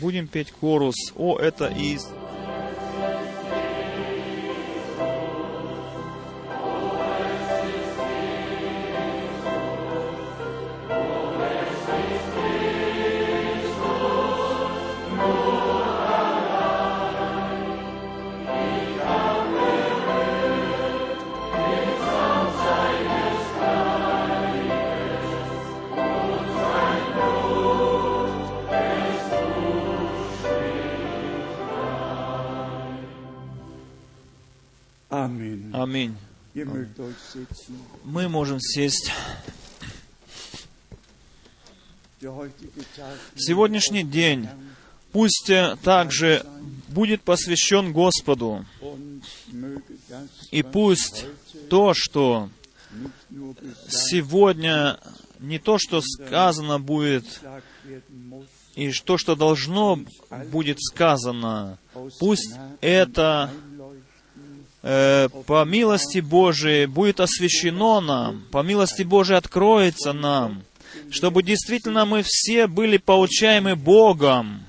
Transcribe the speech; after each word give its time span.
будем 0.00 0.26
петь 0.26 0.52
корус 0.52 0.96
«О, 1.16 1.38
это 1.38 1.66
из...» 1.66 2.08
Мы 38.04 38.28
можем 38.28 38.60
сесть. 38.60 39.12
Сегодняшний 43.36 44.04
день 44.04 44.48
пусть 45.12 45.50
также 45.82 46.44
будет 46.88 47.22
посвящен 47.22 47.92
Господу. 47.92 48.64
И 50.50 50.62
пусть 50.62 51.26
то, 51.68 51.92
что 51.94 52.50
сегодня, 53.88 54.98
не 55.38 55.58
то, 55.58 55.78
что 55.78 56.00
сказано 56.00 56.80
будет, 56.80 57.40
и 58.74 58.92
то, 58.92 59.18
что 59.18 59.36
должно 59.36 60.00
будет 60.50 60.78
сказано, 60.80 61.78
пусть 62.18 62.54
это 62.80 63.50
э, 64.82 65.28
по 65.46 65.64
милости 65.64 66.20
Божией 66.20 66.86
будет 66.86 67.20
освящено 67.20 68.00
нам, 68.00 68.44
по 68.50 68.62
милости 68.62 69.02
Божией 69.02 69.38
откроется 69.38 70.12
нам, 70.12 70.62
чтобы 71.10 71.42
действительно 71.42 72.04
мы 72.04 72.22
все 72.24 72.66
были 72.66 72.96
поучаемы 72.96 73.76
Богом, 73.76 74.62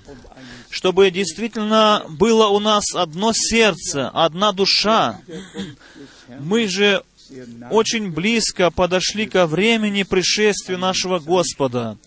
чтобы 0.69 1.11
действительно 1.11 2.05
было 2.09 2.47
у 2.47 2.59
нас 2.59 2.95
одно 2.95 3.31
сердце, 3.33 4.09
одна 4.09 4.51
душа. 4.51 5.19
Мы 6.39 6.67
же 6.67 7.03
очень 7.69 8.11
близко 8.11 8.71
подошли 8.71 9.25
ко 9.25 9.47
времени 9.47 10.03
пришествия 10.03 10.77
нашего 10.77 11.19
Господа. 11.19 11.97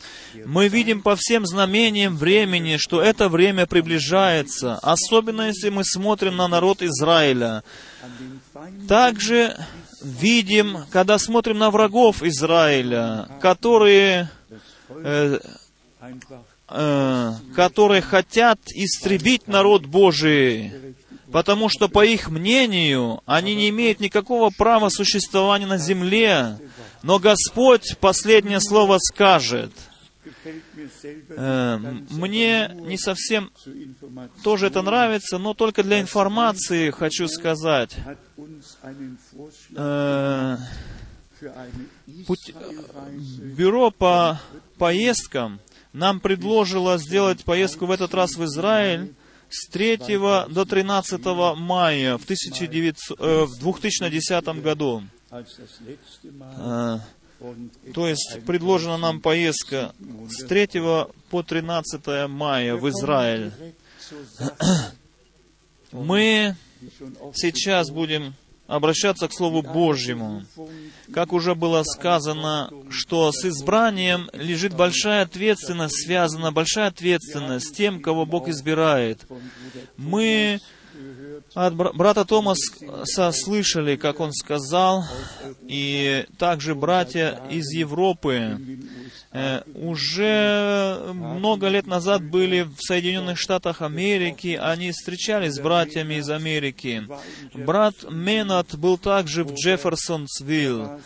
Мы 0.45 0.69
видим 0.69 1.03
по 1.03 1.17
всем 1.17 1.47
знамениям 1.47 2.17
времени, 2.17 2.77
что 2.77 3.03
это 3.03 3.29
время 3.29 3.67
приближается, 3.67 4.79
особенно 4.83 5.49
если 5.49 5.71
мы 5.71 5.85
смотрим 5.85 6.37
на 6.37 6.49
народ 6.49 6.83
Израиля. 6.83 7.63
Также 8.89 9.57
видим, 10.03 10.79
когда 10.91 11.19
смотрим 11.19 11.59
на 11.59 11.71
врагов 11.71 12.23
Израиля, 12.23 13.29
которые, 13.41 14.31
э, 14.91 15.39
э, 16.69 17.33
которые 17.55 18.03
хотят 18.03 18.59
истребить 18.75 19.47
народ 19.49 19.87
Божий, 19.87 20.73
потому 21.33 21.69
что, 21.69 21.89
по 21.89 22.05
их 22.05 22.29
мнению, 22.29 23.21
они 23.27 23.55
не 23.55 23.69
имеют 23.71 24.01
никакого 24.01 24.51
права 24.51 24.89
существования 24.89 25.67
на 25.67 25.79
земле. 25.79 26.59
Но 27.03 27.19
Господь 27.19 27.97
последнее 27.99 28.61
слово 28.61 28.99
скажет. 28.99 29.73
Gefällt 30.25 30.65
mir 30.77 30.89
selber 30.89 31.35
Э, 31.37 31.79
Мне 32.11 32.71
не 32.75 32.99
совсем 32.99 33.51
тоже 34.43 34.67
это 34.67 34.83
нравится, 34.83 35.39
но 35.39 35.55
только 35.55 35.83
для 35.83 36.01
информации 36.01 36.91
хочу 36.91 37.29
сказать. 37.29 37.97
Э, 39.77 40.57
Israelreise 42.07 43.55
Бюро 43.57 43.91
по 43.91 44.41
поездкам 44.79 45.61
нам 45.93 46.21
предложило 46.21 46.99
сделать 46.99 47.45
поездку 47.45 47.87
в 47.87 47.91
этот 47.91 48.15
раз 48.15 48.37
в 48.37 48.45
Израиль 48.45 49.15
с 49.49 49.69
3 49.69 49.99
до 50.49 50.65
13 50.65 51.25
мая 51.57 52.19
в, 52.19 52.25
1900, 52.25 53.21
э, 53.21 53.45
в 53.45 53.59
2010 53.59 54.63
году. 54.63 55.03
То 57.93 58.09
есть 58.09 58.41
предложена 58.47 58.97
нам 58.97 59.21
поездка 59.21 59.95
с 60.29 60.45
3 60.45 60.69
по 61.31 61.43
13 61.43 62.29
мая 62.29 62.77
в 62.77 62.89
Израиль. 62.89 63.53
Мы 65.93 66.57
сейчас 67.35 67.91
будем 67.91 68.35
обращаться 68.67 69.29
к 69.29 69.33
Слову 69.33 69.63
Божьему. 69.63 70.45
Как 71.13 71.33
уже 71.33 71.55
было 71.55 71.83
сказано, 71.83 72.71
что 72.91 73.31
с 73.33 73.45
избранием 73.45 74.31
лежит 74.33 74.75
большая 74.75 75.23
ответственность, 75.23 76.05
связана 76.05 76.51
большая 76.53 76.89
ответственность 76.89 77.69
с 77.69 77.73
тем, 77.73 78.01
кого 78.01 78.27
Бог 78.27 78.49
избирает. 78.49 79.27
Мы 79.97 80.61
от 81.55 81.75
бра- 81.75 81.93
брата 81.93 82.25
Томаса 82.25 83.33
слышали, 83.33 83.97
как 83.97 84.21
он 84.21 84.33
сказал, 84.33 85.05
и 85.63 86.27
также 86.39 86.75
братья 86.75 87.41
из 87.51 87.71
Европы 87.73 88.59
э, 89.33 89.63
уже 89.75 91.01
много 91.13 91.69
лет 91.69 91.87
назад 91.87 92.23
были 92.23 92.63
в 92.63 92.77
Соединенных 92.81 93.39
Штатах 93.39 93.83
Америки, 93.83 94.59
они 94.61 94.91
встречались 94.91 95.55
с 95.55 95.61
братьями 95.61 96.15
из 96.15 96.29
Америки. 96.31 97.07
Брат 97.55 97.95
Менат 98.11 98.75
был 98.77 98.99
также 98.99 99.45
в 99.45 99.55
Джефферсонсвилл, 99.55 101.01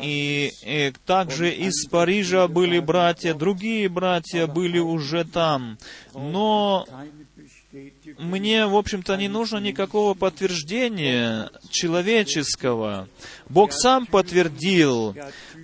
и, 0.00 0.52
и 0.64 0.92
также 1.06 1.50
из 1.52 1.86
Парижа 1.88 2.48
были 2.48 2.78
братья, 2.78 3.34
другие 3.34 3.88
братья 3.88 4.46
были 4.46 4.78
уже 4.78 5.24
там. 5.24 5.78
Но 6.14 6.86
мне, 8.20 8.66
в 8.66 8.76
общем-то, 8.76 9.16
не 9.16 9.28
нужно 9.28 9.58
никакого 9.58 10.14
подтверждения 10.14 11.50
человеческого. 11.70 13.08
Бог 13.48 13.72
сам 13.72 14.06
подтвердил, 14.06 15.16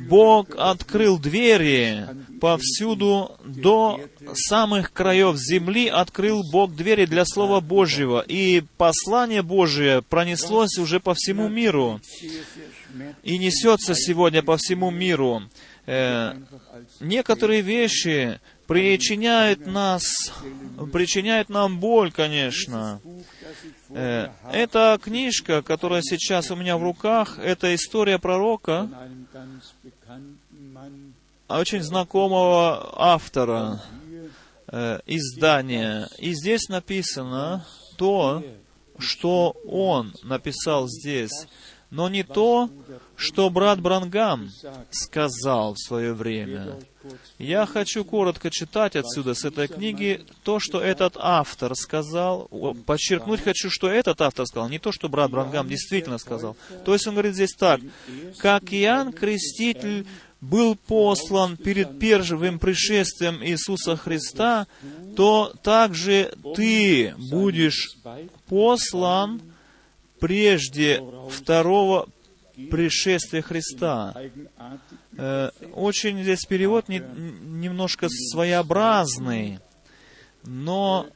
Бог 0.09 0.55
открыл 0.57 1.19
двери 1.19 2.07
повсюду 2.41 3.37
до 3.45 4.01
самых 4.35 4.93
краев 4.93 5.37
земли, 5.37 5.89
открыл 5.89 6.43
Бог 6.51 6.75
двери 6.75 7.07
для 7.07 7.25
Слова 7.25 7.61
Божьего, 7.61 8.21
и 8.27 8.63
послание 8.77 9.43
Божие 9.43 10.03
пронеслось 10.03 10.79
уже 10.79 10.99
по 10.99 11.15
всему 11.15 11.49
миру 11.49 12.01
и 13.23 13.39
несется 13.39 13.95
сегодня 13.95 14.43
по 14.43 14.57
всему 14.57 14.91
миру. 14.91 15.43
Э, 15.87 16.35
некоторые 17.01 17.61
вещи 17.61 18.41
причиняют 18.67 19.67
нас, 19.67 20.05
причиняют 20.93 21.49
нам 21.49 21.79
боль, 21.79 22.13
конечно. 22.13 23.01
Э, 23.91 24.29
эта 24.53 24.99
книжка, 25.03 25.63
которая 25.63 26.03
сейчас 26.03 26.51
у 26.51 26.57
меня 26.57 26.77
в 26.77 26.83
руках, 26.83 27.39
это 27.39 27.75
история 27.75 28.19
пророка, 28.19 28.89
очень 31.49 31.83
знакомого 31.83 32.95
автора 32.97 33.83
э, 34.69 35.01
издания. 35.07 36.09
И 36.19 36.35
здесь 36.35 36.69
написано 36.69 37.65
то, 37.97 38.43
что 38.99 39.57
он 39.67 40.15
написал 40.23 40.89
здесь, 40.89 41.47
но 41.91 42.09
не 42.09 42.25
то, 42.25 42.69
что 43.15 43.49
брат 43.51 43.81
Брангам 43.81 44.51
сказал 44.91 45.75
в 45.75 45.79
свое 45.79 46.15
время. 46.15 46.79
Я 47.39 47.67
хочу 47.67 48.05
коротко 48.05 48.51
читать 48.51 48.97
отсюда, 48.97 49.35
с 49.35 49.45
этой 49.45 49.69
книги, 49.69 50.25
то, 50.43 50.59
что 50.61 50.81
этот 50.81 51.17
автор 51.19 51.75
сказал. 51.75 52.49
Подчеркнуть 52.87 53.43
хочу, 53.43 53.69
что 53.71 53.89
этот 53.89 54.21
автор 54.21 54.47
сказал, 54.47 54.69
не 54.69 54.79
то, 54.79 54.93
что 54.93 55.09
брат 55.09 55.31
Брангам 55.31 55.69
действительно 55.69 56.19
сказал. 56.19 56.57
То 56.85 56.93
есть 56.93 57.07
он 57.07 57.15
говорит 57.15 57.35
здесь 57.35 57.55
так, 57.55 57.81
как 58.39 58.73
Иоанн 58.73 59.13
Креститель 59.13 60.07
был 60.41 60.77
послан 60.77 61.57
перед 61.57 61.99
первым 61.99 62.59
пришествием 62.59 63.43
Иисуса 63.45 63.97
Христа, 63.97 64.67
то 65.17 65.53
также 65.63 66.35
ты 66.55 67.15
будешь 67.31 67.97
послан 68.49 69.41
прежде 70.21 71.03
второго 71.31 72.09
пришествия 72.71 73.43
Христа. 73.43 74.15
Э, 75.19 75.51
Очень 75.75 76.23
здесь 76.23 76.45
перевод 76.45 76.89
не- 76.89 76.99
немножко 77.01 78.09
своеобразный, 78.11 79.59
но 80.45 81.07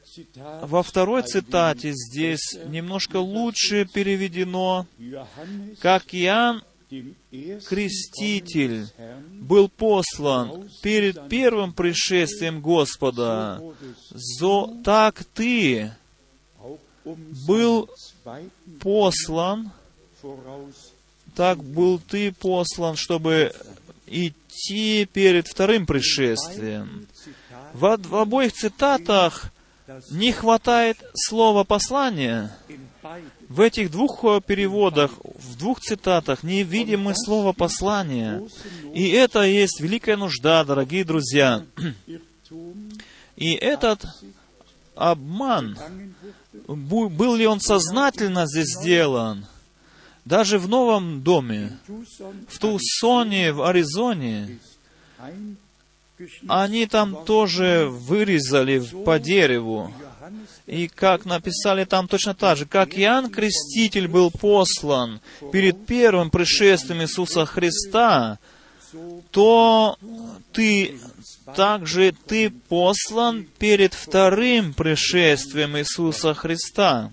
во 0.61 0.83
второй 0.83 1.23
цитате 1.23 1.91
здесь 1.93 2.53
немножко 2.67 3.17
лучше 3.17 3.85
переведено, 3.85 4.85
как 5.81 6.13
Иоанн 6.13 6.63
Креститель 7.69 8.87
был 9.39 9.69
послан 9.69 10.69
перед 10.81 11.29
первым 11.29 11.71
пришествием 11.73 12.61
Господа, 12.61 13.61
Зо, 14.09 14.73
так 14.83 15.23
ты 15.33 15.91
был 17.47 17.89
послан, 18.81 19.71
так 21.33 21.63
был 21.63 21.99
ты 21.99 22.33
послан, 22.33 22.97
чтобы 22.97 23.53
идти 24.11 25.05
перед 25.05 25.47
вторым 25.47 25.85
пришествием. 25.85 27.07
В, 27.73 27.97
в 27.97 28.15
обоих 28.15 28.53
цитатах 28.53 29.51
не 30.09 30.31
хватает 30.31 30.97
слова 31.13 31.63
beiden 31.63 32.49
В 33.49 33.61
этих 33.61 33.91
двух 33.91 34.23
э, 34.23 34.41
переводах, 34.45 35.11
в 35.23 35.57
двух 35.57 35.79
цитатах 35.81 36.43
не 36.43 36.63
видим 36.63 37.01
мы 37.01 37.13
послание. 37.53 38.47
И 38.93 39.09
это 39.09 39.41
есть 39.41 39.81
великая 39.81 40.17
нужда, 40.17 40.63
дорогие 40.63 41.03
друзья. 41.03 41.65
И 43.35 43.53
этот 43.53 44.05
обман, 44.95 45.77
был 46.67 47.35
ли 47.35 47.47
он 47.47 47.59
сознательно 47.59 48.45
здесь 48.45 48.77
сделан? 48.77 49.45
Даже 50.25 50.59
в 50.59 50.67
новом 50.67 51.21
доме, 51.21 51.77
в 52.47 52.59
Тусоне, 52.59 53.53
в 53.53 53.63
Аризоне, 53.63 54.59
они 56.47 56.85
там 56.85 57.25
тоже 57.25 57.87
вырезали 57.89 58.79
по 59.03 59.19
дереву. 59.19 59.91
И 60.67 60.87
как 60.87 61.25
написали 61.25 61.85
там 61.85 62.07
точно 62.07 62.35
так 62.35 62.57
же, 62.57 62.65
как 62.65 62.97
Иоанн 62.97 63.29
Креститель 63.29 64.07
был 64.07 64.31
послан 64.31 65.19
перед 65.51 65.85
первым 65.85 66.29
пришествием 66.29 67.01
Иисуса 67.01 67.45
Христа, 67.45 68.37
то 69.31 69.97
ты 70.53 70.99
также 71.55 72.13
ты 72.25 72.51
послан 72.51 73.45
перед 73.57 73.93
вторым 73.93 74.73
пришествием 74.73 75.77
Иисуса 75.77 76.33
Христа. 76.33 77.11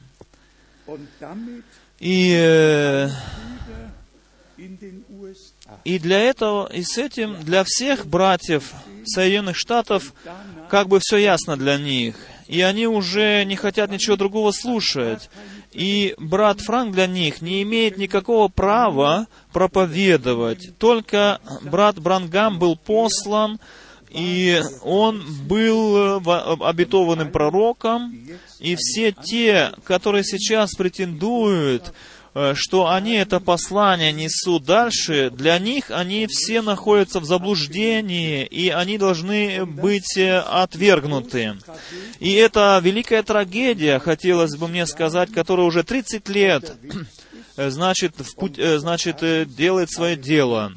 И, 1.99 2.33
э, 2.37 3.09
и 5.85 5.99
для 5.99 6.21
этого, 6.21 6.71
и 6.73 6.83
с 6.83 6.97
этим 6.97 7.43
для 7.43 7.65
всех 7.65 8.07
братьев 8.07 8.73
Соединенных 9.05 9.57
Штатов 9.57 10.15
как 10.69 10.89
бы 10.89 11.01
все 11.01 11.17
ясно 11.17 11.57
для 11.57 11.77
них. 11.77 12.17
И 12.47 12.61
они 12.63 12.87
уже 12.87 13.45
не 13.45 13.57
хотят 13.57 13.91
ничего 13.91 14.17
другого 14.17 14.53
слушать. 14.53 15.29
И 15.73 16.15
брат 16.19 16.61
Франк 16.61 16.95
для 16.95 17.07
них 17.07 17.43
не 17.43 17.63
имеет 17.63 17.99
никакого 17.99 18.49
права 18.49 19.27
проповедовать. 19.53 20.79
Только 20.79 21.41
брат 21.63 21.99
Брангам 21.99 22.59
был 22.59 22.77
послан, 22.77 23.61
и 24.11 24.63
он 24.83 25.25
был 25.47 26.19
э, 26.19 26.57
обетованным 26.61 27.31
пророком, 27.31 28.17
и 28.59 28.77
все 28.77 29.13
те, 29.13 29.73
которые 29.85 30.25
сейчас 30.25 30.75
претендуют, 30.75 31.93
э, 32.35 32.55
что 32.57 32.89
они 32.89 33.15
это 33.15 33.39
послание 33.39 34.13
несут 34.13 34.65
дальше, 34.65 35.31
для 35.31 35.59
них 35.59 35.91
они 35.91 36.27
все 36.27 36.63
находятся 36.63 37.21
в 37.21 37.25
заблуждении, 37.25 38.45
и 38.47 38.71
они 38.71 38.97
должны 38.97 39.67
быть 39.67 40.17
э, 40.17 40.39
отвергнуты. 40.39 41.57
И 42.19 42.33
это 42.33 42.81
великая 42.83 43.23
трагедия, 43.23 43.99
хотелось 43.99 44.57
бы 44.57 44.69
мне 44.69 44.87
сказать, 44.87 45.31
которая 45.33 45.67
уже 45.67 45.83
30 45.83 46.29
лет, 46.31 46.77
значит, 47.57 48.15
в 48.17 48.35
путь- 48.37 48.59
значит 48.59 49.23
делает 49.55 49.91
свое 49.91 50.17
дело. 50.17 50.73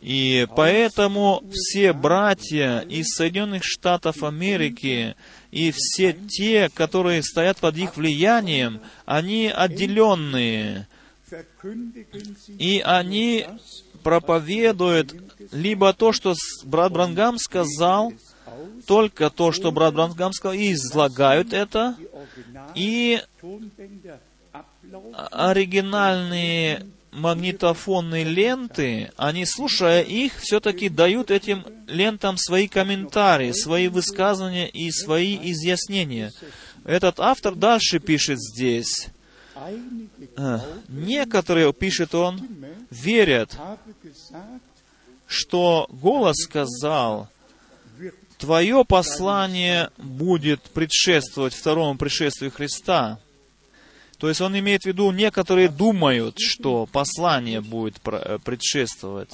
И 0.00 0.46
поэтому 0.54 1.42
все 1.52 1.92
братья 1.92 2.80
из 2.80 3.06
Соединенных 3.16 3.64
Штатов 3.64 4.22
Америки 4.22 5.16
и 5.50 5.72
все 5.74 6.12
те, 6.12 6.68
которые 6.68 7.22
стоят 7.22 7.58
под 7.58 7.76
их 7.76 7.96
влиянием, 7.96 8.80
они 9.06 9.48
отделенные. 9.48 10.86
И 12.58 12.80
они 12.84 13.46
проповедуют 14.02 15.14
либо 15.52 15.92
то, 15.92 16.12
что 16.12 16.34
брат 16.64 16.92
Брангам 16.92 17.38
сказал, 17.38 18.12
только 18.86 19.30
то, 19.30 19.52
что 19.52 19.72
брат 19.72 19.94
Брангам 19.94 20.32
сказал, 20.32 20.56
и 20.56 20.72
излагают 20.72 21.52
это, 21.52 21.96
и 22.74 23.20
оригинальные 25.30 26.86
магнитофонные 27.12 28.24
ленты, 28.24 29.10
они, 29.16 29.44
слушая 29.44 30.02
их, 30.02 30.38
все-таки 30.40 30.88
дают 30.88 31.30
этим 31.30 31.64
лентам 31.86 32.36
свои 32.36 32.68
комментарии, 32.68 33.52
свои 33.52 33.88
высказывания 33.88 34.68
и 34.68 34.90
свои 34.90 35.38
изъяснения. 35.50 36.32
Этот 36.84 37.20
автор 37.20 37.54
дальше 37.54 37.98
пишет 37.98 38.38
здесь. 38.40 39.08
э, 40.36 40.58
Некоторые, 40.88 41.72
пишет 41.72 42.14
он, 42.14 42.40
верят, 42.90 43.58
что 45.26 45.86
голос 45.90 46.36
сказал, 46.36 47.28
Твое 48.38 48.84
послание 48.84 49.90
будет 49.98 50.62
предшествовать 50.62 51.54
второму 51.54 51.98
пришествию 51.98 52.52
Христа. 52.52 53.18
То 54.18 54.28
есть 54.28 54.40
он 54.40 54.58
имеет 54.58 54.82
в 54.82 54.86
виду, 54.86 55.10
некоторые 55.12 55.68
думают, 55.68 56.36
что 56.38 56.86
послание 56.86 57.60
будет 57.60 58.00
э, 58.04 58.38
предшествовать. 58.44 59.30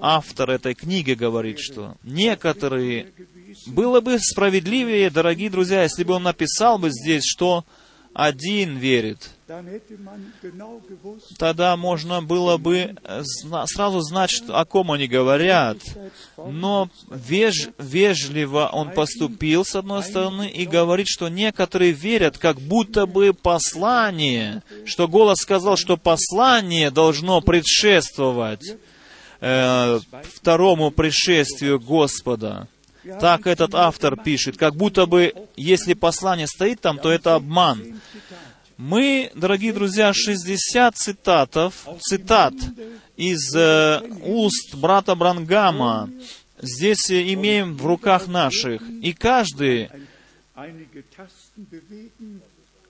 Автор 0.00 0.50
этой 0.50 0.74
книги 0.74 1.12
говорит, 1.12 1.58
что 1.58 1.96
некоторые... 2.02 3.12
Было 3.66 4.00
бы 4.00 4.18
справедливее, 4.20 5.10
дорогие 5.10 5.50
друзья, 5.50 5.82
если 5.82 6.04
бы 6.04 6.14
он 6.14 6.24
написал 6.24 6.78
бы 6.78 6.90
здесь, 6.90 7.24
что 7.24 7.64
один 8.18 8.78
верит. 8.78 9.30
Тогда 11.38 11.76
можно 11.76 12.22
было 12.22 12.56
бы 12.56 12.96
э, 13.04 13.22
сразу 13.66 14.00
знать, 14.00 14.30
что- 14.30 14.58
о 14.58 14.64
ком 14.64 14.90
они 14.90 15.06
говорят. 15.06 15.76
Но 16.52 16.88
веж- 17.10 17.68
вежливо 17.78 18.70
он 18.72 18.88
поступил, 18.94 19.64
с 19.64 19.74
одной 19.76 20.00
стороны, 20.02 20.48
и 20.48 20.64
говорит, 20.66 21.06
что 21.08 21.28
некоторые 21.28 21.92
верят, 21.92 22.38
как 22.38 22.58
будто 22.58 23.04
бы 23.06 23.34
послание, 23.34 24.62
что 24.86 25.06
голос 25.08 25.36
сказал, 25.42 25.76
что 25.76 25.96
послание 25.98 26.90
должно 26.90 27.40
предшествовать 27.42 28.64
э, 29.40 30.00
второму 30.34 30.90
пришествию 30.90 31.78
Господа. 31.78 32.66
Так 33.20 33.46
этот 33.46 33.74
автор 33.74 34.16
пишет, 34.16 34.56
как 34.56 34.74
будто 34.74 35.06
бы, 35.06 35.32
если 35.56 35.94
послание 35.94 36.46
стоит 36.46 36.80
там, 36.80 36.98
то 36.98 37.10
это 37.10 37.34
обман. 37.34 38.00
Мы, 38.76 39.30
дорогие 39.34 39.72
друзья, 39.72 40.12
60 40.12 40.96
цитатов, 40.96 41.86
цитат 42.00 42.54
из 43.16 43.54
э, 43.54 44.02
уст 44.22 44.74
брата 44.74 45.14
Брангама 45.14 46.10
здесь 46.60 47.10
имеем 47.10 47.76
в 47.76 47.86
руках 47.86 48.26
наших. 48.26 48.82
И 49.02 49.12
каждый 49.12 49.88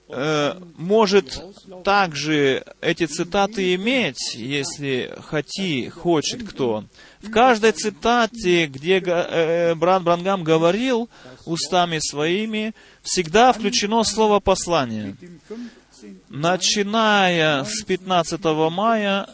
э, 0.09 0.59
может 0.77 1.43
также 1.83 2.65
эти 2.81 3.05
цитаты 3.05 3.75
иметь, 3.75 4.35
если 4.35 5.13
хоти, 5.23 5.89
хочет 5.89 6.47
кто. 6.47 6.85
В 7.27 7.31
каждой 7.31 7.71
цитате, 7.73 8.67
где 8.67 8.99
га- 8.99 9.27
э, 9.29 9.75
брат 9.75 10.03
Брангам 10.03 10.43
говорил 10.43 11.09
устами 11.45 11.99
своими, 11.99 12.73
всегда 13.03 13.51
включено 13.51 14.03
слово 14.03 14.39
послание. 14.39 15.15
dem 15.19 15.39
15. 15.49 15.69
Начиная 16.29 17.63
с 17.65 17.83
15 17.83 18.69
мая 18.69 19.27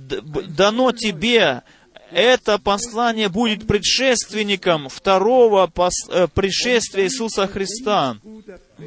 дано 0.55 0.91
тебе. 0.91 1.63
Это 2.11 2.57
послание 2.57 3.29
будет 3.29 3.65
предшественником 3.65 4.89
второго 4.89 5.67
пос- 5.67 6.09
э, 6.09 6.27
пришествия 6.27 7.05
Иисуса 7.05 7.47
Христа. 7.47 8.17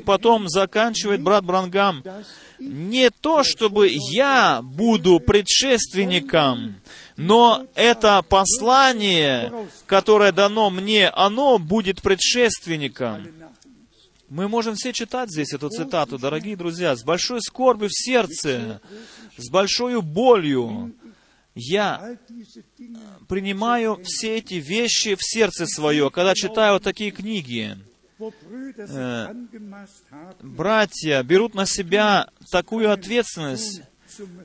Потом 0.05 0.49
заканчивает 0.49 1.23
брат 1.23 1.45
Брангам. 1.45 2.03
Не 2.59 3.11
то, 3.11 3.43
чтобы 3.43 3.89
я 3.91 4.61
буду 4.63 5.21
предшественником, 5.21 6.77
но 7.17 7.67
это 7.75 8.23
послание, 8.23 9.53
которое 9.87 10.33
дано 10.33 10.71
мне, 10.71 11.09
оно 11.09 11.59
будет 11.59 12.03
предшественником. 12.03 13.29
Мы 14.29 14.49
можем 14.49 14.75
все 14.75 14.93
читать 14.93 15.31
здесь 15.31 15.53
эту 15.53 15.69
цитату, 15.69 16.19
дорогие 16.19 16.57
друзья, 16.57 16.97
с 16.97 17.05
большой 17.05 17.41
скорбью 17.41 17.89
в 17.89 17.95
сердце, 17.95 18.81
с 19.37 19.49
большой 19.51 20.01
болью. 20.03 20.93
Я 21.55 22.19
принимаю 23.29 24.01
все 24.03 24.39
эти 24.39 24.55
вещи 24.55 25.15
в 25.15 25.23
сердце 25.23 25.67
свое, 25.67 26.11
когда 26.11 26.35
читаю 26.35 26.81
такие 26.81 27.11
книги. 27.11 27.77
haben, 28.19 29.49
Братья 30.43 31.23
берут 31.23 31.55
на 31.55 31.67
себя 31.67 32.29
такую 32.51 32.91
ответственность, 32.93 33.83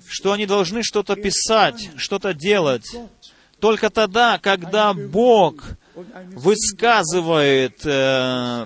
что 0.07 0.33
они 0.33 0.45
должны 0.45 0.83
что-то 0.83 1.15
писать, 1.15 1.91
что-то 1.95 2.33
делать. 2.33 2.87
Только 3.59 3.89
тогда, 3.89 4.39
когда 4.39 4.93
Бог 4.93 5.77
высказывает 6.35 7.85
э, 7.85 8.65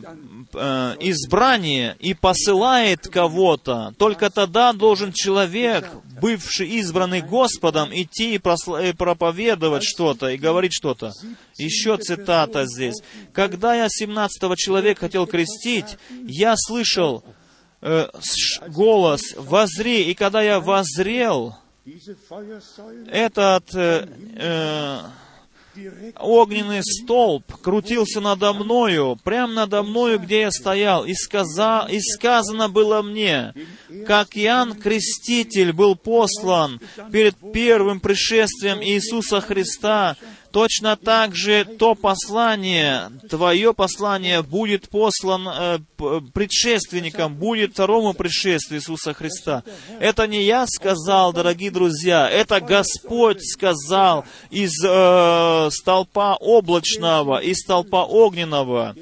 э, 0.54 0.96
избрание 1.00 1.96
и 2.00 2.13
посылает 2.13 3.08
кого-то, 3.08 3.94
только 3.98 4.30
тогда 4.30 4.74
должен 4.74 5.12
человек, 5.12 5.90
бывший 6.22 6.68
избранный 6.70 7.22
Господом, 7.22 7.90
идти 7.92 8.36
и 8.36 8.38
просла- 8.38 8.90
и 8.90 8.94
проповедовать 8.94 9.84
что-то 9.84 10.30
и 10.30 10.38
говорить 10.38 10.74
что-то. 10.74 11.12
Еще 11.58 11.98
цитата 11.98 12.66
здесь. 12.66 13.02
Когда 13.34 13.75
я 13.75 13.88
17 13.90 14.56
человека 14.56 15.02
хотел 15.02 15.28
крестить, 15.28 15.98
я 16.28 16.56
слышал 16.58 17.24
э, 17.82 18.08
голос 18.68 19.22
«Возри», 19.38 20.04
и 20.10 20.13
когда 20.13 20.42
я 20.42 20.60
возрел, 20.60 21.56
этот 23.12 23.75
э, 23.75 24.08
э, 24.38 25.00
огненный 26.20 26.82
столб 26.84 27.44
крутился 27.62 28.20
надо 28.22 28.53
мною, 28.53 29.18
прямо 29.24 29.53
надо 29.53 29.84
мною, 29.84 30.20
где 30.20 30.42
я 30.42 30.51
стоял, 30.51 31.06
и, 31.06 31.13
сказа, 31.13 31.88
и 31.89 32.00
сказано 32.00 32.70
было 32.70 33.01
мне, 33.01 33.53
как 34.06 34.38
Иоанн 34.38 34.75
Креститель 34.75 35.74
был 35.74 35.96
послан 35.96 36.80
перед 37.12 37.36
первым 37.53 38.00
пришествием 38.00 38.82
Иисуса 38.82 39.42
Христа, 39.42 40.15
точно 40.53 40.95
так 40.95 41.36
же 41.36 41.65
то 41.65 41.95
послание, 41.95 43.12
твое 43.27 43.74
послание 43.74 44.43
будет 44.43 44.88
послан 44.88 45.48
э, 45.48 45.79
предшественником, 46.31 47.36
будет 47.36 47.74
второму 47.74 48.13
пришествию 48.13 48.79
Иисуса 48.79 49.13
Христа. 49.13 49.63
Это 50.00 50.27
не 50.27 50.43
я 50.43 50.65
сказал, 50.67 51.33
дорогие 51.33 51.72
друзья, 51.72 52.29
это 52.29 52.62
Господь 52.62 53.39
сказал 53.41 54.25
из 54.51 54.74
э, 54.86 55.69
столпа 55.72 56.38
облачного, 56.39 57.39
из 57.39 57.57
столпа 57.57 58.05
огненного. 58.05 58.95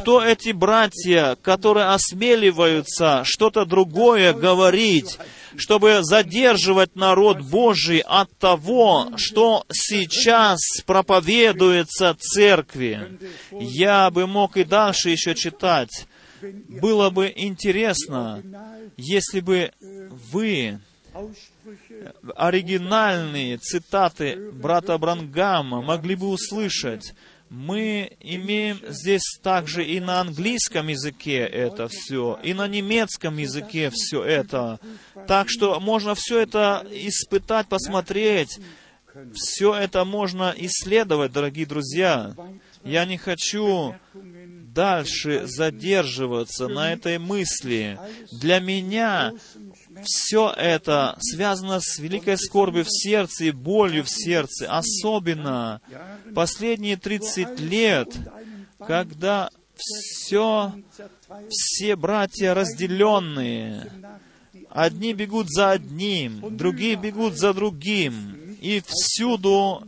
Кто 0.00 0.22
эти 0.22 0.50
братья, 0.50 1.36
которые 1.40 1.86
осмеливаются 1.86 3.22
что-то 3.24 3.64
другое 3.64 4.32
говорить, 4.32 5.18
чтобы 5.56 6.00
задерживать 6.02 6.96
народ 6.96 7.40
Божий 7.40 8.00
от 8.00 8.36
того, 8.38 9.08
что 9.16 9.64
сейчас 9.72 10.58
проповедуется 11.02 12.16
церкви. 12.18 13.18
Я 13.50 14.10
бы 14.10 14.26
мог 14.26 14.56
и 14.56 14.64
дальше 14.64 15.10
еще 15.10 15.34
читать. 15.34 16.06
Было 16.40 17.10
бы 17.10 17.32
интересно, 17.34 18.42
если 18.96 19.40
бы 19.40 19.72
вы 19.80 20.80
Aussprüche 21.14 22.12
оригинальные 22.36 23.56
цитаты 23.58 24.50
брата 24.52 24.98
Брангама 24.98 25.80
могли 25.80 26.14
бы 26.14 26.28
услышать. 26.28 27.14
Мы 27.48 28.16
имеем 28.20 28.80
здесь 28.88 29.38
также 29.40 29.84
и 29.84 30.00
на 30.00 30.20
английском 30.20 30.88
языке 30.88 31.38
это 31.38 31.88
все, 31.88 32.38
и 32.42 32.54
на 32.54 32.66
немецком 32.66 33.36
языке 33.36 33.90
все 33.92 34.22
это. 34.24 34.80
Так 35.28 35.48
что 35.48 35.78
можно 35.78 36.14
все 36.16 36.40
это 36.40 36.84
испытать, 36.90 37.68
посмотреть. 37.68 38.58
Все 39.34 39.74
это 39.74 40.04
можно 40.04 40.52
исследовать, 40.56 41.32
дорогие 41.32 41.66
друзья. 41.66 42.34
Я 42.84 43.04
не 43.04 43.16
хочу 43.16 43.94
дальше 44.12 45.46
задерживаться 45.46 46.68
на 46.68 46.92
этой 46.92 47.18
мысли. 47.18 47.98
Для 48.32 48.60
меня 48.60 49.32
все 50.02 50.52
это 50.56 51.16
связано 51.20 51.80
с 51.80 51.98
великой 51.98 52.36
скорбью 52.36 52.84
в 52.84 52.90
сердце 52.90 53.46
и 53.46 53.50
болью 53.52 54.04
в 54.04 54.10
сердце, 54.10 54.66
особенно 54.70 55.80
последние 56.34 56.96
30 56.96 57.58
лет, 57.60 58.14
когда 58.78 59.50
все, 59.74 60.74
все 61.48 61.96
братья 61.96 62.52
разделенные, 62.54 63.90
одни 64.68 65.14
бегут 65.14 65.48
за 65.48 65.70
одним, 65.70 66.56
другие 66.56 66.96
бегут 66.96 67.38
за 67.38 67.54
другим, 67.54 68.35
и 68.60 68.82
всюду 68.86 69.82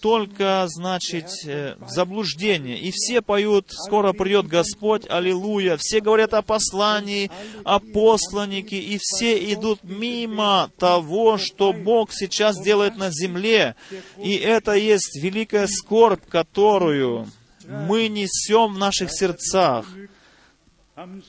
только, 0.00 0.64
значит, 0.68 1.26
э, 1.46 1.76
заблуждение. 1.86 2.78
И 2.78 2.90
все 2.92 3.20
поют, 3.20 3.66
скоро 3.70 4.12
придет 4.12 4.46
Господь, 4.46 5.08
аллилуйя. 5.08 5.76
Все 5.76 6.00
говорят 6.00 6.34
о 6.34 6.42
послании, 6.42 7.30
о 7.64 7.78
посланнике, 7.78 8.78
и 8.78 8.98
все 9.00 9.52
идут 9.52 9.84
мимо 9.84 10.70
того, 10.78 11.38
что 11.38 11.72
Бог 11.72 12.12
сейчас 12.12 12.60
делает 12.60 12.96
на 12.96 13.10
земле. 13.10 13.76
И 14.18 14.34
это 14.34 14.72
есть 14.72 15.22
великая 15.22 15.66
скорбь, 15.66 16.24
которую 16.28 17.28
мы 17.66 18.08
несем 18.08 18.74
в 18.74 18.78
наших 18.78 19.12
сердцах. 19.12 19.86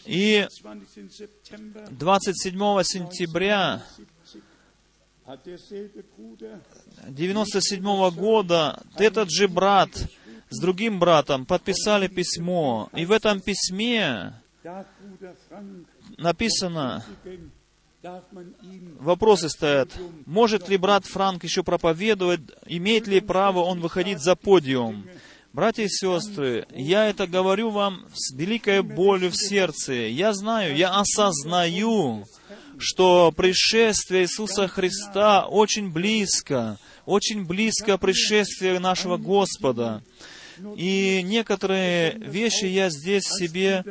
И 0.05 0.47
27. 0.61 1.07
September 1.07 1.87
27 1.91 2.83
сентября 2.83 3.83
70 5.31 5.37
hat 5.37 5.45
derselbe 5.45 6.03
Bruder 6.17 6.59
97 7.07 8.11
года 8.11 8.81
этот 8.97 9.31
же 9.31 9.47
брат 9.47 9.89
с 10.49 10.59
другим 10.59 10.99
братом 10.99 11.45
подписали 11.45 12.07
письмо. 12.07 12.89
И 12.93 13.05
в 13.05 13.11
этом 13.11 13.39
письме 13.39 14.33
написано, 16.17 17.05
вопросы 18.99 19.49
стоят. 19.49 19.89
Может 20.25 20.67
ли 20.67 20.77
брат 20.77 21.05
Франк 21.05 21.43
еще 21.43 21.63
проповедовать? 21.63 22.41
Имеет 22.65 23.07
ли 23.07 23.21
право 23.21 23.59
он 23.59 23.79
выходить 23.79 24.19
за 24.19 24.35
подиум? 24.35 25.05
Братья 25.53 25.83
и 25.83 25.89
сестры, 25.89 26.65
я 26.73 27.09
это 27.09 27.27
говорю 27.27 27.71
вам 27.71 28.05
с 28.13 28.33
великой 28.33 28.81
болью 28.81 29.31
в 29.31 29.35
сердце. 29.35 29.93
Я 29.93 30.33
знаю, 30.33 30.75
я 30.77 30.97
осознаю, 30.97 32.25
что 32.81 33.31
пришествие 33.31 34.23
Иисуса 34.23 34.67
Христа 34.67 35.45
очень 35.45 35.91
близко, 35.91 36.77
очень 37.05 37.45
близко 37.45 37.97
пришествие 37.97 38.79
нашего 38.79 39.17
Господа. 39.17 40.03
И 40.75 41.21
некоторые 41.23 42.17
вещи 42.17 42.65
я 42.65 42.89
здесь 42.89 43.23
себе 43.23 43.83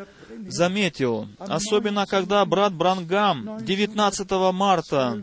заметил, 0.49 1.29
особенно 1.39 2.07
когда 2.07 2.45
брат 2.45 2.73
Брангам 2.73 3.59
19 3.65 4.31
марта 4.53 5.21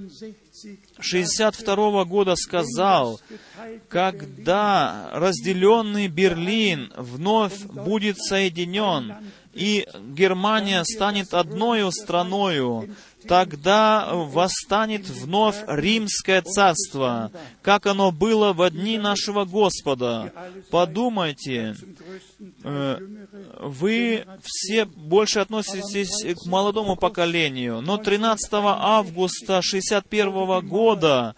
62 0.99 2.05
года 2.05 2.35
сказал, 2.35 3.19
когда 3.87 5.09
разделенный 5.13 6.07
Берлин 6.07 6.91
вновь 6.95 7.63
будет 7.65 8.17
соединен, 8.17 9.15
и 9.53 9.87
Германия 10.09 10.83
станет 10.83 11.33
одною 11.33 11.91
страною, 11.91 12.95
тогда 13.27 14.09
восстанет 14.13 15.07
вновь 15.07 15.57
Римское 15.67 16.41
царство, 16.41 17.31
как 17.61 17.85
оно 17.85 18.11
было 18.11 18.53
в 18.53 18.69
дни 18.69 18.97
нашего 18.97 19.45
Господа. 19.45 20.33
Подумайте, 20.71 21.75
вы 22.39 24.25
все 24.43 24.85
больше 24.85 25.39
относитесь 25.39 26.35
к 26.35 26.45
молодому 26.45 26.95
поколению, 26.95 27.81
но 27.81 27.97
13 27.97 28.49
августа 28.53 29.61
61 29.63 30.67
года 30.67 31.35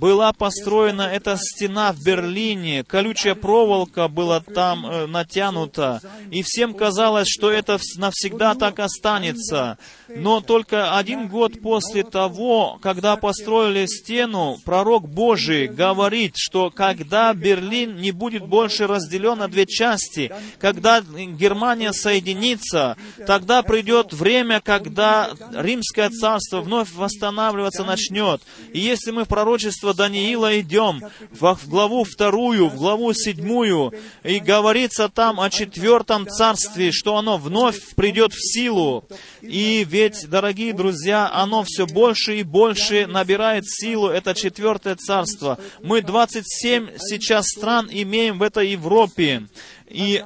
была 0.00 0.32
построена 0.32 1.02
эта 1.02 1.36
стена 1.36 1.92
в 1.92 2.02
Берлине, 2.02 2.82
колючая 2.82 3.36
проволока 3.36 4.08
была 4.08 4.40
там 4.40 4.86
э, 4.86 5.06
натянута, 5.06 6.00
и 6.30 6.42
всем 6.42 6.74
казалось, 6.74 7.28
что 7.28 7.50
это 7.50 7.78
навсегда 7.96 8.54
так 8.54 8.80
останется. 8.80 9.78
Но 10.08 10.40
только 10.40 10.96
один 10.96 11.28
год 11.28 11.60
после 11.60 12.02
того, 12.02 12.78
когда 12.82 13.16
построили 13.16 13.86
стену, 13.86 14.58
пророк 14.64 15.08
Божий 15.08 15.68
говорит, 15.68 16.34
что 16.36 16.70
когда 16.70 17.32
Берлин 17.32 17.96
не 17.96 18.10
будет 18.12 18.46
больше 18.46 18.86
разделен 18.86 19.38
на 19.38 19.48
две 19.48 19.66
части, 19.66 20.15
когда 20.58 21.00
Германия 21.00 21.92
соединится, 21.92 22.96
тогда 23.26 23.62
придет 23.62 24.12
время, 24.12 24.60
когда 24.60 25.30
Римское 25.52 26.10
царство 26.10 26.60
вновь 26.60 26.92
восстанавливаться 26.92 27.84
начнет. 27.84 28.42
И 28.72 28.80
если 28.80 29.10
мы 29.10 29.24
в 29.24 29.28
пророчество 29.28 29.94
Даниила 29.94 30.58
идем, 30.60 31.02
в 31.30 31.68
главу 31.68 32.04
вторую, 32.04 32.68
в 32.68 32.76
главу 32.76 33.12
седьмую, 33.12 33.92
и 34.22 34.38
говорится 34.38 35.08
там 35.08 35.40
о 35.40 35.50
четвертом 35.50 36.26
царстве, 36.26 36.92
что 36.92 37.16
оно 37.16 37.38
вновь 37.38 37.94
придет 37.94 38.32
в 38.32 38.40
силу, 38.40 39.04
и 39.40 39.84
ведь, 39.88 40.28
дорогие 40.28 40.72
друзья, 40.72 41.30
оно 41.32 41.62
все 41.64 41.86
больше 41.86 42.38
и 42.38 42.42
больше 42.42 43.06
набирает 43.06 43.68
силу, 43.68 44.08
это 44.08 44.34
четвертое 44.34 44.96
царство. 44.96 45.58
Мы 45.82 46.02
27 46.02 46.90
сейчас 46.98 47.46
стран 47.46 47.88
имеем 47.90 48.38
в 48.38 48.42
этой 48.42 48.70
Европе. 48.70 49.46
И 49.88 50.22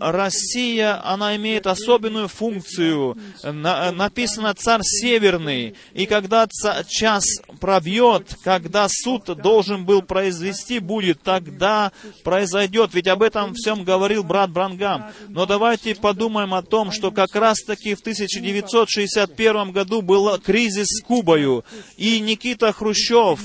Россия, 0.00 1.00
она 1.04 1.36
имеет 1.36 1.66
особенную 1.66 2.28
функцию. 2.28 3.16
На, 3.42 3.90
написано 3.92 4.54
«Царь 4.54 4.82
Северный». 4.82 5.74
И 5.94 6.06
когда 6.06 6.46
час 6.88 7.24
пробьет, 7.60 8.36
когда 8.44 8.86
суд 8.88 9.24
должен 9.24 9.84
был 9.84 10.02
произвести 10.02 10.78
будет, 10.78 11.22
тогда 11.22 11.92
произойдет. 12.22 12.94
Ведь 12.94 13.08
об 13.08 13.22
этом 13.22 13.54
всем 13.54 13.84
говорил 13.84 14.22
брат 14.22 14.50
Брангам. 14.50 15.06
Но 15.28 15.46
давайте 15.46 15.94
подумаем 15.94 16.54
о 16.54 16.62
том, 16.62 16.92
что 16.92 17.10
как 17.10 17.34
раз-таки 17.34 17.94
в 17.94 18.00
1961 18.00 19.72
году 19.72 20.02
был 20.02 20.38
кризис 20.38 20.86
с 20.88 21.02
Кубою. 21.02 21.64
И 21.96 22.20
Никита 22.20 22.72
Хрущев, 22.72 23.40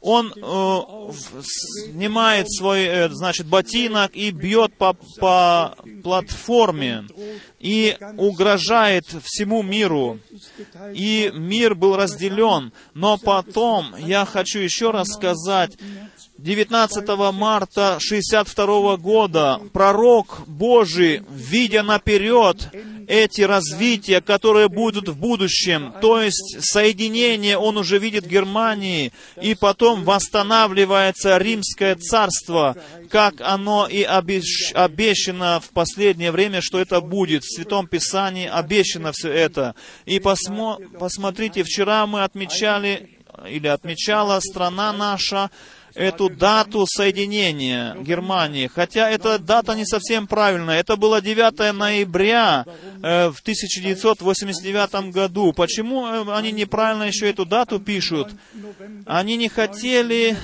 он 0.00 0.32
э, 0.34 0.80
снимает 1.42 2.50
свой, 2.50 2.84
э, 2.84 3.08
значит, 3.10 3.46
ботинок 3.46 4.14
и 4.14 4.30
бьет 4.30 4.74
по, 4.74 4.89
по 5.18 5.76
платформе 6.02 7.04
и 7.58 7.96
угрожает 8.16 9.06
всему 9.22 9.62
миру. 9.62 10.18
И 10.94 11.30
мир 11.34 11.74
был 11.74 11.96
разделен. 11.96 12.72
Но 12.94 13.18
потом, 13.18 13.94
я 13.96 14.24
хочу 14.24 14.58
еще 14.58 14.90
раз 14.90 15.08
сказать, 15.08 15.76
19 16.42 17.06
марта 17.34 17.98
62 18.00 18.96
года 18.96 19.60
пророк 19.74 20.40
Божий, 20.46 21.22
видя 21.28 21.82
наперед 21.82 22.70
эти 23.08 23.42
развития, 23.42 24.22
которые 24.22 24.70
будут 24.70 25.10
в 25.10 25.18
будущем, 25.18 25.92
то 26.00 26.18
есть 26.18 26.56
соединение 26.60 27.58
он 27.58 27.76
уже 27.76 27.98
видит 27.98 28.26
Германии, 28.26 29.12
и 29.42 29.54
потом 29.54 30.04
восстанавливается 30.04 31.36
Римское 31.36 31.96
царство, 31.96 32.74
как 33.10 33.42
оно 33.42 33.86
и 33.86 34.02
обещано 34.02 35.60
в 35.60 35.68
последнее 35.70 36.32
время, 36.32 36.62
что 36.62 36.80
это 36.80 37.02
будет. 37.02 37.42
В 37.44 37.54
Святом 37.54 37.86
Писании 37.86 38.46
обещано 38.46 39.12
все 39.12 39.30
это. 39.30 39.74
И 40.06 40.20
посмо, 40.20 40.78
посмотрите, 40.98 41.64
вчера 41.64 42.06
мы 42.06 42.22
отмечали, 42.22 43.18
или 43.46 43.66
отмечала 43.66 44.40
страна 44.40 44.92
наша, 44.92 45.50
эту 45.94 46.28
дату 46.28 46.86
соединения 46.86 47.94
Германии, 47.96 48.70
хотя 48.72 49.10
эта 49.10 49.38
дата 49.38 49.74
не 49.74 49.84
совсем 49.84 50.26
правильная. 50.26 50.80
Это 50.80 50.96
было 50.96 51.20
9 51.20 51.74
ноября 51.74 52.64
э, 53.02 53.28
в 53.30 53.40
1989 53.40 55.12
году. 55.12 55.52
Почему 55.52 56.06
э, 56.06 56.24
они 56.34 56.52
неправильно 56.52 57.04
еще 57.04 57.28
эту 57.30 57.44
дату 57.44 57.80
пишут? 57.80 58.32
Они 59.06 59.36
не 59.36 59.48
хотели 59.48 60.36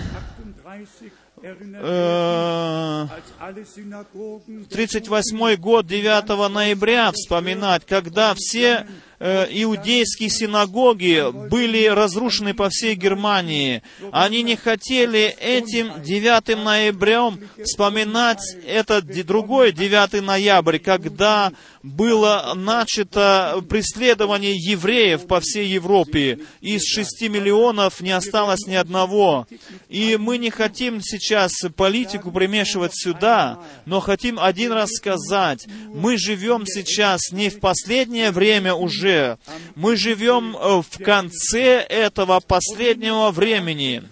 38 4.71 5.45
э, 5.45 5.57
год 5.57 5.87
9 5.87 6.51
ноября 6.51 7.13
вспоминать, 7.13 7.85
когда 7.87 8.35
все 8.37 8.87
иудейские 9.21 10.29
синагоги 10.29 11.25
были 11.49 11.87
разрушены 11.87 12.55
по 12.55 12.69
всей 12.69 12.95
Германии. 12.95 13.83
Они 14.13 14.43
не 14.43 14.57
хотели 14.57 15.35
этим 15.41 16.03
9 16.03 16.65
ноябрем 16.65 17.41
вспоминать 17.65 18.43
этот 18.67 19.07
другой 19.27 19.73
9 19.73 20.23
ноябрь, 20.23 20.79
когда 20.79 21.53
было 21.87 22.53
начато 22.57 23.63
преследование 23.69 24.55
евреев 24.57 25.27
по 25.27 25.41
всей 25.41 25.69
Европе. 25.69 26.41
Из 26.61 26.83
6 26.85 27.23
миллионов 27.29 28.01
не 28.01 28.11
осталось 28.11 28.67
ни 28.67 28.75
одного. 28.75 29.47
И 29.89 30.17
мы 30.17 30.39
не 30.39 30.51
хотим 30.51 31.01
сейчас 31.01 31.53
политику 31.77 32.33
примешивать 32.33 32.93
сюда, 32.95 33.61
но 33.85 34.01
хотим 34.01 34.41
один 34.41 34.73
раз 34.73 34.91
сказать, 34.91 35.67
мы 35.95 36.19
живем 36.19 36.67
сейчас 36.67 37.31
не 37.31 37.51
в 37.51 37.61
последнее 37.61 38.33
время 38.33 38.75
уже. 38.75 39.39
Мы 39.77 39.97
живем 39.97 40.57
э, 40.57 40.83
в 40.83 41.03
конце 41.03 41.79
этого 41.89 42.41
последнего 42.41 43.31
времени. 43.31 44.03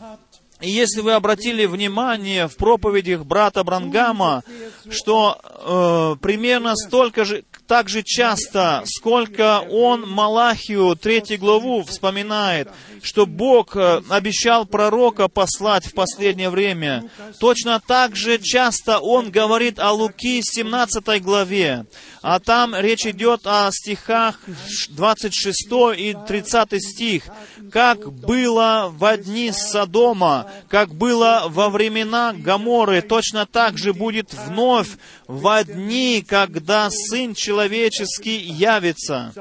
И 0.60 0.70
если 0.70 1.00
вы 1.00 1.12
обратили 1.12 1.66
внимание 1.66 2.48
в 2.48 2.56
проповедях 2.56 3.26
брата 3.26 3.64
Брангама, 3.64 4.42
что 4.88 5.38
э, 5.42 6.16
примерно 6.22 6.74
столько 6.76 7.24
же, 7.24 7.44
так 7.66 7.88
же 7.88 8.02
часто, 8.02 8.82
сколько 8.86 9.60
он 9.70 10.08
Малахию, 10.08 10.96
третью 10.96 11.38
главу, 11.38 11.82
вспоминает, 11.82 12.68
что 13.02 13.26
Бог 13.26 13.76
э, 13.76 14.02
обещал 14.10 14.66
пророка 14.66 15.28
послать 15.28 15.86
в 15.86 15.94
последнее 15.94 16.50
время, 16.50 17.08
точно 17.40 17.80
так 17.80 18.16
же 18.16 18.38
часто 18.38 18.98
он 18.98 19.30
говорит 19.30 19.78
о 19.78 19.92
Луки 19.92 20.40
17 20.42 21.22
главе. 21.22 21.86
А 22.26 22.40
там 22.40 22.74
речь 22.74 23.04
идет 23.06 23.42
о 23.44 23.68
стихах 23.70 24.40
26 24.88 25.68
и 25.94 26.16
30 26.26 26.82
стих. 26.82 27.24
Как 27.70 28.10
было 28.14 28.90
в 28.90 29.16
дни 29.18 29.52
Содома, 29.52 30.50
как 30.68 30.94
было 30.94 31.44
во 31.48 31.68
времена 31.68 32.32
Гаморы, 32.32 33.02
точно 33.02 33.44
так 33.44 33.76
же 33.76 33.92
будет 33.92 34.32
вновь 34.32 34.88
в 35.26 35.64
дни, 35.64 36.24
когда 36.26 36.88
Сын 36.88 37.34
Человеческий 37.34 38.38
явится. 38.38 39.34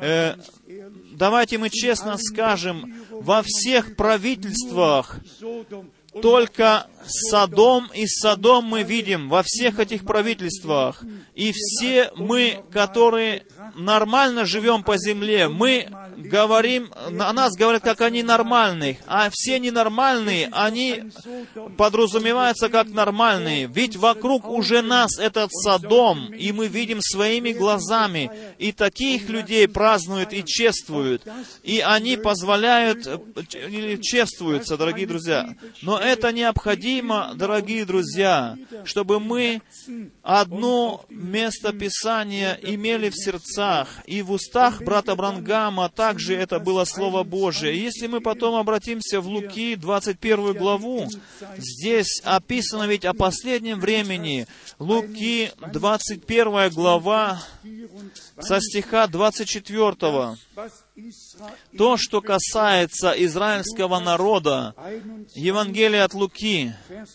Э, 0.00 0.34
давайте 1.12 1.58
мы 1.58 1.70
честно 1.70 2.16
скажем, 2.18 2.96
во 3.10 3.44
всех 3.44 3.94
правительствах 3.94 5.20
только 6.20 6.88
Содом 7.06 7.90
и 7.94 8.06
Содом 8.06 8.64
мы 8.64 8.82
видим 8.82 9.28
во 9.28 9.42
всех 9.42 9.78
этих 9.78 10.04
правительствах. 10.04 11.02
И 11.34 11.52
все 11.52 12.10
мы, 12.16 12.62
которые 12.72 13.44
нормально 13.74 14.46
живем 14.46 14.82
по 14.82 14.96
земле, 14.96 15.48
мы 15.48 15.88
говорим, 16.16 16.90
о 16.94 17.32
нас 17.32 17.54
говорят, 17.54 17.82
как 17.82 18.00
о 18.00 18.10
ненормальных, 18.10 18.98
а 19.06 19.28
все 19.32 19.58
ненормальные, 19.58 20.48
они 20.52 21.04
подразумеваются 21.76 22.68
как 22.68 22.88
нормальные. 22.88 23.66
Ведь 23.66 23.96
вокруг 23.96 24.48
уже 24.48 24.82
нас 24.82 25.18
этот 25.18 25.50
Содом, 25.52 26.32
и 26.32 26.52
мы 26.52 26.68
видим 26.68 27.00
своими 27.00 27.52
глазами, 27.52 28.30
и 28.58 28.72
таких 28.72 29.28
людей 29.28 29.66
празднуют 29.68 30.32
и 30.32 30.44
чествуют, 30.44 31.22
и 31.62 31.80
они 31.80 32.16
позволяют, 32.16 33.06
или 33.52 34.00
чествуются, 34.00 34.76
дорогие 34.76 35.06
друзья. 35.06 35.54
Но 35.82 35.98
это 35.98 36.32
необходимо, 36.32 36.93
дорогие 37.34 37.84
друзья, 37.84 38.56
чтобы 38.84 39.20
мы 39.20 39.62
одно 40.22 41.04
место 41.08 41.72
Писания 41.72 42.58
имели 42.62 43.10
в 43.10 43.14
сердцах, 43.16 43.88
и 44.06 44.22
в 44.22 44.32
устах 44.32 44.82
брата 44.82 45.14
Брангама 45.14 45.88
также 45.88 46.34
это 46.34 46.58
было 46.58 46.84
Слово 46.84 47.22
Божие. 47.22 47.82
Если 47.82 48.06
мы 48.06 48.20
потом 48.20 48.54
обратимся 48.54 49.20
в 49.20 49.26
Луки, 49.26 49.76
21 49.76 50.54
главу, 50.54 51.08
здесь 51.56 52.20
описано 52.24 52.84
ведь 52.84 53.04
о 53.04 53.14
последнем 53.14 53.80
времени. 53.80 54.46
Луки, 54.78 55.50
21 55.72 56.70
глава, 56.70 57.42
со 58.38 58.60
стиха 58.60 59.06
24. 59.06 60.36
То, 61.76 61.96
что 61.96 62.20
касается 62.20 63.10
израильского 63.24 64.00
народа, 64.00 64.74
Евангелие 65.34 66.02
от 66.02 66.14
Луки, 66.14 66.72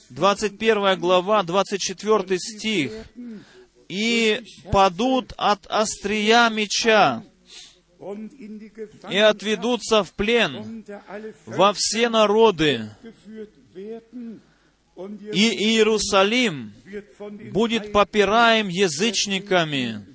21 0.10 1.00
глава, 1.00 1.44
24 1.44 2.40
стих, 2.40 2.92
«И 3.88 4.44
падут 4.72 5.34
от 5.36 5.66
острия 5.68 6.48
меча, 6.50 7.24
и 9.10 9.18
отведутся 9.18 10.04
в 10.04 10.14
плен 10.14 10.86
во 11.46 11.74
все 11.74 12.10
народы, 12.10 12.90
и 15.34 15.76
Иерусалим 15.76 16.74
будет 17.52 17.92
попираем 17.92 18.68
язычниками, 18.68 20.06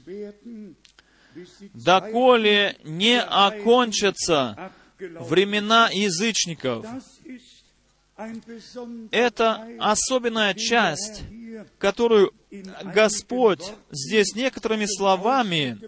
доколе 1.74 2.76
не 2.84 3.20
окончатся 3.20 4.72
времена 4.98 5.90
язычников. 5.92 6.86
Это 9.10 9.66
особенная 9.80 10.54
часть, 10.54 11.22
которую 11.78 12.32
Господь 12.84 13.64
здесь 13.90 14.34
некоторыми 14.34 14.86
словами, 14.86 15.78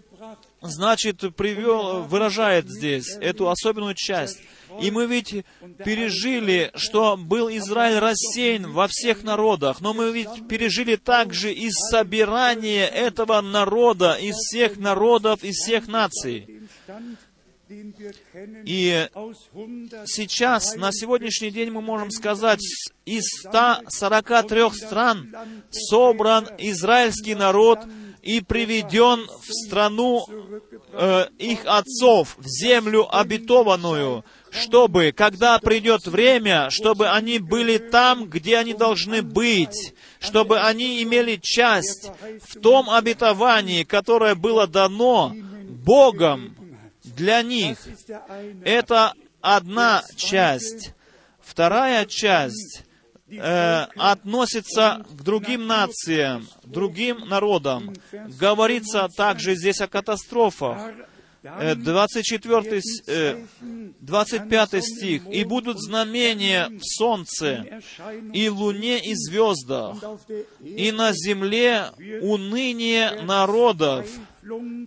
значит, 0.61 1.19
привел, 1.35 2.03
выражает 2.03 2.69
здесь 2.69 3.15
эту 3.21 3.49
особенную 3.49 3.95
часть. 3.95 4.41
И 4.81 4.91
мы 4.91 5.05
ведь 5.07 5.45
пережили, 5.83 6.71
что 6.75 7.17
был 7.17 7.49
Израиль 7.49 7.99
рассеян 7.99 8.71
во 8.71 8.87
всех 8.87 9.23
народах, 9.23 9.81
но 9.81 9.93
мы 9.93 10.11
ведь 10.11 10.47
пережили 10.47 10.95
также 10.95 11.53
и 11.53 11.69
собирание 11.71 12.87
этого 12.87 13.41
народа 13.41 14.13
из 14.13 14.35
всех 14.35 14.77
народов, 14.77 15.43
из 15.43 15.55
всех 15.55 15.87
наций. 15.87 16.67
И 18.65 19.07
сейчас, 20.05 20.75
на 20.75 20.91
сегодняшний 20.93 21.51
день, 21.51 21.69
мы 21.69 21.81
можем 21.81 22.11
сказать, 22.11 22.61
из 23.05 23.23
143 23.41 24.71
стран 24.71 25.35
собран 25.71 26.47
израильский 26.57 27.35
народ 27.35 27.79
и 28.21 28.41
приведен 28.41 29.25
в 29.27 29.65
страну 29.65 30.25
э, 30.93 31.27
их 31.37 31.59
отцов, 31.65 32.37
в 32.37 32.47
землю 32.47 33.07
обетованную, 33.13 34.23
чтобы, 34.51 35.11
когда 35.11 35.59
придет 35.59 36.05
время, 36.05 36.69
чтобы 36.69 37.09
они 37.09 37.39
были 37.39 37.77
там, 37.77 38.25
где 38.25 38.57
они 38.57 38.73
должны 38.73 39.21
быть, 39.21 39.93
чтобы 40.19 40.59
они 40.59 41.03
имели 41.03 41.39
часть 41.41 42.09
в 42.47 42.59
том 42.59 42.89
обетовании, 42.89 43.83
которое 43.83 44.35
было 44.35 44.67
дано 44.67 45.33
Богом 45.85 46.55
для 47.03 47.41
них. 47.41 47.77
Это 48.63 49.13
одна 49.41 50.03
часть. 50.15 50.93
Вторая 51.41 52.05
часть 52.05 52.83
э, 53.29 53.85
относится 53.95 55.05
к 55.09 55.23
другим 55.23 55.65
нациям, 55.65 56.47
другим 56.63 57.27
народам. 57.27 57.93
Говорится 58.11 59.07
также 59.15 59.55
здесь 59.55 59.79
о 59.79 59.87
катастрофах. 59.87 60.91
24, 61.75 62.81
э, 63.07 63.45
25 64.01 64.73
э, 64.73 64.81
стих. 64.81 65.27
«И 65.31 65.43
будут 65.43 65.79
знамения 65.79 66.69
в 66.69 66.83
солнце, 66.83 67.81
и 68.33 68.49
луне, 68.49 68.99
и 68.99 69.13
звездах, 69.15 69.97
и 70.59 70.91
на 70.91 71.13
земле 71.13 71.91
уныние 72.21 73.21
народов, 73.23 74.09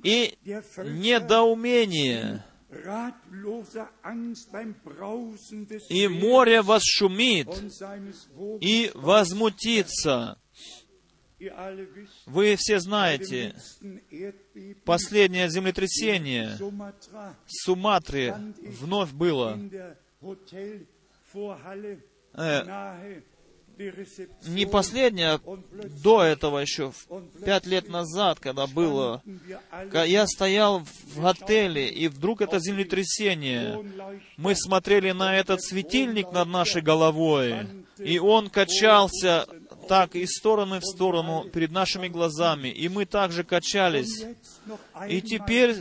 и 0.03 0.39
недоумение, 0.79 2.45
и 5.89 6.09
море 6.09 6.63
восшумит, 6.63 7.49
и 8.61 8.91
возмутится». 8.95 10.37
Вы 12.27 12.57
все 12.57 12.81
знаете, 12.81 13.55
последнее 14.85 15.49
землетрясение 15.49 16.57
в 16.59 17.35
Суматре 17.47 18.37
вновь 18.81 19.13
было. 19.13 19.59
Э, 22.35 23.21
не 24.47 24.67
последнее, 24.67 25.41
до 26.03 26.23
этого 26.23 26.59
еще, 26.59 26.93
пять 27.45 27.67
лет 27.67 27.89
назад, 27.89 28.39
когда 28.39 28.67
было, 28.67 29.23
я 29.93 30.27
стоял 30.27 30.83
в 31.15 31.27
отеле, 31.27 31.89
и 31.89 32.09
вдруг 32.09 32.43
это 32.43 32.59
землетрясение. 32.59 33.83
Мы 34.37 34.55
смотрели 34.55 35.13
на 35.13 35.35
этот 35.35 35.63
светильник 35.63 36.31
над 36.31 36.49
нашей 36.49 36.83
головой, 36.83 37.67
и 37.99 38.19
он 38.19 38.51
качался 38.51 39.47
так 39.91 40.15
из 40.15 40.37
стороны 40.37 40.79
в 40.79 40.85
сторону 40.85 41.51
перед 41.53 41.73
нашими 41.73 42.07
глазами, 42.07 42.69
и 42.69 42.89
мы 42.89 43.07
также 43.07 43.43
качались. 43.43 44.25
И 45.09 45.21
теперь 45.21 45.75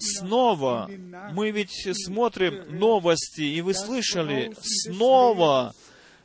снова 0.00 0.90
мы 1.30 1.52
ведь 1.52 1.88
смотрим 2.04 2.76
новости, 2.76 3.42
и 3.42 3.60
вы 3.60 3.74
слышали, 3.74 4.52
снова 4.60 5.72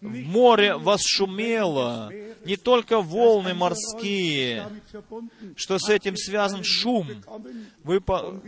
море 0.02 0.76
восшумело, 0.76 2.12
не 2.46 2.58
только 2.58 3.00
волны 3.00 3.54
морские, 3.54 4.68
что 5.56 5.78
с 5.78 5.88
этим 5.88 6.18
связан 6.18 6.64
шум. 6.64 7.10
Вы 7.84 8.02
по 8.02 8.42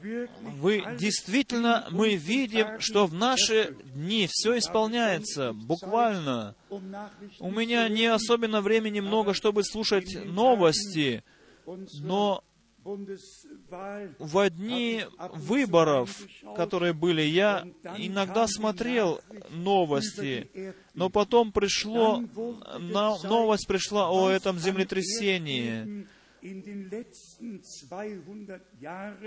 вы 0.00 0.84
действительно, 0.98 1.86
мы 1.90 2.14
видим, 2.14 2.80
что 2.80 3.06
в 3.06 3.14
наши 3.14 3.76
дни 3.94 4.28
все 4.30 4.58
исполняется, 4.58 5.52
буквально. 5.52 6.54
У 6.70 7.50
меня 7.50 7.88
не 7.88 8.06
особенно 8.06 8.60
времени 8.60 9.00
много, 9.00 9.34
чтобы 9.34 9.64
слушать 9.64 10.16
новости, 10.24 11.24
но 12.00 12.42
в 14.18 14.50
дни 14.50 15.04
выборов, 15.34 16.22
которые 16.56 16.92
были, 16.92 17.22
я 17.22 17.66
иногда 17.96 18.46
смотрел 18.46 19.20
новости, 19.50 20.74
но 20.94 21.10
потом 21.10 21.52
пришло, 21.52 22.22
новость 22.78 23.66
пришла 23.66 24.10
о 24.10 24.30
этом 24.30 24.58
землетрясении. 24.58 26.06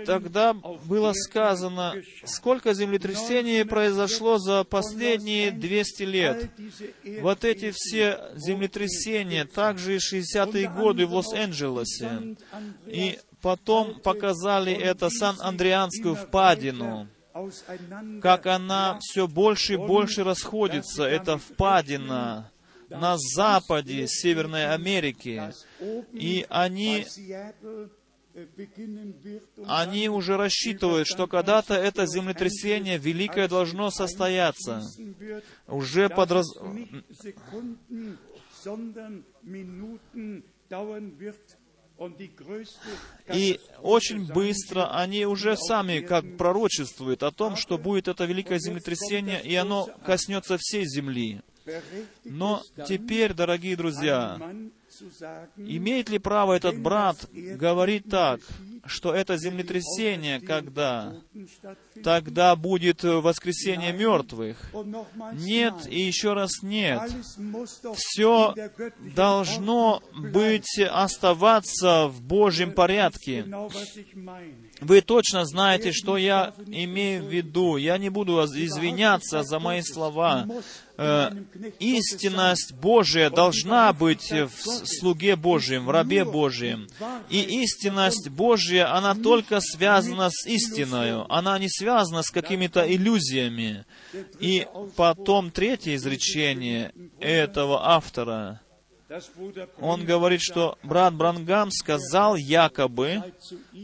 Тогда 0.06 0.52
было 0.54 1.12
сказано, 1.12 1.94
сколько 2.24 2.74
землетрясений 2.74 3.64
произошло 3.64 4.38
за 4.38 4.64
последние 4.64 5.50
200 5.50 6.02
лет. 6.04 6.50
Вот 7.20 7.44
эти 7.44 7.72
все 7.74 8.30
землетрясения, 8.34 9.44
также 9.44 9.96
и 9.96 9.98
60-е 9.98 10.68
годы 10.70 11.06
в 11.06 11.14
Лос-Анджелесе. 11.14 12.36
И 12.86 13.18
потом 13.40 14.00
показали 14.00 14.72
это 14.72 15.10
Сан-Андреанскую 15.10 16.14
впадину 16.14 17.08
как 18.20 18.46
она 18.46 18.98
все 19.00 19.26
больше 19.26 19.74
и 19.74 19.76
больше 19.76 20.24
расходится, 20.24 21.04
эта 21.04 21.38
впадина, 21.38 22.50
на 22.92 23.16
западе 23.18 24.06
Северной 24.06 24.72
Америки. 24.72 25.52
И 26.12 26.46
они, 26.48 27.06
они 29.66 30.08
уже 30.08 30.36
рассчитывают, 30.36 31.06
что 31.06 31.26
когда-то 31.26 31.74
это 31.74 32.06
землетрясение 32.06 32.98
великое 32.98 33.48
должно 33.48 33.90
состояться. 33.90 34.82
Уже 35.66 36.08
подраз... 36.08 36.46
И 43.32 43.60
очень 43.80 44.26
быстро 44.26 44.96
они 44.96 45.24
уже 45.26 45.56
сами 45.56 46.00
как 46.00 46.36
пророчествуют 46.36 47.22
о 47.22 47.30
том, 47.30 47.56
что 47.56 47.78
будет 47.78 48.08
это 48.08 48.24
великое 48.24 48.58
землетрясение, 48.58 49.42
и 49.42 49.54
оно 49.54 49.88
коснется 50.04 50.56
всей 50.58 50.84
земли. 50.86 51.42
Но 52.24 52.62
теперь, 52.86 53.34
дорогие 53.34 53.76
друзья, 53.76 54.38
имеет 55.56 56.08
ли 56.08 56.18
право 56.18 56.54
этот 56.54 56.78
брат 56.80 57.16
говорить 57.32 58.08
так, 58.08 58.40
что 58.84 59.14
это 59.14 59.36
землетрясение, 59.36 60.40
когда 60.40 61.14
тогда 62.02 62.56
будет 62.56 63.02
воскресение 63.02 63.92
мертвых? 63.92 64.58
Нет 65.34 65.74
и 65.88 66.00
еще 66.00 66.32
раз 66.32 66.62
нет. 66.62 67.00
Все 67.96 68.54
должно 69.14 70.02
быть 70.14 70.78
оставаться 70.78 72.08
в 72.08 72.20
Божьем 72.22 72.72
порядке. 72.72 73.46
Вы 74.80 75.00
точно 75.00 75.44
знаете, 75.44 75.92
что 75.92 76.16
я 76.16 76.52
имею 76.66 77.24
в 77.24 77.28
виду. 77.28 77.76
Я 77.76 77.98
не 77.98 78.08
буду 78.08 78.42
извиняться 78.42 79.42
за 79.42 79.58
мои 79.58 79.82
слова. 79.82 80.46
Э, 81.02 81.30
истинность 81.80 82.72
Божия 82.74 83.28
должна 83.28 83.92
быть 83.92 84.30
в 84.30 84.86
слуге 84.86 85.34
Божьем, 85.34 85.86
в 85.86 85.90
рабе 85.90 86.24
Божьем. 86.24 86.86
И 87.28 87.40
истинность 87.62 88.28
Божья, 88.28 88.94
она 88.94 89.14
только 89.16 89.60
связана 89.60 90.30
с 90.30 90.46
истиной. 90.46 91.24
Она 91.28 91.58
не 91.58 91.68
связана 91.68 92.22
с 92.22 92.30
какими-то 92.30 92.80
иллюзиями. 92.88 93.84
И 94.38 94.66
потом 94.96 95.50
третье 95.50 95.96
изречение 95.96 96.92
этого 97.18 97.84
автора. 97.88 98.60
Он 99.78 100.04
говорит, 100.04 100.40
что 100.40 100.78
брат 100.82 101.14
Брангам 101.14 101.70
сказал 101.70 102.36
якобы, 102.36 103.22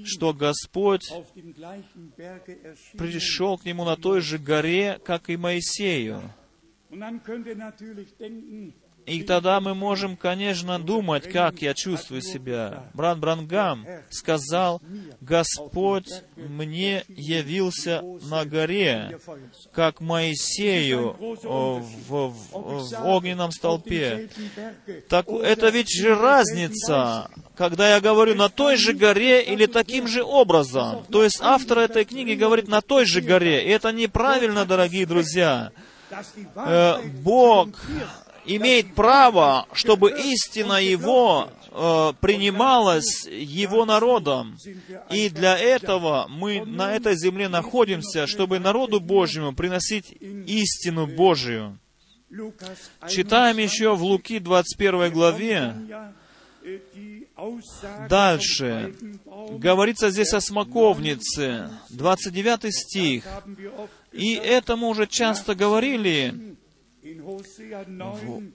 что 0.05 0.33
Господь 0.33 1.07
пришел 2.97 3.59
к 3.59 3.65
нему 3.65 3.85
на 3.85 3.97
той 3.97 4.21
же 4.21 4.39
горе, 4.39 4.99
как 5.05 5.29
и 5.29 5.37
Моисею. 5.37 6.33
И 9.09 9.23
тогда 9.23 9.61
мы 9.61 9.75
можем, 9.75 10.17
конечно, 10.17 10.79
думать, 10.79 11.31
как 11.31 11.63
я 11.63 11.73
чувствую 11.73 12.21
себя. 12.21 12.91
Брат 12.93 13.19
Брангам 13.19 13.87
сказал, 14.11 14.83
Господь 15.21 16.09
мне 16.37 17.05
явился 17.09 18.03
на 18.29 18.45
горе, 18.45 19.19
как 19.73 20.01
Моисею 20.01 21.17
в, 21.19 21.85
в, 22.09 22.35
в 22.53 23.07
огненном 23.07 23.51
столпе. 23.51 24.29
Так 25.09 25.29
это 25.29 25.71
ведь 25.71 25.91
же 25.91 26.15
разница, 26.15 27.31
когда 27.57 27.95
я 27.95 28.01
говорю 28.01 28.35
на 28.35 28.51
той 28.51 28.77
же 28.77 28.93
горе 28.93 29.43
или 29.43 29.65
таким 29.65 30.07
же 30.07 30.23
образом. 30.23 31.05
То 31.11 31.25
есть 31.25 31.39
автор 31.41 31.79
этой 31.79 32.05
книги 32.05 32.35
говорит 32.35 32.69
на 32.69 32.83
той 32.83 33.07
же 33.07 33.23
горе. 33.23 33.65
И 33.65 33.71
это 33.71 33.91
неправильно, 33.91 34.67
дорогие 34.67 35.07
друзья. 35.07 35.73
Э, 36.57 37.03
Бог 37.23 37.69
имеет 38.45 38.95
право, 38.95 39.67
чтобы 39.73 40.11
истина 40.11 40.83
Его 40.83 41.51
э, 41.71 42.13
принималась 42.21 43.27
Его 43.27 43.85
народом. 43.85 44.57
И 45.11 45.29
для 45.29 45.59
этого 45.59 46.27
мы 46.29 46.65
на 46.65 46.93
этой 46.93 47.17
земле 47.17 47.49
находимся, 47.49 48.27
чтобы 48.27 48.59
народу 48.59 49.01
Божьему 49.01 49.53
приносить 49.55 50.11
истину 50.21 51.07
Божию. 51.07 51.79
Читаем 53.09 53.59
еще 53.59 53.95
в 53.95 54.03
Луки 54.03 54.39
21 54.39 55.11
главе, 55.13 55.75
Дальше. 58.09 58.95
Говорится 59.25 60.11
здесь 60.11 60.35
о 60.35 60.41
смоковнице. 60.41 61.71
29 61.91 62.75
стих. 62.75 63.25
И 64.13 64.35
это 64.35 64.77
мы 64.77 64.89
уже 64.89 65.07
часто 65.07 65.55
говорили 65.55 66.57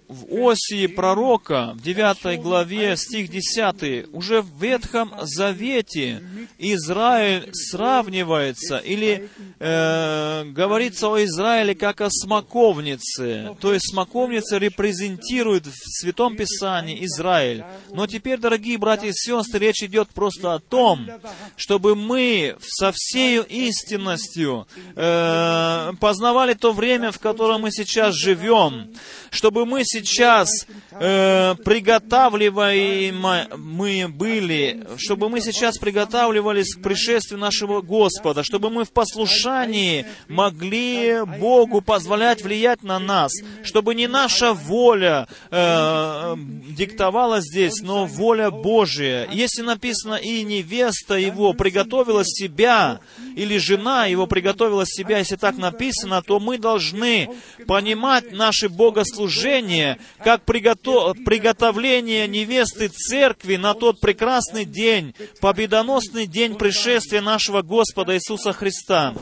в, 0.10 0.50
Осии 0.50 0.88
пророка, 0.88 1.74
в 1.76 1.82
9 1.82 2.42
главе, 2.42 2.98
стих 2.98 3.30
10, 3.30 4.14
уже 4.14 4.42
в 4.42 4.62
Ветхом 4.62 5.14
Завете 5.22 6.22
Израиль 6.58 7.50
сравнивается, 7.54 8.78
или 8.80 9.30
э, 9.60 10.44
говорится 10.52 11.08
о 11.08 11.24
Израиле 11.24 11.74
как 11.74 12.02
о 12.02 12.10
смоковнице. 12.10 13.56
То 13.62 13.74
есть 13.74 13.92
смоковница 13.92 14.58
репрезентирует 14.58 15.66
в 15.66 15.74
Святом 15.74 16.36
Писании 16.36 17.06
Израиль. 17.06 17.64
Но 17.94 18.08
теперь, 18.08 18.40
дорогие 18.40 18.78
братья 18.78 19.08
и 19.08 19.14
сестры, 19.14 19.60
речь 19.60 19.84
идет 19.84 20.10
просто 20.10 20.54
о 20.54 20.60
том, 20.60 21.08
чтобы 21.56 21.96
мы 21.96 22.58
со 22.60 22.92
всей 22.94 23.42
истинностью 23.42 24.68
э, 24.96 25.94
познавали 26.02 26.54
то 26.56 26.74
время, 26.74 27.12
в 27.12 27.20
котором 27.20 27.62
мы 27.62 27.72
сейчас 27.72 28.16
живем, 28.16 28.33
живем, 28.36 28.90
чтобы 29.32 29.66
мы 29.66 29.82
сейчас 29.84 30.50
э, 30.92 31.56
приготавливаем 31.64 33.26
мы 33.58 34.08
были, 34.08 34.86
чтобы 34.98 35.30
мы 35.30 35.42
сейчас 35.42 35.78
приготавливались 35.78 36.76
к 36.76 36.82
пришествию 36.82 37.40
нашего 37.40 37.82
Господа, 37.82 38.44
чтобы 38.44 38.70
мы 38.70 38.86
в 38.86 38.92
послушании 38.92 40.06
могли 40.28 41.24
Богу 41.40 41.82
позволять 41.82 42.44
влиять 42.44 42.84
на 42.84 43.00
нас, 43.00 43.32
чтобы 43.64 43.96
не 43.96 44.08
наша 44.08 44.54
воля 44.54 45.28
э, 45.50 46.36
диктовала 46.38 47.42
здесь, 47.42 47.82
но 47.82 48.06
воля 48.06 48.52
Божия. 48.52 49.28
Если 49.32 49.62
написано, 49.62 50.16
и 50.16 50.44
невеста 50.44 51.16
его 51.16 51.54
приготовила 51.54 52.24
себя, 52.24 53.00
или 53.36 53.58
жена 53.58 54.06
его 54.06 54.28
приготовила 54.28 54.86
себя, 54.86 55.20
если 55.20 55.36
так 55.36 55.58
написано, 55.58 56.22
то 56.22 56.40
мы 56.40 56.58
должны 56.58 57.30
понимать 57.68 58.23
наше 58.32 58.70
богослужение 58.70 59.98
как 60.20 60.44
приготов... 60.44 61.18
приготовление 61.26 62.28
невесты 62.28 62.88
церкви 62.88 63.56
на 63.56 63.74
тот 63.74 64.00
прекрасный 64.00 64.66
день, 64.66 65.16
победоносный 65.42 66.28
день 66.28 66.56
пришествия 66.56 67.22
нашего 67.22 67.62
Господа 67.62 68.16
Иисуса 68.16 68.54
Христа. 68.54 69.14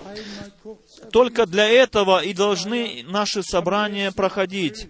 Только 1.12 1.46
для 1.46 1.68
этого 1.68 2.24
и 2.24 2.34
должны 2.34 3.04
наши 3.08 3.44
собрания 3.44 4.12
проходить. 4.12 4.88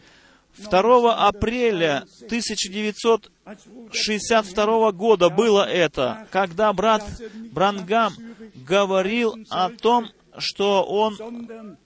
2 0.58 1.28
апреля 1.28 2.04
1962 2.26 4.92
года 4.92 5.30
было 5.30 5.64
это, 5.64 6.28
когда 6.32 6.74
брат 6.74 7.04
Брангам 7.52 8.14
говорил 8.56 9.38
о 9.50 9.70
том, 9.70 10.10
что 10.38 10.84
он 10.84 11.78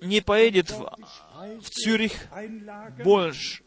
не 0.00 0.20
поедет 0.20 0.70
в, 0.70 0.96
в 1.60 1.70
Цюрих 1.70 2.12
больше, 3.04 3.62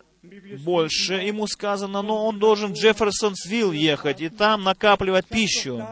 больше, 0.63 1.13
ему 1.15 1.47
сказано, 1.47 2.01
но 2.01 2.25
он 2.25 2.39
должен 2.39 2.73
в 2.73 2.77
Джефферсонсвилл 2.77 3.71
ехать 3.71 4.21
и 4.21 4.29
там 4.29 4.63
накапливать 4.63 5.27
пищу. 5.27 5.87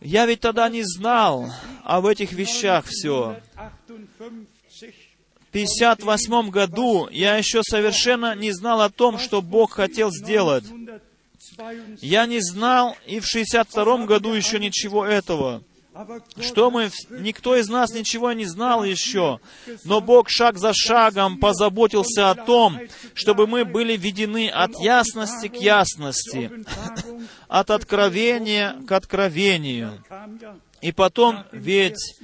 Я 0.00 0.26
ведь 0.26 0.40
тогда 0.40 0.68
не 0.68 0.82
знал 0.82 1.50
об 1.84 2.06
этих 2.06 2.32
вещах 2.32 2.84
все. 2.86 3.40
В 5.40 5.50
58 5.50 6.50
году 6.50 7.08
я 7.10 7.36
еще 7.36 7.62
совершенно 7.62 8.34
не 8.34 8.52
знал 8.52 8.82
о 8.82 8.90
том, 8.90 9.18
что 9.18 9.40
Бог 9.40 9.72
хотел 9.72 10.10
сделать. 10.10 10.64
Я 12.00 12.26
не 12.26 12.40
знал 12.40 12.96
и 13.06 13.20
в 13.20 13.26
62 13.26 14.04
году 14.04 14.34
еще 14.34 14.58
ничего 14.60 15.06
этого 15.06 15.62
что 16.40 16.70
мы, 16.70 16.90
никто 17.10 17.56
из 17.56 17.68
нас 17.68 17.92
ничего 17.92 18.32
не 18.32 18.44
знал 18.44 18.84
еще, 18.84 19.40
но 19.84 20.00
Бог 20.00 20.28
шаг 20.28 20.58
за 20.58 20.72
шагом 20.72 21.38
позаботился 21.38 22.30
о 22.30 22.34
том, 22.34 22.78
чтобы 23.14 23.46
мы 23.46 23.64
были 23.64 23.96
введены 23.96 24.48
от 24.48 24.78
ясности 24.78 25.48
к 25.48 25.56
ясности, 25.56 26.50
от 27.48 27.70
откровения 27.70 28.76
к 28.86 28.92
откровению. 28.92 30.02
И 30.80 30.92
потом, 30.92 31.44
ведь 31.52 32.18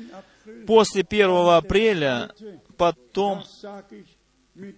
после 0.67 1.03
1 1.03 1.31
апреля, 1.49 2.31
потом 2.77 3.45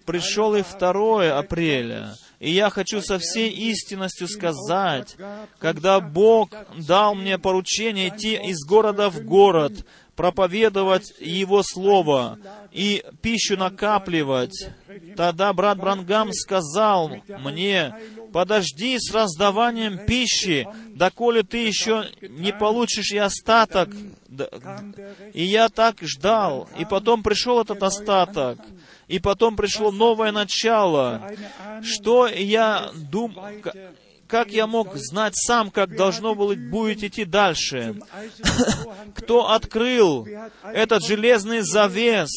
пришел 0.06 0.54
и 0.54 0.62
2 0.62 1.38
апреля, 1.38 2.14
и 2.38 2.50
я 2.50 2.70
хочу 2.70 3.00
со 3.00 3.18
всей 3.18 3.50
истинностью 3.50 4.28
сказать, 4.28 5.16
когда 5.58 6.00
Бог 6.00 6.50
дал 6.76 7.14
мне 7.14 7.38
поручение 7.38 8.08
идти 8.08 8.34
из 8.34 8.64
города 8.64 9.08
в 9.08 9.24
город, 9.24 9.84
проповедовать 10.16 11.12
Его 11.20 11.62
Слово 11.62 12.38
и 12.72 13.04
пищу 13.22 13.56
накапливать. 13.56 14.70
Тогда 15.16 15.52
брат 15.52 15.78
Брангам 15.78 16.32
сказал 16.32 17.10
мне, 17.28 17.94
подожди 18.32 18.96
с 18.98 19.12
раздаванием 19.12 19.98
пищи, 19.98 20.66
доколе 20.94 21.42
ты 21.42 21.58
еще 21.66 22.06
не 22.22 22.52
получишь 22.52 23.12
и 23.12 23.18
остаток. 23.18 23.90
И 25.32 25.44
я 25.44 25.68
так 25.68 25.96
ждал, 26.00 26.68
и 26.78 26.84
потом 26.84 27.22
пришел 27.22 27.60
этот 27.60 27.82
остаток, 27.82 28.58
и 29.06 29.18
потом 29.18 29.56
пришло 29.56 29.90
новое 29.92 30.32
начало. 30.32 31.30
Что 31.82 32.26
я 32.26 32.90
думал, 32.94 33.44
как 34.28 34.50
я 34.50 34.66
мог 34.66 34.94
знать 34.96 35.34
сам, 35.36 35.70
как 35.70 35.96
должно 35.96 36.34
было 36.34 36.54
будет 36.54 37.02
идти 37.02 37.24
дальше? 37.24 37.96
Кто 39.14 39.50
открыл 39.50 40.26
этот 40.62 41.04
железный 41.04 41.60
завес? 41.60 42.30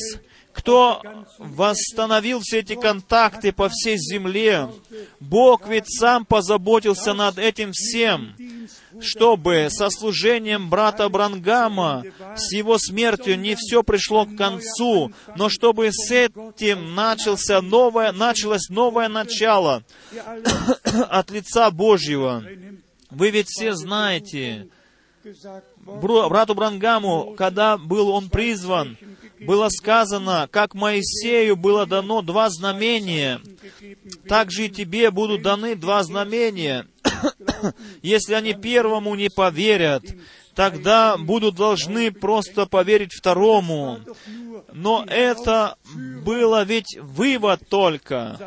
Кто 0.59 1.01
восстановил 1.37 2.41
все 2.41 2.59
эти 2.59 2.75
контакты 2.75 3.53
по 3.53 3.69
всей 3.69 3.97
земле? 3.97 4.67
Бог 5.21 5.67
ведь 5.69 5.85
сам 5.87 6.25
позаботился 6.25 7.13
над 7.13 7.37
этим 7.37 7.71
всем, 7.71 8.35
чтобы 8.99 9.67
со 9.69 9.89
служением 9.89 10.69
брата 10.69 11.07
Брангама, 11.07 12.03
с 12.35 12.51
его 12.51 12.77
смертью 12.77 13.39
не 13.39 13.55
все 13.55 13.83
пришло 13.83 14.25
к 14.25 14.35
концу, 14.35 15.13
но 15.37 15.47
чтобы 15.47 15.91
с 15.93 16.11
этим 16.11 16.93
начался 16.93 17.61
новое, 17.61 18.11
началось 18.11 18.67
новое 18.69 19.07
начало 19.07 19.83
от 21.09 21.31
лица 21.31 21.71
Божьего. 21.71 22.43
Вы 23.11 23.29
ведь 23.29 23.47
все 23.47 23.73
знаете, 23.73 24.67
брату 25.85 26.53
Брангаму, 26.53 27.33
когда 27.37 27.77
был 27.77 28.09
он 28.09 28.29
призван, 28.29 28.97
было 29.41 29.69
сказано, 29.69 30.47
как 30.51 30.73
Моисею 30.73 31.55
было 31.55 31.85
дано 31.85 32.21
два 32.21 32.49
знамения, 32.49 33.41
так 34.27 34.51
же 34.51 34.65
и 34.65 34.69
тебе 34.69 35.11
будут 35.11 35.41
даны 35.41 35.75
два 35.75 36.03
знамения. 36.03 36.87
Если 38.01 38.33
они 38.33 38.53
первому 38.53 39.15
не 39.15 39.29
поверят, 39.29 40.03
тогда 40.55 41.17
будут 41.17 41.55
должны 41.55 42.11
просто 42.11 42.65
поверить 42.65 43.13
второму. 43.13 43.99
Но 44.73 45.05
это 45.07 45.77
было 46.25 46.63
ведь 46.63 46.97
вывод 46.99 47.61
только. 47.69 48.37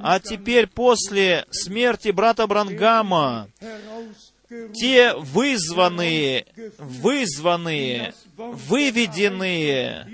А 0.00 0.18
теперь 0.18 0.66
после 0.66 1.44
смерти 1.50 2.10
брата 2.10 2.46
Брангама, 2.46 3.48
те 4.74 5.14
вызванные, 5.14 6.46
вызванные, 6.78 8.14
выведенные, 8.50 10.06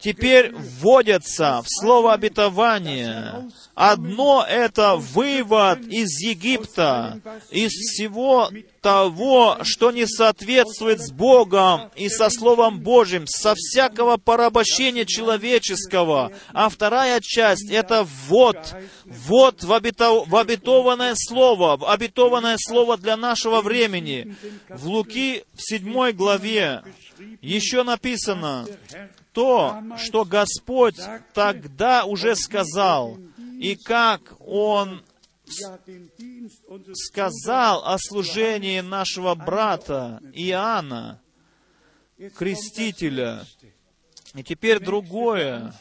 теперь 0.00 0.52
вводятся 0.52 1.62
в 1.62 1.66
слово 1.68 2.14
обетования. 2.14 3.50
Одно 3.74 4.44
это 4.48 4.96
вывод 4.96 5.80
из 5.86 6.20
Египта, 6.20 7.20
из 7.50 7.70
всего 7.70 8.50
того, 8.80 9.58
что 9.62 9.90
не 9.90 10.06
соответствует 10.06 11.00
с 11.00 11.12
Богом 11.12 11.90
и 11.94 12.08
со 12.08 12.30
Словом 12.30 12.80
Божьим, 12.80 13.26
со 13.26 13.54
всякого 13.54 14.16
порабощения 14.16 15.04
человеческого. 15.04 16.32
А 16.52 16.68
вторая 16.68 17.20
часть— 17.20 17.70
это 17.70 18.04
ввод, 18.04 18.56
ввод 19.04 19.62
в, 19.62 19.72
обето- 19.72 20.24
в 20.26 20.36
обетованное 20.36 21.14
Слово, 21.16 21.76
в 21.76 21.84
обетованное 21.84 22.56
Слово 22.58 22.96
для 22.96 23.16
нашего 23.16 23.60
времени. 23.60 24.36
В 24.68 24.88
Луки 24.88 25.44
в 25.54 25.62
седьмой 25.62 26.12
главе 26.12 26.82
еще 27.40 27.82
написано 27.82 28.66
то, 29.32 29.82
что 29.96 30.24
Господь 30.24 30.98
тогда 31.34 32.04
уже 32.04 32.34
сказал, 32.36 33.18
и 33.60 33.76
как 33.76 34.34
Он 34.40 35.02
сказал 36.94 37.84
о 37.84 37.96
служении 37.98 38.80
нашего 38.80 39.34
брата 39.34 40.20
Иоанна, 40.32 41.20
крестителя. 42.36 43.44
И 44.34 44.42
теперь 44.42 44.78
другое, 44.78 45.74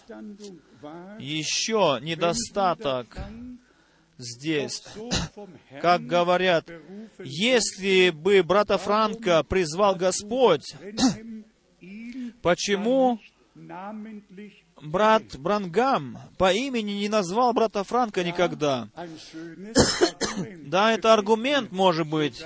еще 1.20 2.00
недостаток 2.02 3.18
здесь. 4.18 4.84
Как 5.82 6.06
говорят, 6.06 6.70
если 7.20 8.10
бы 8.10 8.44
брата 8.44 8.78
Франка 8.78 9.44
призвал 9.44 9.96
Господь, 9.96 10.76
почему 12.42 13.20
брат 14.82 15.24
Брангам 15.38 16.18
по 16.38 16.54
имени 16.54 16.92
не 16.92 17.10
назвал 17.10 17.54
брата 17.54 17.84
Франка 17.84 18.24
никогда? 18.24 18.90
Да, 20.66 20.92
это 20.92 21.14
аргумент, 21.14 21.72
может 21.72 22.08
быть. 22.08 22.44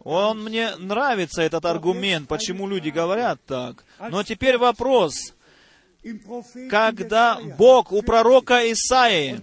Он 0.00 0.44
мне 0.44 0.76
нравится, 0.76 1.42
этот 1.42 1.64
аргумент, 1.64 2.28
почему 2.28 2.66
люди 2.68 2.90
говорят 2.90 3.40
так. 3.46 3.84
Но 4.10 4.22
теперь 4.22 4.58
вопрос. 4.58 5.32
Когда 6.68 7.38
Бог 7.56 7.92
у 7.92 8.02
пророка 8.02 8.60
Исаи 8.72 9.34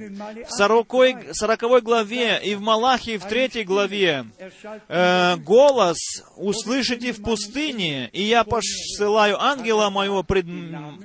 в 0.46 0.52
40, 0.52 1.34
40 1.34 1.82
главе 1.84 2.42
и 2.44 2.56
в 2.56 2.62
Малахии 2.62 3.18
в 3.18 3.26
3 3.26 3.64
главе 3.64 4.26
э, 4.90 5.38
голос 5.38 5.98
услышите 6.36 7.14
в 7.14 7.22
пустыне, 7.22 8.10
и 8.12 8.24
я 8.24 8.44
посылаю 8.44 9.42
ангела 9.42 9.90
моего 9.90 10.24
пред, 10.24 10.46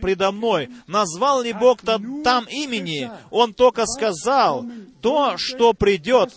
предо 0.00 0.32
мной, 0.32 0.70
назвал 0.88 1.42
ли 1.42 1.52
Бог 1.52 1.80
та- 1.82 2.00
там 2.24 2.46
имени? 2.46 3.10
Он 3.30 3.54
только 3.54 3.86
сказал 3.86 4.66
то, 5.00 5.34
что 5.36 5.72
придет, 5.72 6.30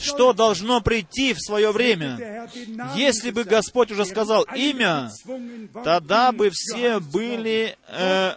что 0.00 0.32
должно 0.32 0.80
прийти 0.80 1.34
в 1.34 1.40
свое 1.40 1.72
время. 1.72 2.48
Если 2.94 3.30
бы 3.30 3.44
Господь 3.44 3.90
уже 3.90 4.04
сказал 4.04 4.44
имя, 4.54 5.10
тогда 5.84 6.32
бы 6.32 6.50
все 6.52 7.00
были 7.00 7.76
э, 7.88 8.32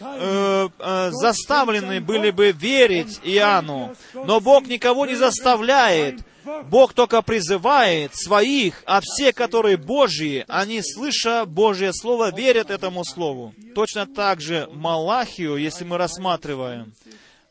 э, 0.00 0.68
э, 0.78 1.10
заставлены 1.12 2.00
были 2.00 2.30
бы 2.30 2.52
верить 2.52 3.20
Иоанну. 3.22 3.94
Но 4.14 4.40
Бог 4.40 4.66
никого 4.66 5.06
не 5.06 5.14
заставляет. 5.14 6.20
Бог 6.64 6.94
только 6.94 7.22
призывает 7.22 8.14
своих, 8.14 8.82
а 8.86 9.00
все, 9.02 9.32
которые 9.32 9.76
Божьи, 9.76 10.44
они, 10.48 10.80
слыша 10.82 11.44
Божье 11.44 11.92
Слово, 11.92 12.34
верят 12.34 12.70
этому 12.70 13.04
Слову. 13.04 13.54
Точно 13.74 14.06
так 14.06 14.40
же 14.40 14.68
Малахию, 14.72 15.56
если 15.56 15.84
мы 15.84 15.98
рассматриваем, 15.98 16.92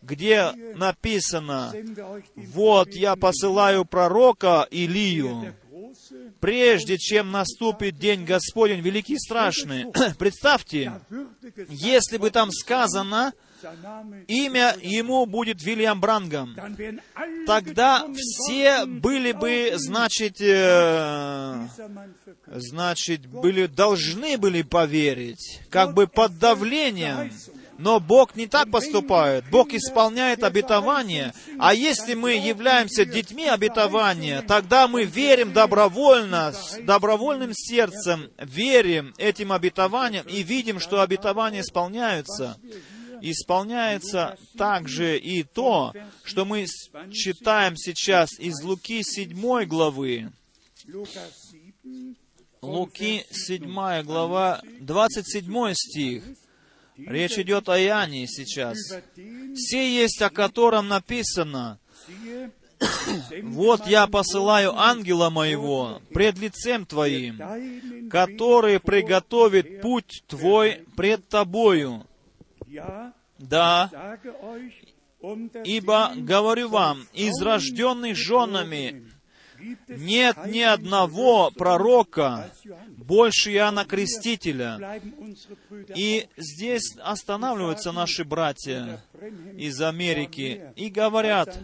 где 0.07 0.51
написано, 0.75 1.73
«Вот 2.35 2.93
я 2.93 3.15
посылаю 3.15 3.85
пророка 3.85 4.67
Илию, 4.71 5.53
прежде 6.39 6.97
чем 6.97 7.31
наступит 7.31 7.97
день 7.97 8.23
Господень 8.23 8.81
великий 8.81 9.15
и 9.15 9.19
страшный». 9.19 9.85
Представьте, 10.17 11.01
если 11.69 12.17
бы 12.17 12.31
там 12.31 12.51
сказано, 12.51 13.33
имя 14.27 14.75
ему 14.81 15.25
будет 15.25 15.63
Вильям 15.63 15.99
Брангам, 15.99 16.55
тогда 17.45 18.05
все 18.15 18.85
были 18.85 19.31
бы, 19.31 19.73
значит, 19.77 20.39
э, 20.39 21.67
значит, 22.45 23.25
были, 23.25 23.65
должны 23.65 24.37
были 24.37 24.61
поверить, 24.61 25.61
как 25.69 25.93
бы 25.93 26.07
под 26.07 26.37
давлением. 26.37 27.31
Но 27.77 27.99
Бог 27.99 28.35
не 28.35 28.47
так 28.47 28.71
поступает. 28.71 29.45
Бог 29.51 29.73
исполняет 29.73 30.43
обетование. 30.43 31.33
А 31.59 31.73
если 31.73 32.15
мы 32.15 32.33
являемся 32.33 33.05
детьми 33.05 33.47
обетования, 33.47 34.41
тогда 34.41 34.87
мы 34.87 35.03
верим 35.05 35.53
добровольно, 35.53 36.53
с 36.53 36.79
добровольным 36.81 37.51
сердцем, 37.53 38.29
верим 38.39 39.13
этим 39.17 39.51
обетованиям 39.51 40.25
и 40.27 40.41
видим, 40.41 40.79
что 40.79 41.01
обетования 41.01 41.61
исполняются. 41.61 42.57
Исполняется 43.21 44.37
также 44.57 45.17
и 45.17 45.43
то, 45.43 45.93
что 46.23 46.45
мы 46.45 46.65
читаем 47.11 47.75
сейчас 47.75 48.39
из 48.39 48.61
Луки 48.63 49.01
7 49.03 49.65
главы. 49.65 50.31
Луки 52.61 53.25
7 53.31 54.03
глава, 54.03 54.61
27 54.79 55.73
стих. 55.73 56.23
Речь 56.97 57.37
идет 57.37 57.69
о 57.69 57.79
Иоанне 57.79 58.27
сейчас. 58.27 58.77
«Все 59.55 59.93
есть, 59.93 60.21
о 60.21 60.29
котором 60.29 60.87
написано, 60.87 61.79
вот 63.43 63.87
я 63.87 64.07
посылаю 64.07 64.77
ангела 64.77 65.29
моего 65.29 66.01
пред 66.13 66.37
лицем 66.37 66.85
твоим, 66.85 67.39
который 68.09 68.79
приготовит 68.79 69.81
путь 69.81 70.23
твой 70.27 70.85
пред 70.95 71.27
тобою. 71.27 72.05
Да, 73.39 74.17
ибо 75.63 76.11
говорю 76.15 76.69
вам, 76.69 77.07
из 77.13 77.41
рожденных 77.41 78.15
женами 78.15 79.11
нет 79.87 80.37
ни 80.45 80.61
одного 80.61 81.51
пророка 81.51 82.51
больше 82.97 83.53
Иоанна 83.53 83.85
Крестителя. 83.85 85.01
И 85.95 86.27
здесь 86.37 86.95
останавливаются 87.01 87.91
наши 87.91 88.23
братья 88.23 89.01
из 89.57 89.81
Америки 89.81 90.71
и 90.75 90.89
говорят, 90.89 91.59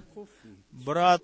брат 0.71 1.23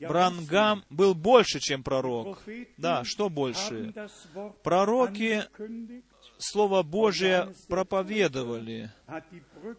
Брангам 0.00 0.84
был 0.88 1.14
больше, 1.14 1.60
чем 1.60 1.82
пророк. 1.82 2.42
Да, 2.78 3.04
что 3.04 3.28
больше? 3.28 3.92
Пророки 4.62 5.44
Слово 6.40 6.82
Божие 6.82 7.54
проповедовали. 7.68 8.90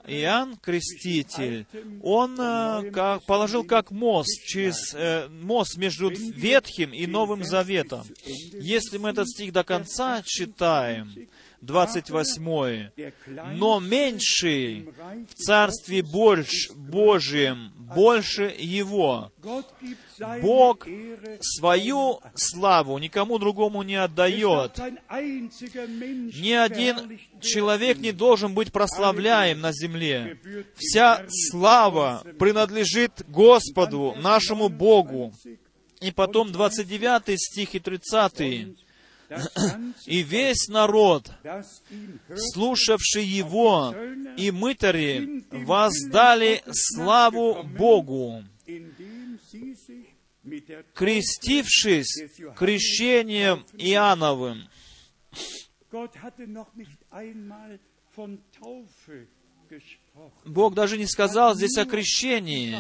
Иоанн 0.08 0.58
Креститель, 0.58 1.66
он 2.04 2.40
э, 2.40 2.92
как, 2.92 3.26
положил 3.26 3.64
как 3.64 3.92
мост 3.92 4.44
через 4.46 4.94
э, 4.94 5.28
мост 5.30 5.78
между 5.78 6.10
Ветхим 6.10 6.94
и 6.94 7.08
Новым 7.08 7.44
Заветом. 7.44 8.04
Если 8.26 8.98
мы 8.98 9.10
этот 9.10 9.28
стих 9.30 9.54
до 9.54 9.64
конца 9.64 10.22
читаем, 10.24 11.12
28. 11.62 12.90
«Но 13.56 13.80
меньший 13.80 14.90
в 15.30 15.36
Царстве 15.36 16.04
Божьем 16.04 17.72
больше 17.96 18.54
его». 18.58 19.32
Бог 20.42 20.88
свою 21.42 22.20
славу 22.36 22.98
никому 23.00 23.40
другому 23.40 23.82
не 23.84 23.96
отдает. 23.96 24.78
Ни 24.78 26.52
один 26.52 27.20
человек 27.42 27.98
не 27.98 28.12
должен 28.12 28.54
быть 28.54 28.72
прославляем 28.72 29.62
на 29.62 29.72
земле. 29.72 30.40
Вся 30.76 31.26
слава 31.28 32.24
принадлежит 32.40 33.24
Господу, 33.28 34.16
нашему 34.18 34.70
Богу. 34.70 35.34
И 36.02 36.12
потом 36.12 36.52
29 36.52 37.40
стих 37.40 37.76
и 37.76 37.80
30. 37.80 38.76
И 40.06 40.24
весь 40.24 40.68
народ, 40.68 41.32
слушавший 42.36 43.24
его, 43.24 43.96
и 44.38 44.52
мытари 44.52 45.46
воздали 45.52 46.64
славу 46.72 47.64
Богу, 47.64 48.44
крестившись 50.94 52.24
крещением 52.58 53.66
Иоанновым. 53.78 54.68
Бог 60.46 60.74
даже 60.74 60.98
не 60.98 61.06
сказал 61.06 61.56
здесь 61.56 61.78
о 61.78 61.86
крещении. 61.86 62.78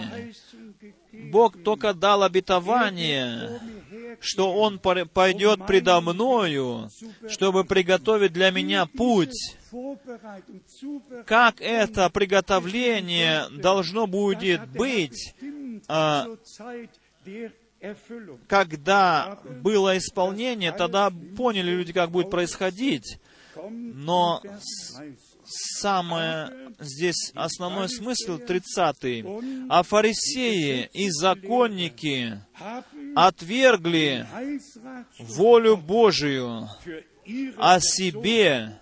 Бог 1.32 1.62
только 1.64 1.94
дал 1.94 2.24
обетование, 2.24 3.60
что 4.20 4.54
Он 4.54 4.80
пойдет 4.80 5.66
предо 5.66 6.02
мною, 6.02 6.90
чтобы 7.28 7.64
приготовить 7.64 8.34
для 8.34 8.52
меня 8.52 8.86
путь. 8.86 9.56
Как 11.26 11.62
это 11.62 12.10
приготовление 12.10 13.46
должно 13.52 14.08
будет 14.08 14.68
быть, 14.70 15.34
а, 15.88 16.28
когда 18.48 19.40
было 19.62 19.98
исполнение, 19.98 20.72
тогда 20.72 21.12
поняли 21.36 21.72
люди, 21.72 21.94
как 21.94 22.12
будет 22.12 22.30
происходить. 22.30 23.20
Но 23.70 24.42
самое 25.46 26.52
здесь 26.80 27.32
основной 27.36 27.90
смысл 27.90 28.38
30 28.38 29.26
А 29.70 29.84
фарисеи 29.84 30.90
и 30.94 31.10
законники 31.10 32.40
отвергли 33.16 34.28
волю 35.20 35.78
Божию 35.78 36.70
о 37.58 37.80
себе, 37.80 38.80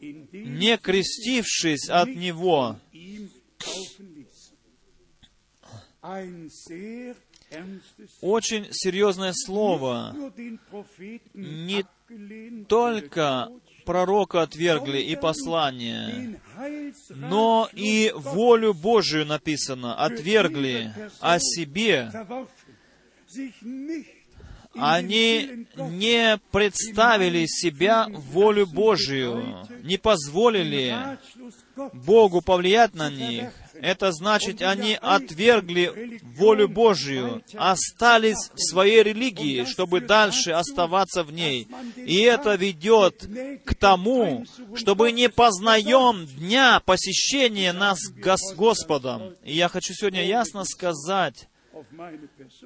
не 0.00 0.76
крестившись 0.78 1.88
от 1.88 2.08
Него. 2.08 2.76
Очень 8.20 8.68
серьезное 8.70 9.32
слово. 9.34 10.14
Не 11.34 11.84
только 12.64 13.48
пророка 13.90 14.42
отвергли 14.42 14.98
и 14.98 15.16
послание, 15.16 16.40
но 17.08 17.68
и 17.72 18.12
волю 18.14 18.72
Божию 18.72 19.26
написано, 19.26 19.96
отвергли 19.96 20.94
о 21.18 21.40
себе. 21.40 22.08
Они 24.76 25.66
не 25.76 26.38
представили 26.52 27.46
себя 27.46 28.06
волю 28.08 28.68
Божию, 28.68 29.66
не 29.82 29.96
позволили 29.98 30.94
Богу 31.92 32.42
повлиять 32.42 32.94
на 32.94 33.10
них. 33.10 33.50
Это 33.82 34.12
значит, 34.12 34.62
они 34.62 34.98
отвергли 35.00 36.20
волю 36.36 36.68
Божию, 36.68 37.42
остались 37.54 38.50
в 38.54 38.58
своей 38.58 39.02
религии, 39.02 39.64
чтобы 39.64 40.00
дальше 40.00 40.52
оставаться 40.52 41.22
в 41.22 41.32
ней. 41.32 41.68
И 41.96 42.20
это 42.20 42.54
ведет 42.54 43.28
к 43.64 43.74
тому, 43.74 44.44
чтобы 44.74 45.12
не 45.12 45.28
познаем 45.28 46.26
дня 46.26 46.80
посещения 46.80 47.72
нас 47.72 47.98
Господом. 48.56 49.34
И 49.44 49.54
я 49.54 49.68
хочу 49.68 49.94
сегодня 49.94 50.24
ясно 50.24 50.64
сказать, 50.64 51.48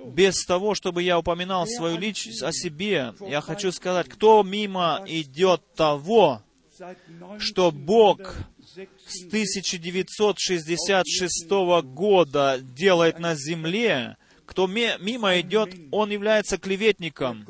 без 0.07 0.45
того, 0.45 0.75
чтобы 0.75 1.03
я 1.03 1.19
упоминал 1.19 1.67
свою 1.67 1.99
личность 1.99 2.43
о 2.43 2.53
себе, 2.53 3.15
я 3.21 3.41
хочу 3.41 3.71
сказать, 3.73 4.09
кто 4.09 4.43
мимо 4.43 5.03
идет 5.07 5.63
того, 5.75 6.43
что 7.39 7.71
Бог 7.71 8.35
с 9.07 9.27
1966 9.27 11.51
года 11.85 12.59
делает 12.61 13.19
на 13.19 13.35
земле, 13.35 14.17
кто 14.47 14.67
мимо 14.67 15.39
идет, 15.41 15.75
он 15.91 16.11
является 16.11 16.59
клеветником. 16.59 17.47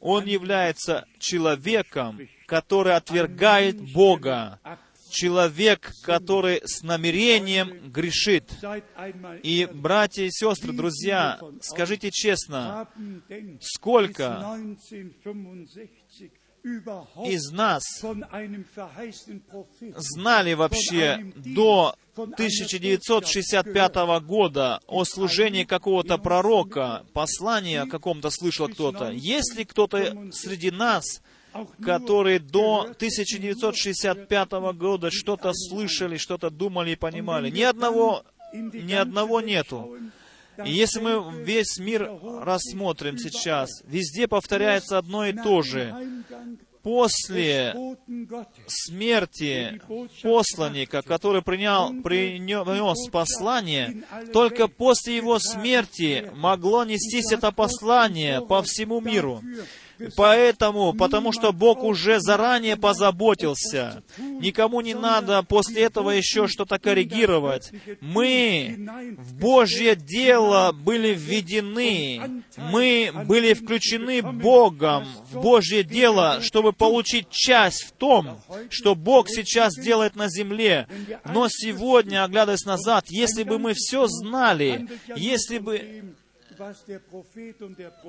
Он 0.00 0.26
является 0.26 1.06
человеком, 1.18 2.20
который 2.46 2.94
отвергает 2.94 3.80
Бога. 3.92 4.60
Человек, 5.10 5.92
который 6.02 6.60
с 6.64 6.82
намерением 6.82 7.92
грешит. 7.92 8.50
И, 9.44 9.68
братья 9.72 10.24
и 10.24 10.30
сестры, 10.30 10.72
друзья, 10.72 11.38
скажите 11.60 12.10
честно, 12.10 12.88
сколько 13.60 14.58
из 16.64 17.50
нас 17.50 17.82
знали 19.96 20.54
вообще 20.54 21.32
до 21.36 21.94
1965 22.14 23.94
года 24.22 24.80
о 24.86 25.04
служении 25.04 25.64
какого-то 25.64 26.16
пророка, 26.16 27.04
послание 27.12 27.82
о 27.82 27.86
каком-то 27.86 28.30
слышал 28.30 28.68
кто-то. 28.68 29.10
Есть 29.10 29.56
ли 29.56 29.66
кто-то 29.66 30.30
среди 30.32 30.70
нас, 30.70 31.20
которые 31.82 32.38
до 32.38 32.86
1965 32.96 34.52
года 34.74 35.10
что-то 35.10 35.52
слышали, 35.52 36.16
что-то 36.16 36.48
думали 36.48 36.92
и 36.92 36.96
понимали? 36.96 37.50
Ни 37.50 37.60
одного, 37.62 38.24
ни 38.54 38.94
одного 38.94 39.42
нету. 39.42 39.98
И 40.64 40.70
если 40.70 41.00
мы 41.00 41.42
весь 41.42 41.78
мир 41.78 42.10
рассмотрим 42.42 43.18
сейчас, 43.18 43.70
везде 43.86 44.28
повторяется 44.28 44.98
одно 44.98 45.26
и 45.26 45.32
то 45.32 45.62
же. 45.62 45.94
После 46.82 47.74
смерти 48.66 49.80
посланника, 50.22 51.00
который 51.00 51.40
принял, 51.40 52.02
принес 52.02 53.08
послание, 53.08 54.04
только 54.34 54.68
после 54.68 55.16
его 55.16 55.38
смерти 55.38 56.30
могло 56.34 56.84
нестись 56.84 57.32
это 57.32 57.52
послание 57.52 58.42
по 58.42 58.62
всему 58.62 59.00
миру. 59.00 59.42
Поэтому, 60.16 60.92
потому 60.92 61.32
что 61.32 61.52
Бог 61.52 61.82
уже 61.82 62.20
заранее 62.20 62.76
позаботился. 62.76 64.02
Никому 64.18 64.80
не 64.80 64.94
надо 64.94 65.42
после 65.42 65.82
этого 65.82 66.10
еще 66.10 66.48
что-то 66.48 66.78
коррегировать. 66.78 67.72
Мы 68.00 68.76
в 69.18 69.34
Божье 69.34 69.96
дело 69.96 70.72
были 70.72 71.14
введены. 71.14 72.42
Мы 72.56 73.10
были 73.26 73.54
включены 73.54 74.22
Богом 74.22 75.06
в 75.30 75.40
Божье 75.40 75.84
дело, 75.84 76.40
чтобы 76.42 76.72
получить 76.72 77.30
часть 77.30 77.84
в 77.84 77.92
том, 77.92 78.40
что 78.70 78.94
Бог 78.94 79.28
сейчас 79.28 79.74
делает 79.74 80.16
на 80.16 80.28
земле. 80.28 80.86
Но 81.24 81.48
сегодня, 81.48 82.24
оглядываясь 82.24 82.64
назад, 82.64 83.06
если 83.08 83.42
бы 83.42 83.58
мы 83.58 83.74
все 83.74 84.06
знали, 84.06 84.88
если 85.16 85.58
бы 85.58 86.14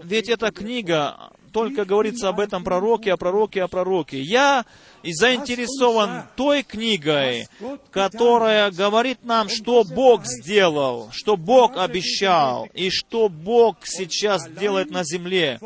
Ведь 0.04 0.30
эта 0.30 0.52
книга 0.52 1.32
только 1.56 1.86
говорится 1.86 2.28
об 2.28 2.42
этом 2.42 2.66
пророке, 2.66 3.14
о 3.14 3.18
пророке, 3.18 3.64
о 3.64 3.70
пророке. 3.70 4.20
Я 4.20 4.66
заинтересован 5.04 6.24
той 6.36 6.64
книгой, 6.64 7.48
которая 7.92 8.72
говорит 8.72 9.24
нам, 9.24 9.48
что 9.48 9.86
Бог 9.86 10.26
сделал, 10.26 11.10
что 11.14 11.38
Бог 11.38 11.78
обещал, 11.78 12.68
и 12.74 12.90
что 12.90 13.30
Бог 13.30 13.78
сейчас 13.86 14.50
делает 14.50 14.92
на 14.92 15.06
земле. 15.06 15.58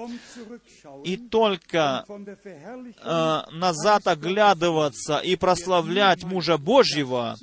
И 1.03 1.17
только 1.17 2.05
э, 2.07 3.41
назад 3.51 4.05
оглядываться 4.05 5.17
и 5.17 5.35
прославлять 5.35 6.23
мужа 6.23 6.59
Божьего, 6.59 7.35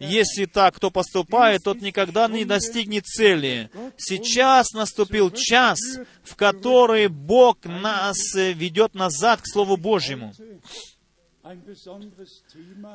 если 0.00 0.46
так 0.46 0.76
кто 0.76 0.90
поступает, 0.90 1.64
тот 1.64 1.82
никогда 1.82 2.26
не 2.26 2.44
достигнет 2.44 3.04
цели. 3.04 3.70
Сейчас 3.98 4.72
наступил 4.72 5.30
час, 5.30 5.78
в 6.24 6.36
который 6.36 7.08
Бог 7.08 7.64
нас 7.64 8.34
ведет 8.34 8.94
назад 8.94 9.42
к 9.42 9.46
Слову 9.46 9.76
Божьему. 9.76 10.32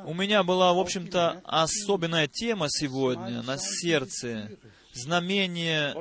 У 0.05 0.13
меня 0.13 0.43
была, 0.43 0.73
в 0.73 0.79
общем-то, 0.79 1.41
особенная 1.43 2.27
тема 2.27 2.67
сегодня 2.69 3.43
на 3.43 3.57
сердце. 3.57 4.49
Знамение 4.93 5.95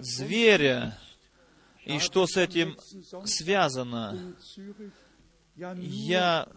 зверя. 0.00 0.98
И 1.84 2.00
что 2.00 2.26
с 2.26 2.36
этим 2.36 2.76
связано? 3.24 4.34
Я 5.56 6.48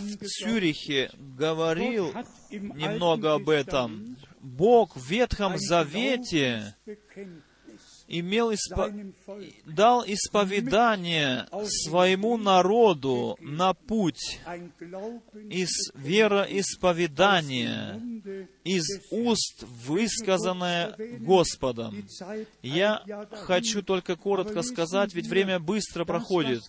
в 0.00 0.26
Цюрихе 0.26 1.10
говорил 1.18 2.14
немного 2.50 3.34
об 3.34 3.48
этом. 3.48 4.16
Бог 4.40 4.96
в 4.96 5.06
Ветхом 5.08 5.58
Завете 5.58 6.74
имел 8.08 8.52
испо... 8.52 8.92
дал 9.66 10.04
исповедание 10.06 11.46
своему 11.66 12.36
народу 12.36 13.36
на 13.40 13.74
путь 13.74 14.40
из 15.50 15.92
вероисповедания, 15.94 18.00
из 18.64 18.84
уст, 19.10 19.64
высказанное 19.86 20.94
Господом. 21.20 22.06
Я 22.62 23.02
хочу 23.32 23.82
только 23.82 24.16
коротко 24.16 24.62
сказать, 24.62 25.14
ведь 25.14 25.26
время 25.26 25.58
быстро 25.58 26.04
проходит. 26.04 26.62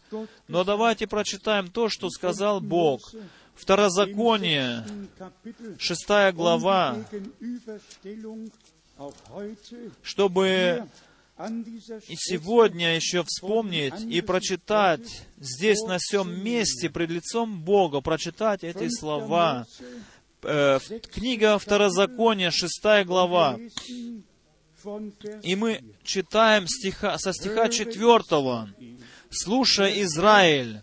Но 0.48 0.64
давайте 0.64 1.08
прочитаем 1.08 1.70
то, 1.70 1.90
что 1.90 2.10
сказал 2.10 2.62
Бог. 2.62 3.14
Второзаконие, 3.56 4.84
шестая 5.78 6.32
глава, 6.32 6.98
чтобы 10.02 10.88
и 11.38 12.16
сегодня 12.16 12.96
еще 12.96 13.24
вспомнить 13.24 14.00
и 14.08 14.22
прочитать 14.22 15.26
здесь, 15.38 15.82
на 15.82 15.98
всем 15.98 16.44
месте, 16.44 16.90
пред 16.90 17.10
лицом 17.10 17.64
Бога, 17.64 18.02
прочитать 18.02 18.64
эти 18.64 18.88
слова. 18.90 19.66
Э, 20.44 20.80
книга 21.12 21.58
Второзакония, 21.58 22.52
шестая 22.52 23.04
глава. 23.04 23.58
И 25.42 25.56
мы 25.56 25.82
читаем 26.04 26.68
стиха, 26.68 27.18
со 27.18 27.34
стиха 27.34 27.70
четвертого. 27.70 28.70
«Слушай, 29.32 30.04
Израиль, 30.04 30.82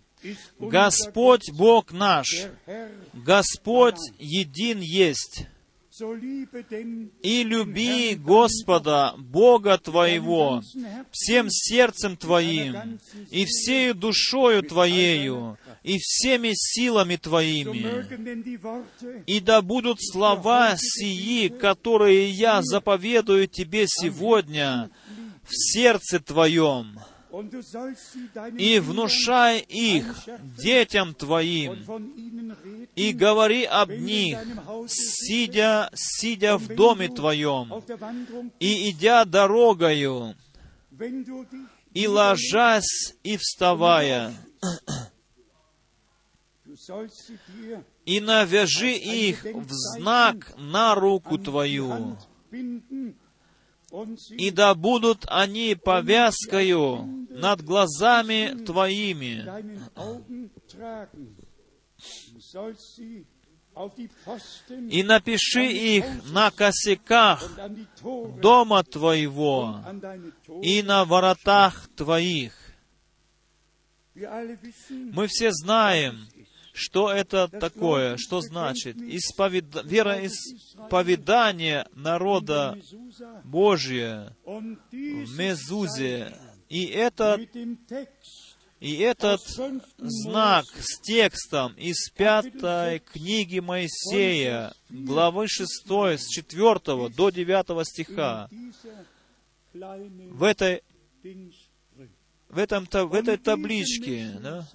Господь 0.58 1.50
Бог 1.52 1.92
наш, 1.92 2.48
Господь 3.12 4.00
един 4.18 4.80
есть, 4.80 5.46
и 7.22 7.44
люби 7.44 8.14
Господа, 8.14 9.14
Бога 9.18 9.78
твоего, 9.78 10.62
всем 11.10 11.50
сердцем 11.50 12.16
твоим, 12.16 12.98
и 13.30 13.44
всею 13.44 13.94
душою 13.94 14.62
твоею, 14.62 15.58
и 15.82 15.98
всеми 15.98 16.52
силами 16.54 17.16
твоими. 17.16 18.04
И 19.26 19.40
да 19.40 19.62
будут 19.62 19.98
слова 20.00 20.74
сии, 20.76 21.48
которые 21.48 22.30
я 22.30 22.62
заповедую 22.62 23.48
тебе 23.48 23.86
сегодня, 23.86 24.90
в 25.44 25.52
сердце 25.52 26.20
твоем, 26.20 26.98
и 28.58 28.78
внушай 28.80 29.60
их 29.60 30.28
детям 30.58 31.14
твоим, 31.14 31.78
и 32.94 33.12
говори 33.12 33.64
об 33.64 33.90
них, 33.90 34.38
сидя, 34.88 35.90
сидя 35.94 36.56
в 36.58 36.68
доме 36.68 37.08
твоем, 37.08 37.82
и 38.58 38.90
идя 38.90 39.24
дорогою, 39.24 40.34
и 41.94 42.06
ложась 42.06 43.14
и 43.22 43.36
вставая, 43.36 44.34
и 48.04 48.20
навяжи 48.20 48.92
их 48.92 49.44
в 49.44 49.70
знак 49.70 50.54
на 50.58 50.94
руку 50.94 51.38
твою, 51.38 52.16
и 54.30 54.50
да 54.50 54.74
будут 54.74 55.24
они 55.28 55.74
повязкою 55.74 57.26
над 57.30 57.62
глазами 57.62 58.64
твоими, 58.64 59.44
и 64.90 65.02
напиши 65.02 65.66
их 65.66 66.04
на 66.32 66.50
косяках 66.50 67.48
дома 68.40 68.82
твоего 68.82 69.80
и 70.62 70.82
на 70.82 71.04
воротах 71.04 71.88
твоих. 71.96 72.52
Мы 74.14 75.26
все 75.28 75.50
знаем, 75.52 76.28
что 76.80 77.12
это 77.12 77.48
такое, 77.48 78.16
что 78.16 78.40
значит? 78.40 78.96
исповед... 78.96 79.84
вероисповедание 79.84 81.86
народа 81.94 82.78
Божия 83.44 84.36
в 84.44 85.38
Мезузе. 85.38 86.34
И 86.68 86.86
этот 86.86 87.40
и 88.80 88.96
этот 88.96 89.42
знак 89.98 90.64
с 90.78 91.00
текстом 91.02 91.74
из 91.74 92.08
пятой 92.16 93.00
книги 93.00 93.58
Моисея, 93.58 94.72
главы 94.88 95.48
6, 95.48 95.86
с 95.86 96.28
4 96.28 97.10
до 97.10 97.28
9 97.28 97.86
стиха, 97.86 98.48
в 99.74 100.42
этой, 100.42 100.82
в 102.48 102.58
этом, 102.58 102.88
в 102.90 103.14
этой 103.14 103.36
табличке, 103.36 104.30
да, 104.42 104.66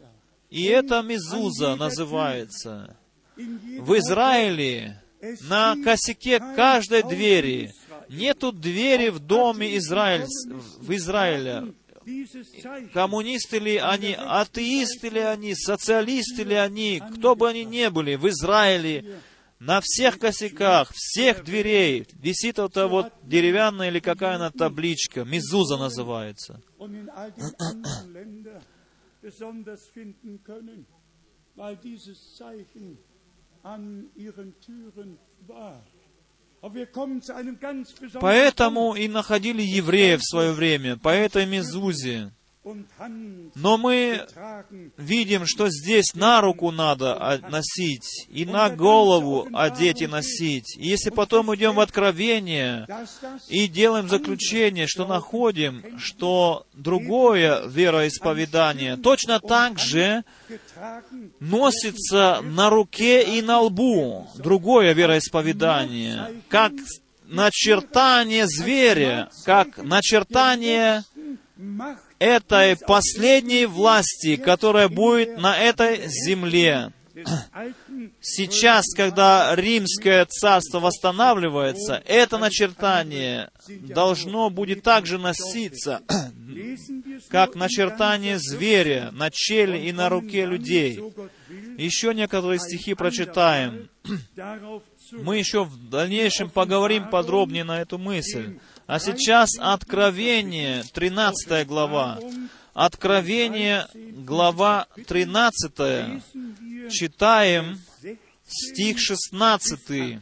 и 0.55 0.63
это 0.63 1.01
Мезуза 1.01 1.75
называется. 1.75 2.95
В 3.35 3.97
Израиле 3.97 5.01
на 5.49 5.75
косяке 5.83 6.39
каждой 6.39 7.03
двери 7.03 7.73
нету 8.07 8.53
двери 8.53 9.09
в 9.09 9.19
доме 9.19 9.75
Израиль, 9.77 10.25
в 10.79 10.95
Израиле, 10.95 11.73
коммунисты 12.93 13.59
ли 13.59 13.75
они, 13.75 14.15
атеисты 14.17 15.09
ли 15.09 15.19
они, 15.19 15.55
социалисты 15.55 16.43
ли 16.43 16.55
они, 16.55 17.03
кто 17.17 17.35
бы 17.35 17.49
они 17.49 17.65
ни 17.65 17.89
были, 17.89 18.15
в 18.15 18.25
Израиле, 18.29 19.19
на 19.59 19.81
всех 19.83 20.19
косяках, 20.19 20.89
всех 20.93 21.43
дверей 21.43 22.07
висит 22.13 22.59
вот 22.59 22.71
эта 22.71 22.87
вот 22.87 23.11
деревянная 23.23 23.89
или 23.89 23.99
какая 23.99 24.35
она 24.35 24.51
табличка, 24.51 25.25
мизуза 25.25 25.75
называется. 25.75 26.61
Поэтому 38.21 38.95
и 38.95 39.07
находили 39.07 39.61
евреев 39.61 40.21
в 40.21 40.29
свое 40.29 40.51
время, 40.51 40.97
по 40.97 41.09
этой 41.09 41.45
Мезузе. 41.45 42.31
Но 43.55 43.77
мы 43.77 44.25
видим, 44.97 45.45
что 45.45 45.69
здесь 45.69 46.15
на 46.15 46.41
руку 46.41 46.71
надо 46.71 47.39
носить, 47.49 48.27
и 48.29 48.45
на 48.45 48.69
голову 48.69 49.47
одеть 49.53 50.01
и 50.01 50.07
носить. 50.07 50.75
И 50.77 50.87
если 50.87 51.11
потом 51.11 51.53
идем 51.55 51.75
в 51.75 51.79
Откровение 51.79 52.87
и 53.49 53.67
делаем 53.67 54.09
заключение, 54.09 54.87
что 54.87 55.05
находим, 55.05 55.83
что 55.99 56.65
другое 56.73 57.67
вероисповедание 57.67 58.97
точно 58.97 59.39
так 59.39 59.77
же 59.77 60.23
носится 61.39 62.41
на 62.41 62.71
руке 62.71 63.37
и 63.37 63.41
на 63.43 63.61
лбу, 63.61 64.27
другое 64.37 64.93
вероисповедание, 64.93 66.41
как 66.49 66.73
начертание 67.25 68.47
зверя, 68.47 69.29
как 69.45 69.77
начертание 69.77 71.03
этой 72.19 72.75
последней 72.77 73.65
власти, 73.65 74.35
которая 74.35 74.89
будет 74.89 75.37
на 75.37 75.57
этой 75.57 76.07
земле. 76.07 76.91
Сейчас, 78.21 78.93
когда 78.93 79.55
римское 79.55 80.25
царство 80.25 80.79
восстанавливается, 80.79 82.03
это 82.05 82.37
начертание 82.37 83.49
должно 83.67 84.49
будет 84.49 84.83
также 84.83 85.17
носиться, 85.17 86.01
как 87.29 87.55
начертание 87.55 88.37
зверя 88.37 89.11
на 89.13 89.29
челе 89.31 89.87
и 89.87 89.93
на 89.93 90.09
руке 90.09 90.45
людей. 90.45 91.01
Еще 91.77 92.13
некоторые 92.13 92.59
стихи 92.59 92.93
прочитаем. 92.93 93.89
Мы 95.11 95.37
еще 95.37 95.63
в 95.63 95.89
дальнейшем 95.89 96.49
поговорим 96.49 97.09
подробнее 97.09 97.63
на 97.63 97.81
эту 97.81 97.97
мысль. 97.97 98.59
А 98.87 98.99
сейчас 98.99 99.49
Откровение, 99.59 100.83
13 100.93 101.65
глава. 101.65 102.19
Откровение, 102.73 103.87
глава 103.93 104.87
13. 105.07 106.21
Читаем 106.91 107.81
стих 108.45 108.99
16 108.99 110.19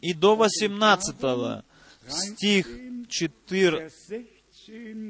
и 0.00 0.14
до 0.14 0.36
18. 0.36 1.64
Стих 2.06 2.68
4, 3.08 3.90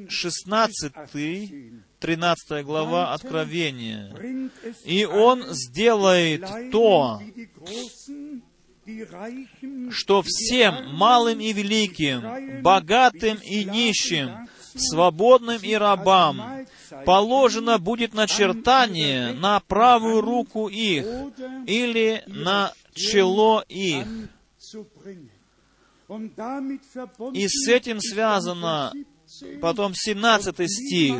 16, 0.09 0.93
13 1.99 2.65
глава 2.65 3.13
Откровения. 3.13 4.49
«И 4.83 5.05
Он 5.05 5.43
сделает 5.53 6.71
то, 6.71 7.21
что 9.91 10.21
всем 10.23 10.95
малым 10.95 11.39
и 11.39 11.53
великим, 11.53 12.61
богатым 12.61 13.37
и 13.43 13.63
нищим, 13.63 14.47
свободным 14.75 15.59
и 15.61 15.73
рабам 15.73 16.65
положено 17.05 17.79
будет 17.79 18.13
начертание 18.13 19.33
на 19.33 19.59
правую 19.61 20.21
руку 20.21 20.67
их 20.67 21.05
или 21.65 22.23
на 22.27 22.73
чело 22.93 23.63
их. 23.67 24.05
И 27.33 27.47
с 27.47 27.67
этим 27.67 27.99
связано 27.99 28.93
потом 29.61 29.93
17 29.95 30.55
стих. 30.69 31.15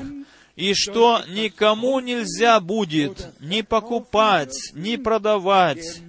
И 0.55 0.73
что 0.73 1.21
никому 1.27 1.99
нельзя 1.99 2.61
будет 2.61 3.33
ни 3.41 3.61
покупать, 3.61 4.55
ни 4.73 4.95
продавать, 4.95 6.01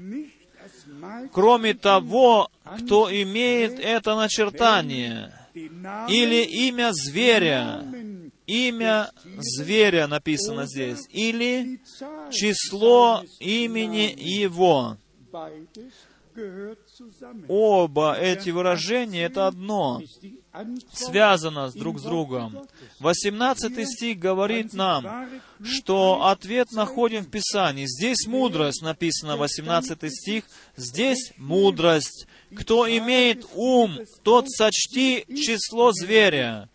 кроме 1.33 1.75
того, 1.75 2.51
кто 2.79 3.11
имеет 3.11 3.79
это 3.79 4.17
начертание, 4.17 5.33
или 5.55 6.45
имя 6.45 6.93
зверя, 6.93 7.85
имя 8.47 9.11
зверя 9.39 10.07
написано 10.07 10.67
здесь, 10.67 11.07
или 11.11 11.81
число 12.31 13.23
имени 13.41 14.14
его. 14.17 14.97
Оба 17.49 18.16
эти 18.18 18.51
выражения— 18.51 19.22
это 19.24 19.47
одно, 19.47 20.03
связано 20.93 21.70
с 21.70 21.74
друг 21.74 21.99
с 21.99 22.03
другом. 22.03 22.66
18 23.01 23.89
стих 23.89 24.18
говорит 24.18 24.74
нам, 24.74 25.30
что 25.64 26.26
ответ 26.26 26.72
находим 26.72 27.24
в 27.24 27.30
Писании. 27.30 27.87
Здесь 27.87 28.26
мудрость 28.26 28.82
написано, 28.82 29.37
18 29.37 30.11
стих, 30.11 30.45
здесь 30.76 31.32
мудрость. 31.37 32.26
Кто 32.55 32.87
имеет 32.89 33.47
ум, 33.55 33.99
тот 34.22 34.51
сочти 34.51 35.24
число 35.28 35.93
зверя, 35.93 36.68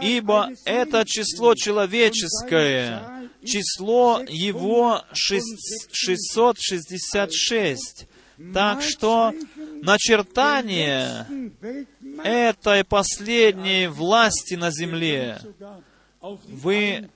ибо 0.00 0.50
это 0.64 1.04
число 1.06 1.54
человеческое, 1.54 3.30
число 3.44 4.22
его 4.28 5.04
666. 5.12 8.08
Так 8.54 8.82
что 8.82 9.32
начертание 9.82 11.26
этой 12.22 12.84
последней 12.84 13.88
власти 13.88 14.54
на 14.54 14.70
земле 14.70 15.40
вы 16.20 17.08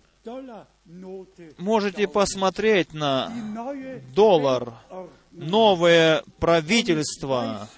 можете 1.59 2.09
посмотреть 2.09 2.93
на 2.93 3.33
доллар, 4.15 4.75
новое 5.31 6.25
правительство, 6.39 7.69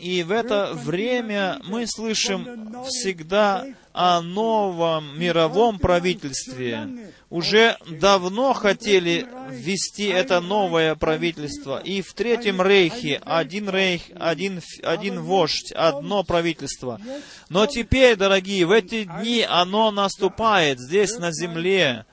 и 0.00 0.24
в 0.24 0.32
это 0.32 0.72
время 0.74 1.60
мы 1.64 1.86
слышим 1.86 2.84
всегда 2.86 3.64
о 3.92 4.20
новом 4.20 5.16
мировом 5.16 5.78
правительстве. 5.78 7.12
Уже 7.30 7.76
давно 7.88 8.52
хотели 8.52 9.28
ввести 9.48 10.06
это 10.06 10.40
новое 10.40 10.96
правительство. 10.96 11.78
И 11.84 12.02
в 12.02 12.14
Третьем 12.14 12.60
Рейхе 12.60 13.20
один 13.24 13.70
рейх, 13.70 14.02
один, 14.18 14.60
один 14.82 15.20
вождь, 15.20 15.70
одно 15.72 16.24
правительство. 16.24 17.00
Но 17.48 17.66
теперь, 17.68 18.16
дорогие, 18.16 18.66
в 18.66 18.72
эти 18.72 19.04
дни 19.04 19.46
оно 19.48 19.92
наступает 19.92 20.80
здесь 20.80 21.16
на 21.18 21.30
земле. 21.32 22.06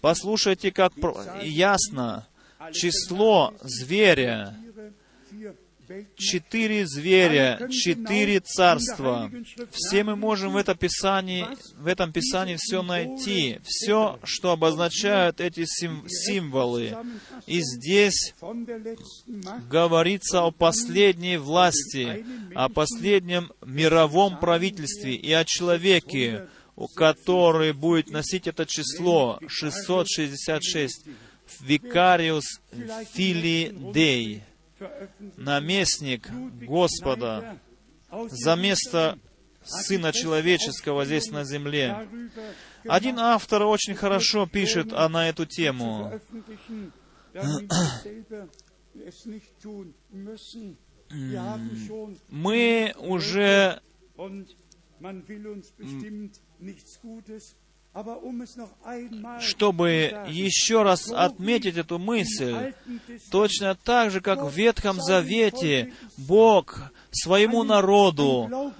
Послушайте, 0.00 0.70
как 0.70 0.92
ясно. 1.42 2.28
Число 2.72 3.52
зверя 3.62 4.54
четыре 6.16 6.86
зверя, 6.86 7.68
четыре 7.70 8.40
царства. 8.40 9.30
Все 9.72 10.04
мы 10.04 10.16
можем 10.16 10.52
в, 10.52 10.56
это 10.56 10.74
писании, 10.74 11.46
в 11.76 11.86
этом 11.86 12.12
Писании 12.12 12.56
все 12.58 12.82
найти, 12.82 13.60
все, 13.64 14.18
что 14.22 14.52
обозначают 14.52 15.40
эти 15.40 15.64
сим, 15.66 16.04
символы. 16.08 16.96
И 17.46 17.60
здесь 17.60 18.34
говорится 19.68 20.42
о 20.42 20.50
последней 20.50 21.36
власти, 21.36 22.24
о 22.54 22.68
последнем 22.68 23.52
мировом 23.64 24.38
правительстве 24.38 25.14
и 25.14 25.32
о 25.32 25.44
человеке, 25.44 26.48
который 26.94 27.72
будет 27.72 28.10
носить 28.10 28.46
это 28.46 28.66
число 28.66 29.38
666. 29.46 31.06
Викариус 31.60 32.60
Фили 33.12 33.74
Дей 33.92 34.44
наместник 35.36 36.30
Господа 36.66 37.58
за 38.10 38.56
место 38.56 39.18
Сына 39.62 40.12
Человеческого 40.12 41.04
здесь 41.04 41.30
на 41.30 41.44
земле. 41.44 42.08
Один 42.84 43.18
автор 43.18 43.62
очень 43.62 43.94
хорошо 43.94 44.46
пишет 44.46 44.92
а 44.92 45.08
на 45.08 45.28
эту 45.28 45.46
тему. 45.46 46.18
Мы 52.28 52.94
уже 52.98 53.80
чтобы 59.40 60.24
еще 60.28 60.82
раз 60.82 61.10
отметить 61.10 61.76
эту 61.76 61.98
мысль, 61.98 62.72
точно 63.30 63.74
так 63.74 64.12
же, 64.12 64.20
как 64.20 64.42
в 64.44 64.50
Ветхом 64.54 65.00
Завете 65.00 65.92
Бог 66.16 66.92
своему 67.10 67.64
народу 67.64 68.72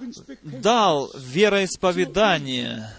дал 0.43 1.11
вероисповедание. 1.17 2.89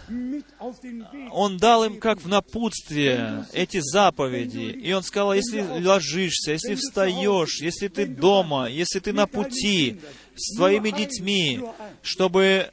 Он 1.31 1.57
дал 1.57 1.85
им 1.85 1.99
как 1.99 2.21
в 2.21 2.29
напутствие 2.29 3.47
эти 3.53 3.81
заповеди. 3.81 4.79
И 4.83 4.93
Он 4.93 5.03
сказал, 5.03 5.33
если 5.33 5.61
ложишься, 5.61 6.53
если 6.53 6.75
встаешь, 6.75 7.63
если 7.63 7.89
ты 7.89 8.07
дома, 8.07 8.69
если 8.69 8.99
ты 8.99 9.15
на 9.15 9.27
пути, 9.27 10.01
с 10.35 10.57
твоими 10.57 10.91
детьми, 10.91 11.61
чтобы 12.03 12.71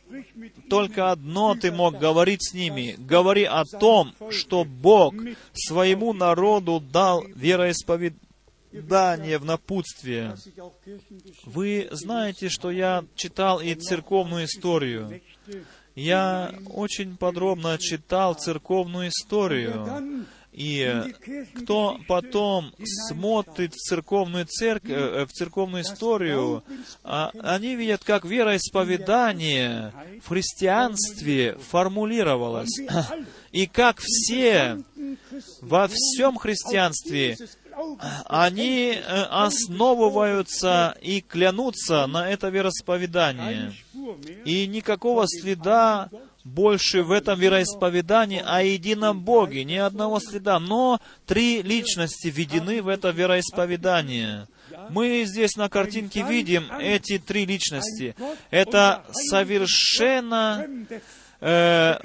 только 0.70 1.12
одно 1.12 1.56
ты 1.56 1.72
мог 1.72 1.98
говорить 1.98 2.44
с 2.44 2.54
ними. 2.54 2.96
Говори 2.98 3.44
о 3.44 3.64
том, 3.66 4.14
что 4.30 4.64
Бог 4.64 5.14
своему 5.54 6.14
народу 6.14 6.80
дал 6.80 7.24
вероисповедание 7.36 9.38
в 9.38 9.46
напутствие. 9.46 10.36
Вы 11.46 11.90
знаете, 11.92 12.50
что 12.50 12.72
я 12.72 13.04
читал 13.16 13.60
и 13.60 13.76
церковную 13.76 14.46
историю. 14.46 15.22
Я 15.96 16.54
очень 16.68 17.18
подробно 17.18 17.78
читал 17.78 18.36
церковную 18.36 19.10
историю. 19.10 20.26
И 20.52 21.04
кто 21.56 22.00
потом 22.08 22.74
смотрит 23.08 23.74
в 23.74 23.78
церковную 23.78 24.46
церковь, 24.46 24.92
э, 24.92 25.26
в 25.26 25.32
церковную 25.32 25.84
историю, 25.84 26.64
а, 27.04 27.32
они 27.42 27.76
видят, 27.76 28.04
как 28.04 28.26
вероисповедание 28.26 29.94
в 30.24 30.30
христианстве 30.30 31.56
формулировалось, 31.70 32.80
и 33.52 33.68
как 33.68 34.00
все 34.00 34.84
во 35.62 35.88
всем 35.88 36.38
христианстве 36.38 37.38
они 38.26 38.92
э, 38.92 39.22
основываются 39.30 40.98
и 41.02 41.22
клянутся 41.22 42.08
на 42.08 42.30
это 42.30 42.50
вероисповедание. 42.50 43.74
И 44.46 44.68
никакого 44.68 45.26
следа 45.28 46.10
больше 46.50 47.04
в 47.04 47.12
этом 47.12 47.40
вероисповедании 47.40 48.44
о 48.46 48.62
едином 48.62 49.22
Боге, 49.22 49.64
ни 49.64 49.76
одного 49.76 50.20
следа, 50.20 50.60
но 50.60 51.00
три 51.26 51.62
личности 51.62 52.28
введены 52.28 52.82
в 52.82 52.88
это 52.88 53.10
вероисповедание. 53.10 54.48
Мы 54.90 55.24
здесь 55.26 55.56
на 55.56 55.70
картинке 55.70 56.24
видим 56.24 56.72
эти 56.80 57.18
три 57.20 57.46
личности. 57.46 58.16
Это 58.50 59.04
совершенно 59.12 60.68
э, 61.40 61.96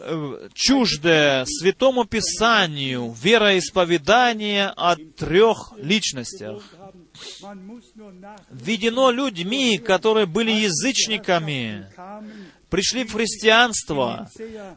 э, 0.00 0.48
чуждое 0.54 1.44
Святому 1.46 2.04
Писанию 2.04 3.14
вероисповедание 3.22 4.68
о 4.68 4.96
трех 4.96 5.72
личностях. 5.76 6.62
Введено 8.50 9.10
людьми, 9.10 9.78
которые 9.78 10.26
были 10.26 10.50
язычниками, 10.50 11.86
пришли 12.72 13.04
в 13.04 13.12
христианство 13.12 14.30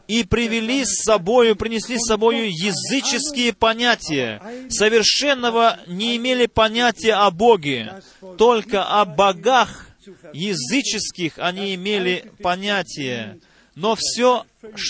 и 0.06 0.22
привели 0.22 0.84
с 0.84 1.02
собою, 1.02 1.56
принесли 1.56 1.96
с 1.98 2.06
собою 2.06 2.50
языческие 2.50 3.54
понятия, 3.54 4.42
совершенного 4.68 5.80
не 5.86 6.18
имели 6.18 6.44
понятия 6.44 7.14
о 7.14 7.30
Боге, 7.30 7.94
только 8.36 8.84
о 8.84 9.06
богах 9.06 9.88
языческих 10.34 11.38
они 11.38 11.74
имели 11.74 12.30
понятие. 12.42 13.40
Но 13.74 13.96
все 13.98 14.44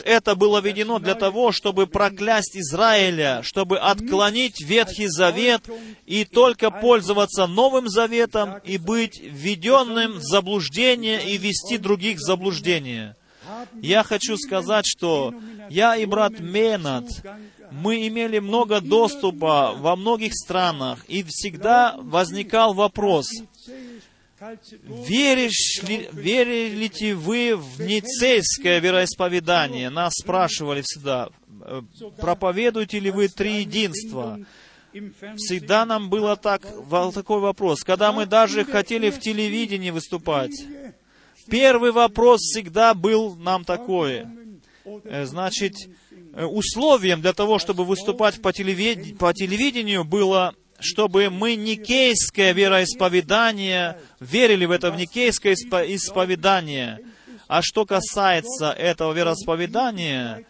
это 0.05 0.35
было 0.35 0.61
введено 0.61 0.99
для 0.99 1.15
того, 1.15 1.53
чтобы 1.53 1.87
проклясть 1.87 2.57
Израиля, 2.57 3.41
чтобы 3.43 3.79
отклонить 3.79 4.61
Ветхий 4.61 5.09
Завет 5.09 5.63
и 6.07 6.25
только 6.25 6.71
пользоваться 6.71 7.47
Новым 7.47 7.89
Заветом 7.89 8.59
и 8.65 8.79
быть 8.79 9.21
введенным 9.21 10.15
в 10.15 10.23
заблуждение 10.23 11.25
и 11.25 11.37
вести 11.39 11.79
других 11.79 12.19
в 12.19 12.23
заблуждение. 12.23 13.17
Я 13.81 14.03
хочу 14.03 14.37
сказать, 14.37 14.87
что 14.87 15.35
я 15.71 15.97
и 15.97 16.05
брат 16.05 16.41
Менат, 16.41 17.05
мы 17.71 18.07
имели 18.07 18.39
много 18.39 18.81
доступа 18.81 19.75
во 19.77 19.97
многих 19.97 20.33
странах, 20.35 21.05
и 21.09 21.23
всегда 21.23 21.95
возникал 21.99 22.75
вопрос, 22.75 23.27
Веришь 25.09 25.83
ли, 25.83 26.11
верите 26.13 27.15
вы 27.15 27.57
в 27.57 27.81
ницейское 27.81 28.81
вероисповедание? 28.81 29.89
Нас 29.89 30.13
спрашивали 30.15 30.83
всегда, 30.83 31.31
э, 31.63 31.81
проповедуете 32.19 32.99
ли 33.01 33.11
вы 33.11 33.29
три 33.29 33.61
единства? 33.61 34.39
Всегда 35.37 35.85
нам 35.87 36.11
было 36.11 36.37
так, 36.37 36.63
такой 37.15 37.41
вопрос. 37.41 37.83
Когда 37.83 38.13
мы 38.13 38.27
даже 38.27 38.65
хотели 38.65 39.11
в 39.11 39.21
телевидении 39.21 39.91
выступать, 39.91 40.53
первый 41.49 41.93
вопрос 41.93 42.41
всегда 42.41 42.95
был 42.95 43.37
нам 43.37 43.65
такой. 43.65 44.27
Э, 45.05 45.25
значит, 45.25 45.75
э, 46.35 46.45
условием 46.45 47.21
для 47.21 47.33
того, 47.33 47.59
чтобы 47.59 47.85
выступать 47.85 48.41
по 48.41 48.53
телевидению, 48.53 49.17
по 49.17 49.33
телевидению 49.33 50.05
было 50.05 50.55
чтобы 50.79 51.31
мы 51.31 51.57
никейское 51.57 52.53
вероисповедание, 52.53 53.99
верили 54.21 54.65
в 54.65 54.71
это 54.71 54.91
в 54.91 54.97
никейское 54.97 55.55
исповедание. 55.55 57.01
А 57.49 57.63
что 57.63 57.87
касается 57.87 58.71
этого 58.71 59.13
вероисповедания, 59.13 60.45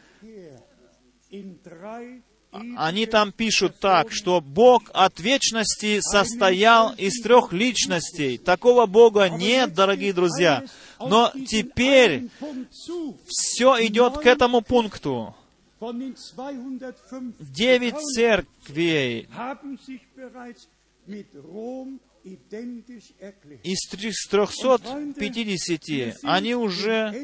они 2.77 3.07
там 3.07 3.33
пишут 3.33 3.79
так, 3.81 4.09
что 4.11 4.41
Бог 4.41 4.85
от 4.95 5.21
вечности 5.21 6.01
состоял 6.01 6.93
из 6.95 7.21
трех 7.21 7.53
личностей. 7.53 8.39
Такого 8.39 8.87
Бога 8.87 9.29
нет, 9.29 9.75
дорогие 9.75 10.13
друзья. 10.13 10.65
Но 10.99 11.33
теперь 11.47 12.29
все 13.27 13.87
идет 13.87 14.19
к 14.19 14.27
этому 14.27 14.63
пункту. 14.63 15.35
Девять 17.39 17.97
церквей 18.15 19.29
из 23.63 23.87
350 23.89 25.15
они 26.25 26.55
уже 26.55 27.15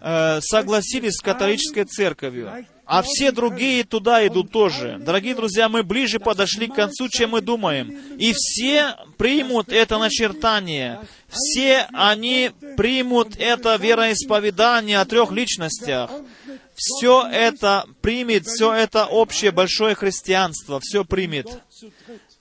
э, 0.00 0.40
согласились 0.40 1.14
с 1.14 1.20
католической 1.20 1.84
церковью, 1.84 2.66
а 2.84 3.02
все 3.02 3.30
другие 3.30 3.84
туда 3.84 4.26
идут 4.26 4.50
тоже. 4.50 4.98
Дорогие 4.98 5.36
друзья, 5.36 5.68
мы 5.68 5.84
ближе 5.84 6.18
подошли 6.18 6.66
к 6.66 6.74
концу, 6.74 7.08
чем 7.08 7.30
мы 7.30 7.42
думаем. 7.42 7.96
И 8.16 8.32
все 8.34 8.96
примут 9.18 9.68
это 9.68 9.98
начертание. 9.98 10.98
Все 11.28 11.86
они 11.92 12.50
примут 12.76 13.36
это 13.38 13.76
вероисповедание 13.76 14.98
о 14.98 15.04
трех 15.04 15.30
личностях 15.30 16.10
все 16.78 17.26
это 17.26 17.84
примет, 18.00 18.46
все 18.46 18.72
это 18.72 19.06
общее 19.06 19.50
большое 19.50 19.94
христианство, 19.94 20.78
все 20.80 21.04
примет. 21.04 21.48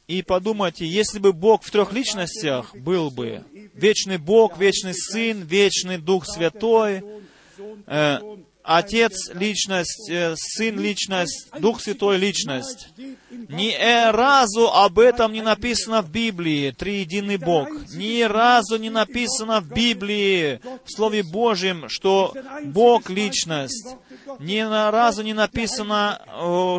И 0.08 0.22
подумайте, 0.22 0.86
если 0.86 1.20
бы 1.20 1.34
Бог 1.34 1.64
в 1.64 1.72
трех 1.72 1.92
личностях 1.92 2.74
был 2.76 3.10
бы, 3.10 3.44
вечный 3.74 4.18
Бог, 4.18 4.58
вечный 4.58 4.94
Сын, 4.94 5.42
вечный 5.42 5.98
Дух 5.98 6.26
Святой, 6.26 7.04
э, 7.88 8.20
Отец— 8.70 9.30
личность, 9.34 10.10
э, 10.10 10.36
Сын— 10.36 10.78
личность, 10.82 11.48
Дух 11.58 11.80
Святой— 11.80 12.18
личность. 12.20 12.90
Ни 13.30 13.74
разу 14.12 14.68
об 14.68 15.00
этом 15.00 15.32
не 15.32 15.42
написано 15.42 16.02
в 16.02 16.12
Библии, 16.12 16.72
триединый 16.72 17.38
Бог. 17.38 17.70
Ни 17.94 18.24
разу 18.24 18.76
не 18.76 18.90
написано 18.90 19.62
в 19.62 19.72
Библии, 19.72 20.60
в 20.84 20.92
Слове 20.92 21.24
Божьем, 21.24 21.88
что 21.88 22.34
Бог— 22.66 23.10
личность. 23.10 23.88
Ни 24.39 24.59
разу 24.59 25.23
не 25.23 25.34
написано, 25.34 26.21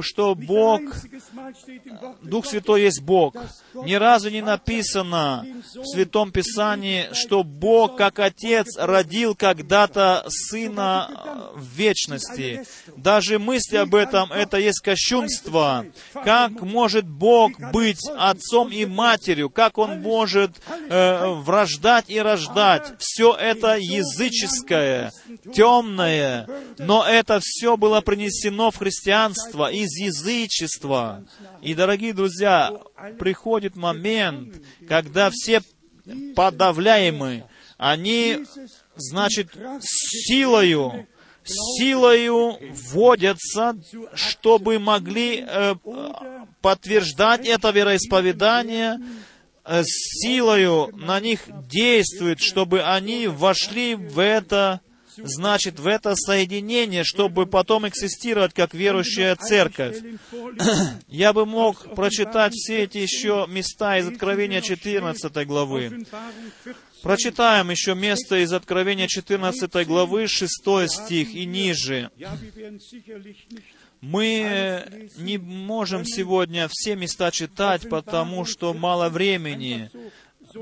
что 0.02 0.34
Бог, 0.34 0.80
Дух 2.22 2.46
Святой 2.46 2.82
есть 2.82 3.02
Бог. 3.02 3.36
Ни 3.74 3.94
разу 3.94 4.30
не 4.30 4.42
написано 4.42 5.46
в 5.74 5.86
Святом 5.86 6.30
Писании, 6.30 7.08
что 7.12 7.42
Бог, 7.42 7.96
как 7.96 8.18
Отец, 8.18 8.76
родил 8.76 9.34
когда-то 9.34 10.24
Сына 10.28 11.50
в 11.54 11.64
вечности. 11.64 12.64
Даже 12.96 13.38
мысли 13.38 13.76
об 13.76 13.94
этом, 13.94 14.32
это 14.32 14.58
есть 14.58 14.80
кощунство. 14.80 15.86
Как 16.12 16.60
может 16.60 17.06
Бог 17.06 17.52
быть 17.72 18.00
отцом 18.16 18.70
и 18.70 18.84
матерью? 18.84 19.50
Как 19.50 19.78
Он 19.78 20.00
может 20.00 20.52
э, 20.88 21.26
врождать 21.26 22.06
и 22.08 22.20
рождать? 22.20 22.94
Все 22.98 23.34
это 23.34 23.76
языческое, 23.76 25.12
темное, 25.54 26.48
но 26.78 27.04
это 27.06 27.37
все 27.40 27.76
было 27.76 28.00
принесено 28.00 28.70
в 28.70 28.76
христианство 28.76 29.70
из 29.70 29.96
язычества. 29.96 31.24
И, 31.62 31.74
дорогие 31.74 32.12
друзья, 32.12 32.72
приходит 33.18 33.76
момент, 33.76 34.62
когда 34.88 35.30
все 35.30 35.62
подавляемые, 36.34 37.46
они, 37.76 38.44
значит, 38.96 39.50
силою, 39.80 41.06
силою 41.44 42.58
вводятся, 42.72 43.76
чтобы 44.14 44.78
могли 44.78 45.44
э, 45.46 45.74
подтверждать 46.60 47.46
это 47.46 47.70
вероисповедание, 47.70 48.98
э, 49.64 49.82
силою 49.84 50.90
на 50.94 51.20
них 51.20 51.42
действует, 51.68 52.40
чтобы 52.40 52.82
они 52.82 53.26
вошли 53.28 53.94
в 53.94 54.18
это 54.18 54.80
значит, 55.24 55.78
в 55.78 55.86
это 55.86 56.14
соединение, 56.16 57.04
чтобы 57.04 57.46
потом 57.46 57.88
экзистировать 57.88 58.54
как 58.54 58.74
верующая 58.74 59.36
церковь. 59.36 59.98
Я 61.08 61.32
бы 61.32 61.46
мог 61.46 61.94
прочитать 61.94 62.54
все 62.54 62.84
эти 62.84 62.98
еще 62.98 63.46
места 63.48 63.98
из 63.98 64.08
Откровения 64.08 64.60
14 64.60 65.46
главы. 65.46 66.04
Прочитаем 67.02 67.70
еще 67.70 67.94
место 67.94 68.42
из 68.42 68.52
Откровения 68.52 69.06
14 69.06 69.86
главы, 69.86 70.26
6 70.26 70.50
стих 70.88 71.34
и 71.34 71.46
ниже. 71.46 72.10
Мы 74.00 75.10
не 75.16 75.38
можем 75.38 76.04
сегодня 76.04 76.68
все 76.70 76.94
места 76.96 77.30
читать, 77.30 77.88
потому 77.88 78.44
что 78.44 78.74
мало 78.74 79.08
времени. 79.08 79.90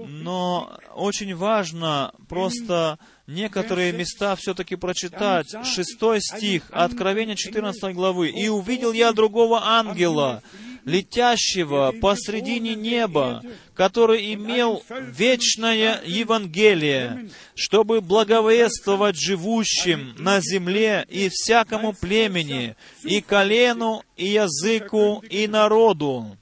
Но 0.04 0.78
очень 0.94 1.34
важно 1.34 2.12
просто 2.28 2.98
некоторые 3.26 3.92
места 3.92 4.36
все-таки 4.36 4.76
прочитать. 4.76 5.54
Шестой 5.64 6.20
стих, 6.20 6.64
Откровение 6.70 7.36
14 7.36 7.94
главы. 7.94 8.28
«И 8.28 8.48
увидел 8.48 8.92
я 8.92 9.12
другого 9.12 9.62
ангела, 9.64 10.42
летящего 10.84 11.92
посредине 12.00 12.74
неба, 12.74 13.42
который 13.74 14.34
имел 14.34 14.82
вечное 14.88 16.00
Евангелие, 16.04 17.30
чтобы 17.54 18.00
благовествовать 18.00 19.16
живущим 19.16 20.14
на 20.18 20.40
земле 20.40 21.04
и 21.08 21.28
всякому 21.28 21.92
племени, 21.92 22.76
и 23.02 23.20
колену, 23.20 24.02
и 24.16 24.26
языку, 24.26 25.22
и 25.28 25.46
народу». 25.46 26.36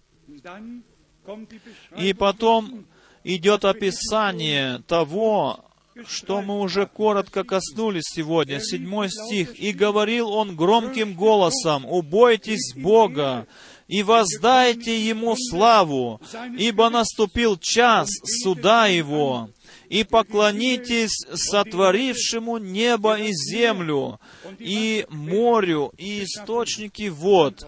И 1.97 2.13
потом 2.13 2.87
идет 3.25 3.65
описание 3.65 4.83
того, 4.87 5.65
что 6.07 6.43
мы 6.43 6.61
уже 6.61 6.87
коротко 6.87 7.45
коснулись 7.45 8.05
сегодня. 8.05 8.61
Седьмой 8.61 9.11
стих. 9.11 9.59
«И 9.59 9.73
говорил 9.73 10.31
он 10.31 10.57
громким 10.57 11.15
голосом, 11.15 11.87
«Убойтесь 11.87 12.75
Бога, 12.75 13.47
и 13.87 14.03
воздайте 14.03 15.07
Ему 15.07 15.37
славу, 15.37 16.21
ибо 16.59 16.91
наступил 16.91 17.57
час 17.59 18.09
суда 18.43 18.87
Его, 18.87 19.51
и 19.89 20.05
поклонитесь 20.05 21.27
сотворившему 21.33 22.59
небо 22.59 23.17
и 23.17 23.33
землю, 23.33 24.21
и 24.59 25.07
морю, 25.11 25.93
и 25.97 26.25
источники 26.25 27.09
вод». 27.09 27.67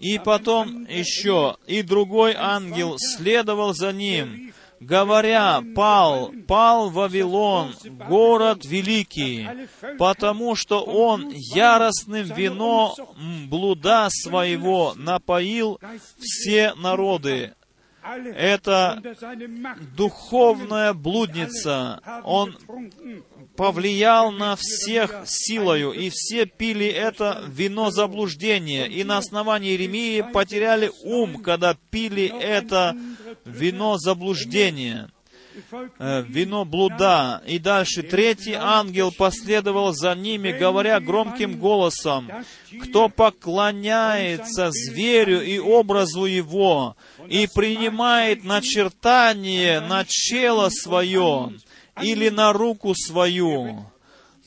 И 0.00 0.18
потом 0.18 0.86
еще, 0.86 1.56
и 1.66 1.82
другой 1.82 2.34
ангел 2.34 2.96
следовал 2.98 3.74
за 3.74 3.92
ним, 3.92 4.52
говоря, 4.80 5.62
«Пал, 5.74 6.32
пал 6.48 6.88
Вавилон, 6.88 7.74
город 8.08 8.64
великий, 8.64 9.46
потому 9.98 10.54
что 10.56 10.82
он 10.82 11.28
яростным 11.28 12.24
вино 12.24 12.94
блуда 13.48 14.08
своего 14.10 14.94
напоил 14.96 15.78
все 16.18 16.72
народы». 16.76 17.52
Это 18.34 19.02
духовная 19.96 20.92
блудница. 20.92 22.00
Он 22.24 22.56
повлиял 23.56 24.30
на 24.30 24.56
всех 24.56 25.24
силою, 25.26 25.92
и 25.92 26.10
все 26.10 26.46
пили 26.46 26.86
это 26.86 27.44
вино 27.48 27.90
заблуждения, 27.90 28.86
и 28.86 29.04
на 29.04 29.18
основании 29.18 29.70
Иеремии 29.70 30.22
потеряли 30.32 30.90
ум, 31.02 31.42
когда 31.42 31.76
пили 31.90 32.24
это 32.26 32.96
вино 33.44 33.98
заблуждения 33.98 35.10
вино 35.98 36.64
блуда. 36.64 37.42
И 37.46 37.58
дальше 37.58 38.02
третий 38.02 38.54
ангел 38.54 39.12
последовал 39.12 39.92
за 39.92 40.14
ними, 40.14 40.52
говоря 40.52 41.00
громким 41.00 41.58
голосом, 41.58 42.30
«Кто 42.82 43.08
поклоняется 43.08 44.70
зверю 44.70 45.42
и 45.42 45.58
образу 45.58 46.24
его, 46.24 46.96
и 47.28 47.48
принимает 47.54 48.44
начертание 48.44 49.80
на 49.80 50.04
чело 50.06 50.68
свое, 50.70 51.52
или 52.00 52.28
на 52.28 52.52
руку 52.52 52.94
свою, 52.94 53.86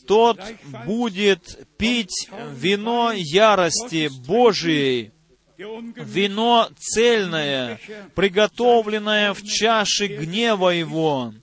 тот 0.07 0.39
будет 0.85 1.67
пить 1.77 2.29
вино 2.51 3.11
ярости 3.13 4.09
Божией, 4.25 5.12
вино 5.57 6.69
цельное, 6.77 7.79
приготовленное 8.15 9.33
в 9.33 9.43
чаше 9.43 10.07
гнева 10.07 10.69
его, 10.69 11.33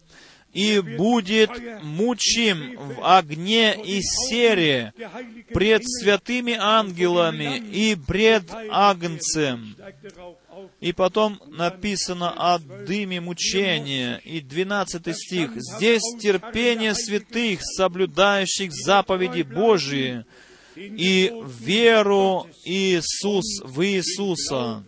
и 0.53 0.81
будет 0.81 1.51
мучим 1.83 2.77
в 2.77 3.05
огне 3.05 3.77
и 3.85 4.01
сере 4.03 4.93
пред 5.53 5.83
святыми 5.85 6.57
ангелами 6.59 7.59
и 7.59 7.95
пред 7.95 8.45
Агнцем. 8.71 9.77
И 10.81 10.93
потом 10.93 11.41
написано 11.47 12.31
о 12.31 12.59
дыме 12.59 13.21
мучения. 13.21 14.21
И 14.25 14.41
12 14.41 15.15
стих. 15.17 15.53
«Здесь 15.57 16.03
терпение 16.21 16.95
святых, 16.95 17.61
соблюдающих 17.63 18.73
заповеди 18.73 19.43
Божии, 19.43 20.25
и 20.81 21.33
веру 21.45 22.47
Иисус 22.65 23.63
в 23.63 23.83
Иисуса». 23.83 24.83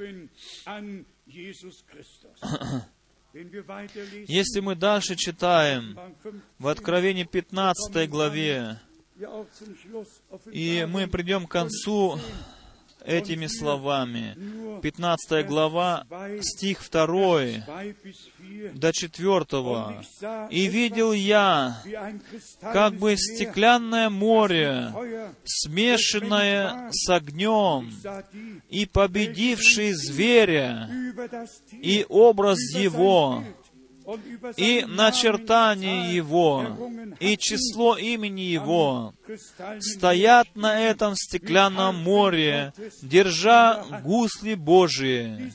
Если 3.33 4.61
мы 4.61 4.75
дальше 4.75 5.17
читаем 5.17 5.99
в 6.59 6.69
Откровении 6.69 7.25
15 7.25 8.09
главе, 8.11 8.79
и 10.51 10.87
мы 10.89 11.07
придем 11.07 11.47
к 11.47 11.51
концу 11.51 12.19
этими 13.05 13.47
словами. 13.47 14.37
15 14.83 15.47
глава, 15.47 16.07
стих 16.41 16.81
2 16.91 17.65
до 18.75 18.93
4. 18.93 20.49
«И 20.51 20.67
видел 20.67 21.13
я, 21.13 21.83
как 22.61 22.95
бы 22.95 23.17
стеклянное 23.17 24.11
море, 24.11 24.93
смешанное 25.45 26.91
с 26.91 27.09
огнем, 27.09 27.93
и 28.69 28.87
победивший 28.87 29.93
зверя, 29.93 30.89
и 31.71 32.05
образ 32.09 32.59
его, 32.75 33.45
и 34.57 34.85
начертание 34.87 36.15
Его, 36.15 36.67
и 37.21 37.37
число 37.37 37.97
имени 37.97 38.43
Его, 38.43 39.15
стоят 39.81 40.49
на 40.55 40.81
этом 40.81 41.15
стеклянном 41.15 41.97
море, 41.97 42.73
держа 43.03 43.85
гусли 44.03 44.55
Божии. 44.55 45.53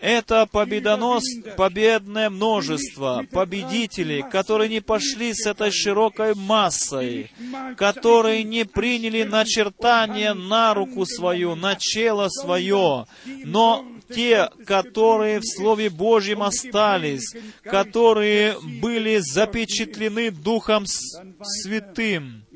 Это 0.00 0.46
победонос, 0.46 1.24
победное 1.56 2.30
множество 2.30 3.24
победителей, 3.30 4.22
которые 4.22 4.68
не 4.68 4.80
пошли 4.80 5.32
с 5.34 5.46
этой 5.46 5.70
широкой 5.70 6.34
массой, 6.34 7.30
которые 7.76 8.42
не 8.44 8.64
приняли 8.64 9.22
начертание 9.22 10.34
на 10.34 10.74
руку 10.74 11.04
свою, 11.06 11.54
на 11.54 11.76
чело 11.76 12.28
свое, 12.28 13.06
но 13.44 13.84
те, 14.08 14.50
которые 14.66 15.40
в 15.40 15.44
Слове 15.46 15.90
Божьем 15.90 16.42
остались, 16.42 17.34
которые 17.62 18.56
были 18.80 19.18
запечатлены 19.18 20.30
Духом 20.30 20.84
Святым. 20.86 22.46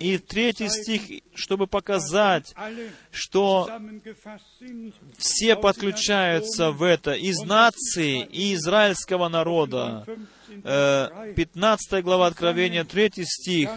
И 0.00 0.18
третий 0.18 0.68
стих, 0.68 1.22
чтобы 1.34 1.66
показать, 1.66 2.54
что 3.10 3.68
все 5.18 5.56
подключаются 5.56 6.70
в 6.70 6.82
это, 6.82 7.12
из 7.12 7.40
нации 7.40 8.22
и 8.24 8.54
израильского 8.54 9.28
народа. 9.28 10.06
15 10.62 11.92
э, 11.92 12.02
глава 12.02 12.26
Откровения, 12.26 12.84
3 12.84 13.12
стих. 13.24 13.70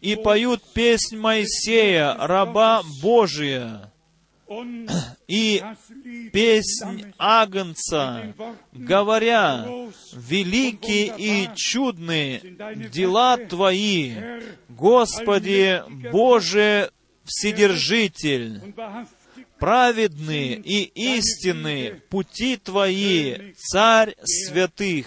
«И 0.00 0.16
поют 0.16 0.62
песнь 0.72 1.16
Моисея, 1.16 2.14
раба 2.14 2.82
Божия, 3.02 3.92
и 5.28 5.62
песнь 6.32 7.12
Агнца, 7.18 8.34
говоря, 8.72 9.66
«Великие 10.12 11.14
и 11.16 11.48
чудные 11.54 12.40
дела 12.90 13.36
Твои, 13.36 14.14
Господи 14.68 15.82
Боже 16.10 16.90
Вседержитель, 17.24 18.74
праведные 19.58 20.56
и 20.56 20.82
истинные 21.16 21.94
пути 22.10 22.56
Твои, 22.56 23.52
Царь 23.54 24.16
святых». 24.24 25.06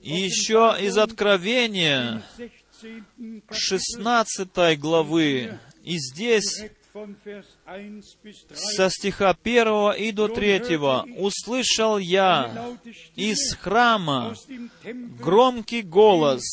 Еще 0.00 0.76
из 0.80 0.96
Откровения 0.96 2.22
16 3.50 4.78
главы, 4.78 5.58
и 5.90 5.98
здесь 5.98 6.70
со 8.54 8.90
стиха 8.90 9.34
первого 9.34 9.90
и 9.90 10.12
до 10.12 10.28
третьего 10.28 11.04
«Услышал 11.16 11.98
я 11.98 12.76
из 13.16 13.56
храма 13.56 14.36
громкий 15.18 15.82
голос, 15.82 16.44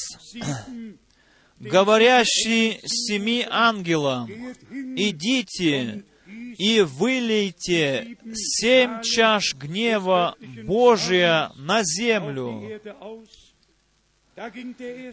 говорящий 1.60 2.80
семи 2.84 3.46
ангелам, 3.48 4.28
«Идите 4.72 6.04
и 6.58 6.82
вылейте 6.82 8.18
семь 8.34 9.04
чаш 9.04 9.54
гнева 9.54 10.36
Божия 10.66 11.52
на 11.58 11.84
землю». 11.84 12.82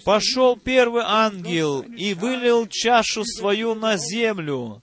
Пошел 0.04 0.56
первый 0.56 1.02
ангел 1.06 1.80
и 1.80 2.14
вылил 2.14 2.66
чашу 2.66 3.24
свою 3.24 3.74
на 3.74 3.96
землю, 3.96 4.82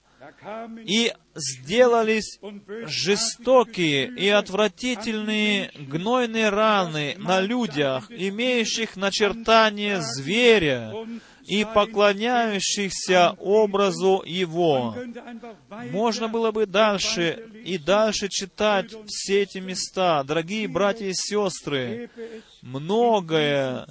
и 0.85 1.13
сделались 1.35 2.39
жестокие 2.87 4.07
и 4.07 4.27
отвратительные 4.29 5.71
гнойные 5.77 6.49
раны 6.49 7.15
на 7.17 7.39
людях, 7.39 8.09
имеющих 8.09 8.95
начертание 8.95 10.01
зверя, 10.01 10.91
и 11.45 11.65
поклоняющихся 11.65 13.35
образу 13.39 14.23
Его. 14.25 14.95
Можно 15.91 16.27
было 16.27 16.51
бы 16.51 16.65
дальше 16.65 17.45
и 17.63 17.77
дальше 17.77 18.27
читать 18.29 18.91
все 19.07 19.43
эти 19.43 19.59
места. 19.59 20.23
Дорогие 20.23 20.67
братья 20.67 21.05
и 21.05 21.13
сестры, 21.13 22.09
многое 22.61 23.87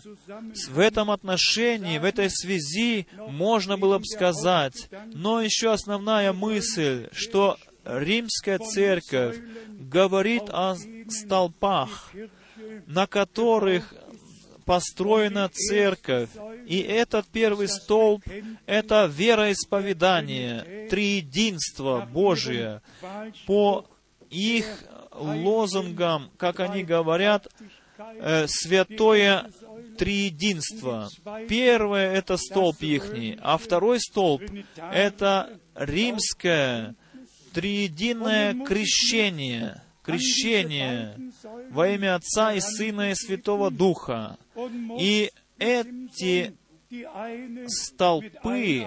в 0.69 0.79
этом 0.79 1.11
отношении, 1.11 1.99
в 1.99 2.05
этой 2.05 2.31
связи 2.31 3.07
можно 3.29 3.77
было 3.77 3.99
бы 3.99 4.05
сказать. 4.05 4.89
Но 5.07 5.41
еще 5.41 5.73
основная 5.73 6.33
мысль, 6.33 7.09
что 7.13 7.57
римская 7.85 8.59
церковь 8.59 9.39
говорит 9.69 10.45
о 10.49 10.77
столпах, 11.09 12.13
на 12.87 13.07
которых 13.07 13.95
построена 14.71 15.51
церковь. 15.53 16.29
И 16.65 16.79
этот 16.79 17.27
первый 17.27 17.67
столб— 17.67 18.23
это 18.67 19.11
вероисповедание, 19.13 20.87
триединство 20.89 22.09
Божие. 22.13 22.81
По 23.49 23.85
их 24.31 24.67
лозунгам, 25.13 26.31
как 26.37 26.61
они 26.61 26.85
говорят, 26.85 27.49
э, 27.99 28.47
святое 28.47 29.51
триединство. 29.99 31.09
Первое— 31.49 32.13
это 32.15 32.37
столб 32.37 32.81
ихний, 32.81 33.41
а 33.43 33.59
второй 33.59 33.99
столб— 33.99 34.43
это 34.93 35.51
римское 35.75 36.95
триединое 37.53 38.55
крещение, 38.65 39.83
крещение 40.05 41.17
во 41.71 41.89
имя 41.89 42.15
Отца 42.15 42.53
и 42.53 42.61
Сына 42.61 43.11
и 43.11 43.15
Святого 43.17 43.73
Духа. 43.73 44.39
И 44.99 45.31
эти 45.59 46.55
столпы 47.69 48.87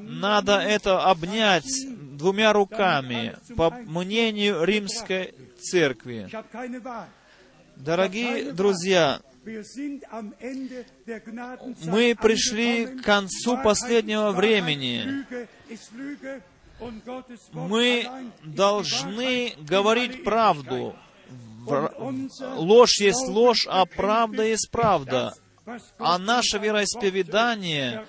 надо 0.00 0.58
это 0.58 1.04
обнять 1.04 1.68
двумя 2.16 2.52
руками, 2.52 3.36
по 3.56 3.70
мнению 3.70 4.64
римской 4.64 5.32
церкви. 5.60 6.28
Дорогие 7.76 8.52
друзья, 8.52 9.20
мы 11.84 12.16
пришли 12.20 12.86
к 12.86 13.02
концу 13.02 13.58
последнего 13.62 14.32
времени. 14.32 15.24
Мы 17.52 18.08
должны 18.42 19.54
говорить 19.58 20.24
правду. 20.24 20.96
Ложь 22.56 23.00
есть 23.00 23.28
ложь, 23.28 23.66
а 23.68 23.84
правда 23.86 24.44
есть 24.44 24.68
правда. 24.70 25.34
А 25.98 26.18
наше 26.18 26.58
вероисповедание 26.58 28.06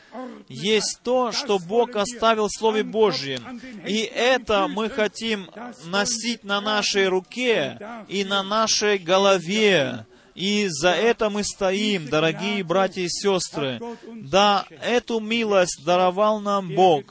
есть 0.50 1.00
то, 1.04 1.32
что 1.32 1.58
Бог 1.58 1.96
оставил 1.96 2.48
в 2.48 2.58
Слове 2.58 2.84
Божьем. 2.84 3.62
И 3.88 4.00
это 4.00 4.68
мы 4.68 4.90
хотим 4.90 5.50
носить 5.86 6.44
на 6.44 6.60
нашей 6.60 7.08
руке 7.08 7.80
и 8.10 8.26
на 8.26 8.44
нашей 8.44 8.98
голове. 8.98 10.06
И 10.34 10.68
за 10.68 10.90
это 10.90 11.30
мы 11.30 11.46
стоим, 11.46 12.10
дорогие 12.10 12.62
братья 12.62 13.02
и 13.02 13.10
сестры. 13.10 13.80
Да, 14.14 14.66
эту 14.82 15.22
милость 15.22 15.82
даровал 15.86 16.42
нам 16.42 16.76
Бог. 16.76 17.06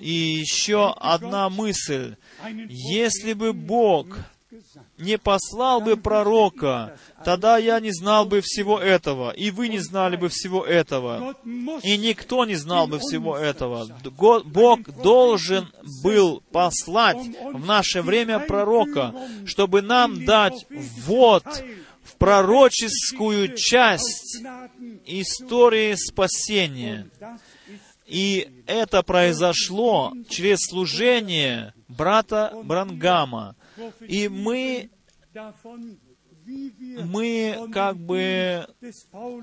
И 0.00 0.10
еще 0.10 0.92
одна 0.98 1.48
мысль. 1.48 2.16
Если 2.68 3.32
бы 3.32 3.52
Бог 3.52 4.18
не 4.98 5.18
послал 5.18 5.80
бы 5.80 5.96
пророка, 5.96 6.98
тогда 7.24 7.58
я 7.58 7.80
не 7.80 7.92
знал 7.92 8.26
бы 8.26 8.40
всего 8.42 8.78
этого, 8.78 9.30
и 9.30 9.50
вы 9.50 9.68
не 9.68 9.78
знали 9.78 10.16
бы 10.16 10.28
всего 10.28 10.64
этого, 10.64 11.34
и 11.82 11.96
никто 11.96 12.44
не 12.44 12.56
знал 12.56 12.86
бы 12.86 12.98
всего 12.98 13.36
этого. 13.36 13.86
Бог 14.44 14.80
должен 15.02 15.68
был 16.02 16.42
послать 16.52 17.18
в 17.52 17.64
наше 17.64 18.02
время 18.02 18.40
пророка, 18.40 19.14
чтобы 19.44 19.82
нам 19.82 20.24
дать 20.24 20.66
вот 21.04 21.44
в 22.02 22.16
пророческую 22.16 23.56
часть 23.56 24.42
истории 25.04 25.94
спасения. 25.94 27.08
И 28.06 28.48
это 28.66 29.02
произошло 29.02 30.14
через 30.30 30.60
служение 30.60 31.74
брата 31.88 32.54
Брангама. 32.64 33.54
И 34.06 34.28
мы, 34.28 34.90
мы 37.04 37.68
как 37.72 37.96
бы 37.96 38.66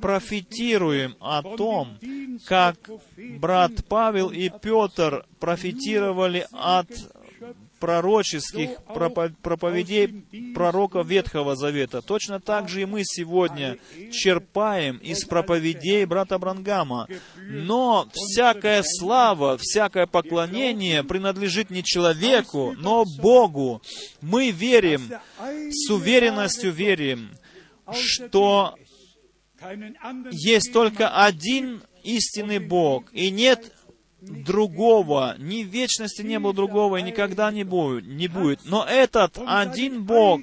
профитируем 0.02 1.16
о 1.20 1.42
том, 1.42 1.98
как 2.46 2.78
брат 3.40 3.72
Павел 3.88 4.30
и 4.30 4.50
Петр 4.62 5.26
профитировали 5.40 6.48
от 6.52 6.90
пророческих 7.80 8.69
проповедей 9.41 10.53
пророков 10.53 11.07
Ветхого 11.07 11.55
Завета. 11.55 12.01
Точно 12.01 12.39
так 12.39 12.69
же 12.69 12.82
и 12.82 12.86
мы 12.86 13.01
сегодня 13.03 13.78
черпаем 14.11 14.97
из 14.97 15.26
проповедей 15.26 16.05
брата 16.05 16.38
Брангама. 16.39 17.07
Но 17.38 18.07
всякая 18.13 18.84
слава, 18.84 19.57
всякое 19.59 20.07
поклонение 20.07 21.03
принадлежит 21.03 21.69
не 21.69 21.84
человеку, 21.84 22.73
но 22.78 23.05
Богу. 23.21 23.82
Мы 24.21 24.51
верим, 24.51 25.11
с 25.71 25.89
уверенностью 25.89 26.71
верим, 26.71 27.30
что 27.91 28.76
есть 30.32 30.71
только 30.73 31.09
один 31.09 31.82
истинный 32.03 32.59
Бог, 32.59 33.11
и 33.13 33.32
нет 33.32 33.71
другого, 34.26 35.36
ни 35.38 35.63
в 35.63 35.67
вечности 35.67 36.21
не 36.21 36.39
было 36.39 36.53
другого 36.53 36.97
и 36.97 37.01
никогда 37.01 37.51
не 37.51 37.63
будет. 37.63 38.05
Не 38.07 38.28
будет. 38.28 38.61
Но 38.65 38.84
этот 38.84 39.38
один 39.45 40.03
Бог, 40.03 40.41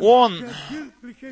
Он, 0.00 0.48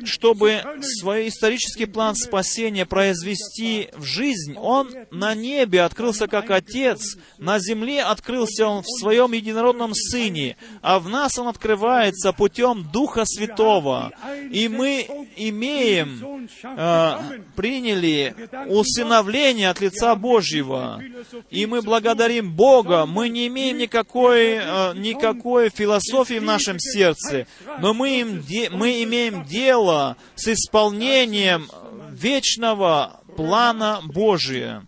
чтобы 0.03 0.61
свой 0.81 1.29
исторический 1.29 1.85
план 1.85 2.15
спасения 2.15 2.85
произвести 2.85 3.89
в 3.95 4.03
жизнь, 4.03 4.55
Он 4.57 4.91
на 5.09 5.33
небе 5.33 5.81
открылся 5.81 6.27
как 6.27 6.51
Отец, 6.51 7.17
на 7.37 7.59
земле 7.59 8.03
открылся 8.03 8.67
Он 8.67 8.83
в 8.83 8.99
Своем 8.99 9.31
единородном 9.31 9.93
Сыне, 9.93 10.57
а 10.81 10.99
в 10.99 11.09
нас 11.09 11.37
Он 11.39 11.47
открывается 11.47 12.31
путем 12.33 12.87
Духа 12.91 13.23
Святого. 13.25 14.11
И 14.51 14.67
мы 14.67 15.07
имеем, 15.35 16.47
э, 16.63 17.41
приняли 17.55 18.35
усыновление 18.67 19.69
от 19.69 19.81
лица 19.81 20.15
Божьего. 20.15 21.01
И 21.49 21.65
мы 21.65 21.81
благодарим 21.81 22.53
Бога. 22.53 23.05
Мы 23.05 23.29
не 23.29 23.47
имеем 23.47 23.77
никакой, 23.77 24.59
э, 24.61 24.93
никакой 24.95 25.69
философии 25.69 26.39
в 26.39 26.43
нашем 26.43 26.79
сердце, 26.79 27.47
но 27.79 27.93
мы 27.93 28.18
имеем, 28.21 28.77
мы 28.77 29.03
имеем 29.03 29.43
дело 29.43 30.17
с 30.35 30.47
исполнением 30.47 31.69
вечного 32.11 33.21
плана 33.35 34.01
Божия. 34.03 34.85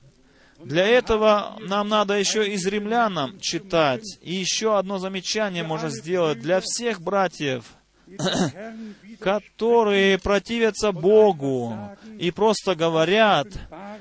Для 0.64 0.86
этого 0.86 1.58
нам 1.60 1.88
надо 1.90 2.16
еще 2.16 2.48
из 2.48 2.66
римлянам 2.68 3.40
читать. 3.40 4.06
И 4.22 4.34
еще 4.34 4.78
одно 4.78 5.00
замечание 5.00 5.64
можно 5.64 5.90
сделать 5.90 6.40
для 6.40 6.62
всех 6.62 7.02
братьев, 7.02 7.66
которые 9.20 10.20
противятся 10.20 10.92
Богу 10.92 11.76
и 12.20 12.32
просто 12.32 12.76
говорят, 12.76 13.48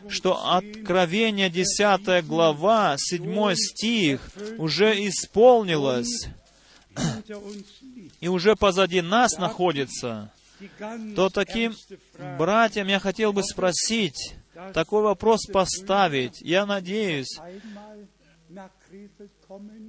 что 0.09 0.55
Откровение 0.55 1.49
10 1.49 2.27
глава, 2.27 2.97
7 2.99 3.55
стих 3.55 4.21
уже 4.59 4.93
исполнилось, 5.07 6.29
и 8.21 8.29
уже 8.29 8.57
позади 8.57 9.01
нас 9.01 9.39
находится, 9.39 10.33
то 11.17 11.31
таким 11.31 11.75
братьям 12.39 12.89
я 12.89 12.99
хотел 12.99 13.33
бы 13.33 13.43
спросить, 13.43 14.35
такой 14.75 15.03
вопрос 15.03 15.47
поставить. 15.47 16.41
Я 16.41 16.67
надеюсь, 16.67 17.39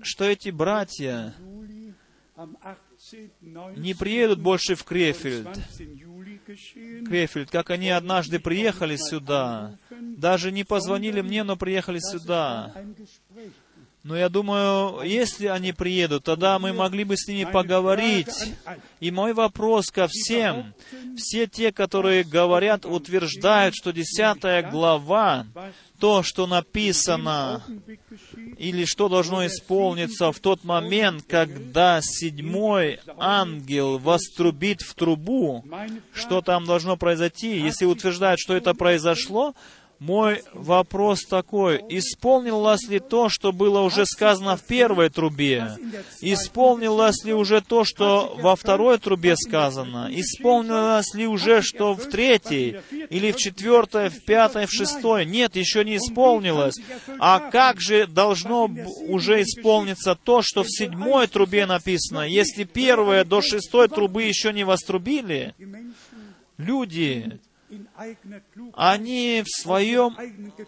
что 0.04 0.26
эти 0.26 0.50
братья 0.50 1.34
не 3.76 3.94
приедут 3.94 4.40
больше 4.40 4.76
в 4.76 4.84
Крефельд. 4.84 5.48
Крефельд, 7.06 7.50
как 7.50 7.70
они 7.70 7.90
однажды 7.90 8.40
приехали 8.40 8.96
сюда, 8.96 9.78
даже 9.90 10.52
не 10.52 10.64
позвонили 10.64 11.22
мне, 11.22 11.44
но 11.44 11.56
приехали 11.56 12.00
сюда. 12.00 12.74
Но 14.04 14.18
я 14.18 14.30
думаю, 14.30 15.04
если 15.04 15.46
они 15.46 15.74
приедут, 15.74 16.24
тогда 16.24 16.58
мы 16.58 16.74
могли 16.74 17.04
бы 17.04 17.16
с 17.16 17.28
ними 17.28 17.50
поговорить. 17.52 18.54
И 19.00 19.12
мой 19.12 19.34
вопрос 19.34 19.92
ко 19.92 20.08
всем, 20.10 20.74
все 21.16 21.46
те, 21.46 21.72
которые 21.72 22.24
говорят, 22.24 22.84
утверждают, 22.86 23.76
что 23.76 23.92
десятая 23.92 24.68
глава, 24.68 25.46
то, 26.00 26.24
что 26.24 26.48
написано, 26.48 27.64
или 28.58 28.86
что 28.86 29.08
должно 29.08 29.46
исполниться 29.46 30.32
в 30.32 30.40
тот 30.40 30.64
момент, 30.64 31.26
когда 31.28 32.00
седьмой 32.02 33.00
ангел 33.20 34.00
вострубит 34.00 34.82
в 34.82 34.96
трубу, 34.96 35.64
что 36.12 36.42
там 36.42 36.66
должно 36.66 36.98
произойти. 36.98 37.60
Если 37.60 37.86
утверждают, 37.86 38.40
что 38.40 38.56
это 38.56 38.74
произошло, 38.74 39.54
Мой 40.02 40.42
вопрос 40.56 41.26
такой, 41.26 41.80
исполнилось 41.90 42.90
ли 42.90 43.00
то, 43.00 43.30
что 43.30 43.52
было 43.52 43.82
уже 43.82 44.08
сказано 44.08 44.58
в 44.58 44.64
первой 44.64 45.12
трубе? 45.12 45.78
Исполнилось 46.22 47.24
ли 47.24 47.36
уже 47.36 47.62
то, 47.62 47.84
что 47.84 48.36
во 48.42 48.56
второй 48.56 48.98
трубе 48.98 49.36
сказано? 49.36 50.10
Исполнилось 50.10 51.14
ли 51.14 51.28
уже, 51.28 51.62
что 51.62 51.94
в 51.94 52.06
третьей, 52.10 52.80
или 53.12 53.32
в 53.32 53.36
четвертой, 53.38 54.10
в 54.10 54.26
пятой, 54.26 54.66
в 54.66 54.72
шестой? 54.72 55.28
Нет, 55.28 55.56
еще 55.56 55.86
не 55.86 55.98
исполнилось. 55.98 56.78
А 57.20 57.52
как 57.52 57.80
же 57.80 58.08
должно 58.08 58.72
уже 59.08 59.44
исполниться 59.44 60.16
то, 60.16 60.42
что 60.42 60.64
в 60.64 60.68
седьмой 60.72 61.28
трубе 61.28 61.68
написано? 61.68 62.22
Если 62.28 62.64
первая 62.64 63.24
до 63.24 63.44
шестой 63.44 63.88
трубы 63.88 64.24
еще 64.24 64.52
не 64.52 64.64
вострубили, 64.64 65.54
люди 66.58 67.40
они 68.74 69.44
в 69.46 69.62
своем, 69.62 70.18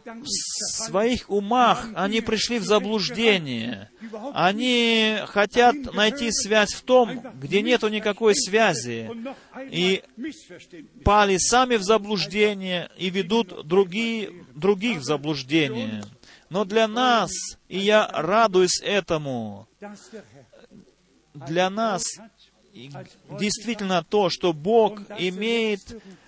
в 0.05 0.27
своих 0.27 1.29
умах, 1.29 1.87
они 1.95 2.21
пришли 2.21 2.59
в 2.59 2.63
заблуждение. 2.63 3.89
Они 4.33 5.17
хотят 5.27 5.75
найти 5.93 6.31
связь 6.31 6.73
в 6.73 6.81
том, 6.83 7.21
где 7.35 7.61
нету 7.61 7.89
никакой 7.89 8.35
связи. 8.35 9.09
И 9.69 10.03
пали 11.03 11.37
сами 11.37 11.75
в 11.75 11.83
заблуждение 11.83 12.89
и 12.97 13.09
ведут 13.09 13.67
другие, 13.67 14.31
других 14.55 14.99
в 14.99 15.03
заблуждение. 15.03 16.03
Но 16.49 16.65
для 16.65 16.87
нас, 16.87 17.31
и 17.67 17.79
я 17.79 18.07
радуюсь 18.07 18.79
этому, 18.83 19.67
для 21.33 21.69
нас 21.69 22.03
действительно 23.39 24.03
то, 24.03 24.29
что 24.29 24.53
Бог 24.53 24.99
имеет, 25.19 25.81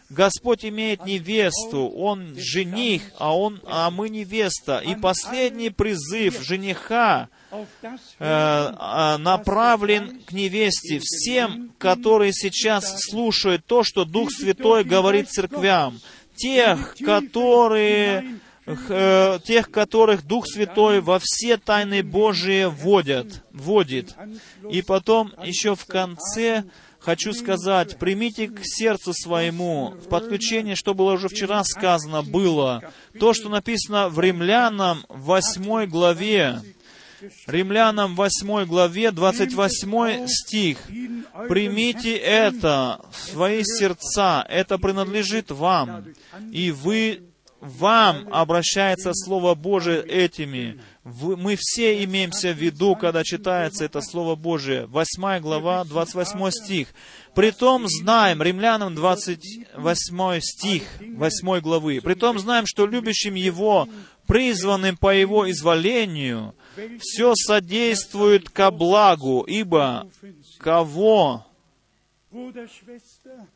Господь 0.09 0.63
имеет 0.63 1.05
невесту, 1.05 1.87
Он 1.87 2.35
жених, 2.37 3.01
а, 3.17 3.35
он, 3.35 3.59
а 3.65 3.89
мы 3.89 4.09
невеста. 4.09 4.77
И 4.77 4.95
последний 4.95 5.71
призыв 5.71 6.41
жениха 6.43 7.29
э, 7.51 7.57
а, 8.19 9.17
направлен 9.17 10.21
к 10.21 10.31
невесте, 10.31 10.99
всем, 11.01 11.71
которые 11.79 12.33
сейчас 12.33 13.01
слушают 13.03 13.65
то, 13.65 13.83
что 13.83 14.05
Дух 14.05 14.31
Святой 14.31 14.83
говорит 14.83 15.29
церквям, 15.29 15.99
тех, 16.35 16.95
которые 17.03 18.39
э, 18.65 19.39
тех, 19.43 19.71
которых 19.71 20.25
Дух 20.25 20.45
Святой 20.47 21.01
во 21.01 21.19
все 21.21 21.57
тайны 21.57 22.03
Божии 22.03 22.65
вводят, 22.65 23.43
вводит. 23.51 24.15
И 24.69 24.81
потом 24.81 25.33
еще 25.43 25.75
в 25.75 25.85
конце 25.85 26.65
хочу 27.05 27.33
сказать, 27.33 27.99
примите 27.99 28.47
к 28.47 28.61
сердцу 28.63 29.13
своему, 29.13 29.91
в 29.91 30.09
подключение, 30.09 30.75
что 30.75 30.95
было 30.95 31.13
уже 31.13 31.29
вчера 31.29 31.63
сказано, 31.63 32.23
было 32.23 32.81
то, 33.19 33.35
что 33.35 33.47
написано 33.47 34.09
в 34.09 34.19
Римлянам 34.19 35.05
8 35.09 35.85
главе, 35.85 36.61
Римлянам 37.45 38.15
8 38.15 38.65
главе, 38.65 39.11
28 39.11 40.27
стих. 40.27 40.79
«Примите 41.47 42.15
это 42.17 43.05
в 43.11 43.31
свои 43.31 43.63
сердца, 43.63 44.43
это 44.49 44.79
принадлежит 44.79 45.51
вам, 45.51 46.05
и 46.51 46.71
вы, 46.71 47.21
вам 47.65 48.27
обращается 48.31 49.11
Слово 49.13 49.55
Божие 49.55 50.01
этими. 50.03 50.79
Мы 51.03 51.55
все 51.59 52.03
имеемся 52.03 52.51
в 52.53 52.57
виду, 52.57 52.95
когда 52.95 53.23
читается 53.23 53.85
это 53.85 54.01
Слово 54.01 54.35
Божие. 54.35 54.85
8 54.85 55.39
глава, 55.39 55.83
28 55.83 56.51
стих. 56.51 56.89
Притом 57.33 57.87
знаем, 57.87 58.41
римлянам 58.41 58.95
28 58.95 60.39
стих 60.41 60.83
8 61.01 61.59
главы, 61.59 61.99
притом 62.01 62.39
знаем, 62.39 62.65
что 62.65 62.85
любящим 62.85 63.33
Его, 63.35 63.89
призванным 64.25 64.95
по 64.95 65.13
Его 65.13 65.49
изволению, 65.51 66.55
все 66.99 67.33
содействует 67.35 68.49
ко 68.49 68.71
благу, 68.71 69.41
ибо 69.41 70.07
кого, 70.59 71.45
Bruder, 72.31 72.67
Schwester, 72.67 73.47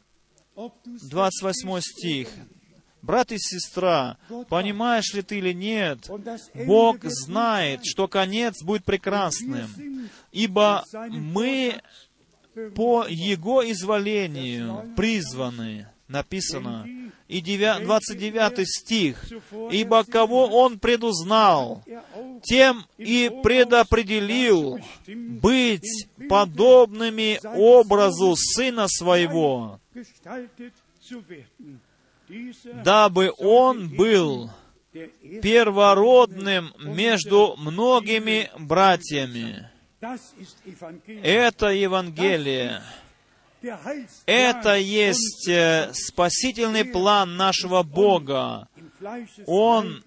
ob 0.55 0.73
du's 0.85 1.09
28 1.09 1.81
стих, 1.81 2.29
брат 3.01 3.31
и 3.31 3.37
сестра, 3.37 4.17
понимаешь 4.49 5.13
ли 5.13 5.21
ты 5.21 5.37
или 5.39 5.53
нет, 5.53 6.09
Бог 6.65 7.03
знает, 7.03 7.81
что 7.83 8.07
конец 8.07 8.63
будет 8.63 8.83
прекрасным, 8.85 10.09
ибо 10.31 10.83
мы 11.11 11.81
по 12.75 13.05
Его 13.07 13.69
изволению 13.71 14.93
призваны, 14.95 15.87
написано. 16.07 16.85
И 17.27 17.41
девя- 17.41 17.79
29 17.79 18.65
стих. 18.65 19.23
«Ибо 19.71 20.03
кого 20.03 20.47
Он 20.47 20.79
предузнал, 20.79 21.83
тем 22.43 22.85
и 22.97 23.29
предопределил 23.43 24.79
быть 25.05 26.07
подобными 26.27 27.39
образу 27.55 28.35
Сына 28.35 28.87
Своего, 28.87 29.79
дабы 32.83 33.31
Он 33.37 33.89
был 33.89 34.51
первородным 35.41 36.73
между 36.79 37.55
многими 37.57 38.49
братьями». 38.57 39.69
Это 41.23 41.67
Евангелие. 41.67 42.81
Это 44.25 44.77
есть 44.77 45.49
э, 45.49 45.91
спасительный 45.93 46.85
план 46.85 47.35
нашего 47.35 47.83
Бога. 47.83 48.69
Он 49.45 50.01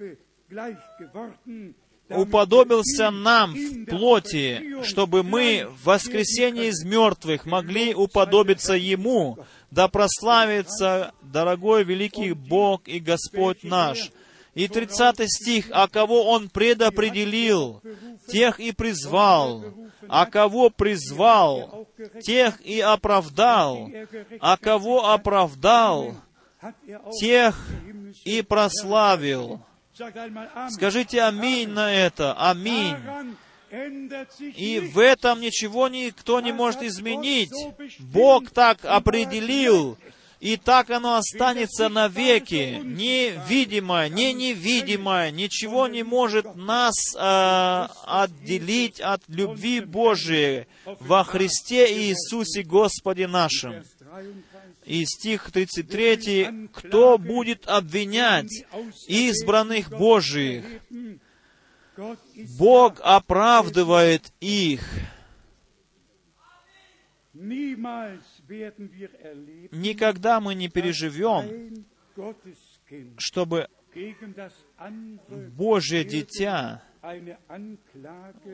Уподобился 2.15 3.11
нам 3.11 3.55
в 3.55 3.87
плоти, 3.87 4.83
чтобы 4.85 5.23
мы 5.23 5.67
в 5.69 5.87
воскресении 5.87 6.67
из 6.67 6.85
мертвых 6.85 7.47
могли 7.47 7.95
уподобиться 7.95 8.75
Ему, 8.75 9.39
да 9.71 9.89
прославится 9.89 11.13
дорогой 11.23 11.85
великий 11.85 12.33
Бог 12.33 12.89
и 12.89 13.01
Господь 13.01 13.63
наш. 13.63 14.11
И 14.55 14.69
30 14.69 15.25
стих, 15.31 15.69
«А 15.73 15.89
кого 15.89 16.31
Он 16.31 16.51
предопределил, 16.51 17.81
тех 18.29 18.61
и 18.61 18.73
призвал, 18.73 19.65
а 20.09 20.27
кого 20.27 20.69
призвал, 20.69 21.89
тех 22.23 22.61
и 22.61 22.81
оправдал, 22.81 23.91
а 24.41 24.59
кого 24.59 25.11
оправдал, 25.11 26.17
тех 27.19 27.67
и 28.25 28.43
прославил». 28.43 29.63
Скажите 30.71 31.23
аминь 31.23 31.69
на 31.69 31.93
это. 31.93 32.35
Аминь. 32.35 32.97
И 34.57 34.81
в 34.93 34.99
этом 34.99 35.41
ничего 35.41 35.89
никто 35.89 36.41
не 36.41 36.53
может 36.53 36.83
изменить. 36.83 37.53
Бог 38.01 38.51
так 38.51 38.85
определил, 38.85 39.97
и 40.41 40.57
так 40.57 40.91
оно 40.91 41.15
останется 41.15 41.89
навеки. 41.89 42.81
Невидимое, 42.83 44.09
не 44.09 44.35
невидимое, 44.35 45.31
ничего 45.31 45.87
не 45.89 46.03
может 46.03 46.55
нас 46.55 46.95
э, 47.17 47.89
отделить 48.05 49.01
от 49.01 49.23
любви 49.29 49.81
Божией 49.81 50.67
во 50.85 51.25
Христе 51.25 51.87
Иисусе 52.09 52.63
Господе 52.63 53.27
нашем. 53.27 53.85
Vers 54.85 54.91
33. 54.91 55.01
И 55.01 55.05
стих 55.05 55.51
33. 55.51 56.69
«Кто 56.73 57.19
будет 57.19 57.67
обвинять 57.69 58.65
избранных 59.07 59.91
Божиих? 59.91 60.65
Бог 62.59 63.01
оправдывает 63.03 64.33
их». 64.41 64.83
Никогда 69.73 70.41
мы 70.41 70.55
не 70.55 70.69
переживем, 70.69 71.87
чтобы 73.17 73.69
Божье 75.57 76.05
дитя 76.05 76.83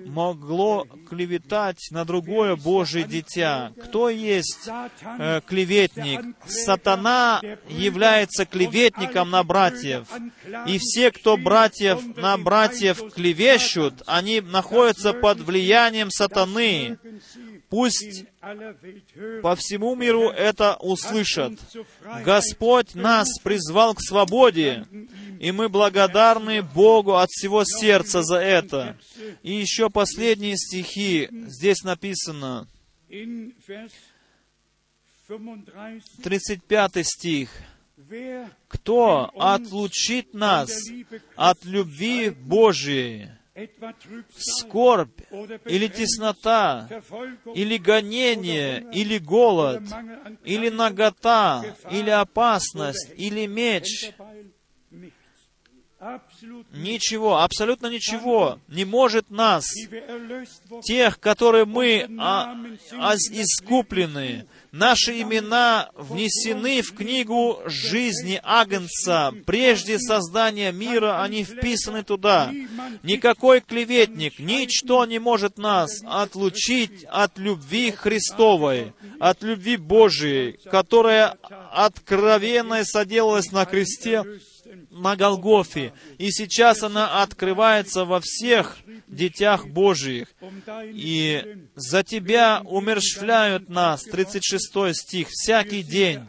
могло 0.06 0.86
клеветать 1.08 1.88
на 1.90 2.04
другое 2.04 2.56
Божье 2.56 3.04
дитя. 3.04 3.72
Кто 3.82 4.08
есть 4.08 4.68
э, 5.02 5.40
клеветник? 5.46 6.34
Сатана 6.46 7.42
является 7.68 8.46
клеветником 8.46 9.30
на 9.30 9.44
братьев. 9.44 10.08
И 10.66 10.78
все, 10.78 11.10
кто 11.10 11.36
братьев 11.36 12.16
на 12.16 12.38
братьев 12.38 13.12
клевещут, 13.12 14.02
они 14.06 14.40
находятся 14.40 15.12
под 15.12 15.40
влиянием 15.40 16.10
сатаны. 16.10 16.98
Пусть 17.68 18.24
по 19.42 19.56
всему 19.56 19.94
миру 19.94 20.30
это 20.30 20.76
услышат. 20.76 21.58
Господь 22.24 22.94
нас 22.94 23.28
призвал 23.42 23.94
к 23.94 24.00
свободе, 24.00 24.86
и 25.40 25.52
мы 25.52 25.68
благодарны 25.68 26.62
Богу 26.62 27.16
от 27.16 27.30
всего 27.30 27.64
сердца 27.64 28.22
за 28.22 28.36
это. 28.36 28.96
И 29.42 29.54
еще 29.54 29.90
последние 29.90 30.56
стихи. 30.56 31.28
Здесь 31.30 31.82
написано, 31.82 32.68
In 33.10 33.54
Vers 33.66 33.92
35, 35.26 36.02
35 36.22 37.06
стих. 37.06 37.50
Кто 38.68 39.30
отлучит 39.34 40.34
нас 40.34 40.70
от 41.36 41.64
любви 41.64 42.30
Божией? 42.30 43.30
Скорбь 44.36 45.20
или 45.66 45.88
теснота, 45.88 46.88
или 47.54 47.76
гонение, 47.76 48.86
или 48.92 49.18
голод, 49.18 49.82
или 50.44 50.68
нагота, 50.68 51.64
или 51.90 52.10
опасность, 52.10 53.12
или 53.16 53.46
меч. 53.46 54.12
Ничего, 56.72 57.38
абсолютно 57.38 57.88
ничего 57.88 58.60
не 58.68 58.84
может 58.84 59.30
нас, 59.30 59.64
тех, 60.84 61.18
которые 61.18 61.64
мы 61.64 62.08
а, 62.20 62.56
а, 62.92 63.14
искуплены, 63.16 64.46
наши 64.72 65.20
имена 65.20 65.90
внесены 65.94 66.82
в 66.82 66.94
книгу 66.94 67.60
жизни 67.66 68.40
Агнца. 68.42 69.32
Прежде 69.46 69.98
создания 69.98 70.72
мира 70.72 71.22
они 71.22 71.44
вписаны 71.44 72.02
туда. 72.02 72.50
Никакой 73.02 73.60
клеветник, 73.60 74.38
ничто 74.38 75.04
не 75.06 75.18
может 75.18 75.58
нас 75.58 76.02
отлучить 76.04 77.04
от 77.08 77.38
любви 77.38 77.90
Христовой, 77.90 78.92
от 79.18 79.42
любви 79.42 79.76
Божией, 79.76 80.58
которая 80.70 81.36
откровенно 81.72 82.84
соделалась 82.84 83.52
на 83.52 83.64
кресте 83.64 84.24
на 84.98 85.16
Голгофе. 85.16 85.92
И 86.18 86.30
сейчас 86.30 86.82
она 86.82 87.22
открывается 87.22 88.04
во 88.04 88.20
всех 88.20 88.78
детях 89.06 89.66
dein 89.66 90.26
И 90.92 91.56
за 91.74 92.02
Тебя 92.02 92.62
умерщвляют 92.64 93.68
нас, 93.68 94.02
36 94.04 94.94
стих, 94.94 95.28
всякий 95.30 95.82
день. 95.82 96.26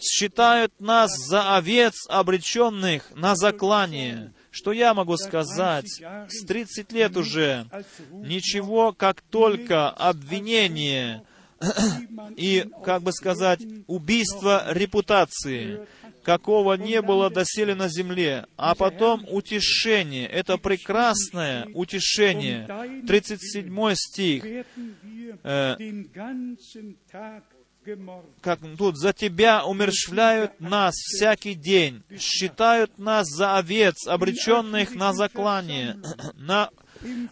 Считают 0.00 0.72
нас 0.80 1.10
за 1.28 1.56
овец, 1.56 1.94
обреченных 2.08 3.10
на 3.14 3.36
заклание. 3.36 4.32
Что 4.50 4.72
я 4.72 4.94
могу 4.94 5.16
сказать? 5.16 6.00
С 6.28 6.44
30 6.44 6.92
лет 6.92 7.16
уже 7.16 7.66
ничего, 8.12 8.92
как 8.92 9.20
только 9.22 9.90
обвинение 9.90 11.22
и, 12.36 12.66
как 12.84 13.02
бы 13.02 13.12
сказать, 13.12 13.60
убийство 13.86 14.64
репутации, 14.72 15.80
какого 16.24 16.74
не 16.74 17.02
было 17.02 17.30
доселе 17.30 17.74
на 17.74 17.88
земле, 17.88 18.46
а 18.56 18.74
потом 18.74 19.24
утешение, 19.28 20.26
это 20.26 20.56
прекрасное 20.58 21.68
утешение. 21.74 22.66
37 23.06 23.94
стих, 23.94 24.44
gemordet. 27.84 28.30
как 28.40 28.60
тут, 28.78 28.96
«За 28.96 29.12
Тебя 29.12 29.64
умерщвляют 29.64 30.60
нас 30.60 30.94
всякий 30.94 31.54
день, 31.54 32.02
считают 32.18 32.98
нас 32.98 33.28
за 33.28 33.56
овец, 33.58 34.06
обреченных 34.06 34.94
на 34.94 35.12
заклание, 35.12 35.98
на, 36.34 36.70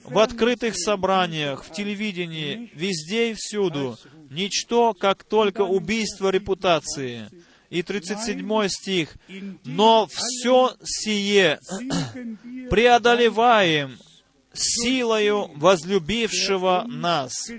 в 0.04 0.18
открытых 0.18 0.76
собраниях, 0.76 1.64
в 1.64 1.72
телевидении, 1.72 2.70
везде 2.74 3.30
и 3.30 3.34
всюду. 3.34 3.96
Ничто, 4.30 4.94
как 4.94 5.24
только 5.24 5.62
убийство 5.62 6.28
репутации». 6.28 7.30
И 7.72 7.82
37 7.82 8.68
стих, 8.68 9.16
«Но 9.64 10.06
все 10.06 10.76
сие 10.84 11.58
преодолеваем 12.68 13.96
силою 14.52 15.50
возлюбившего 15.56 16.84
нас». 16.86 17.50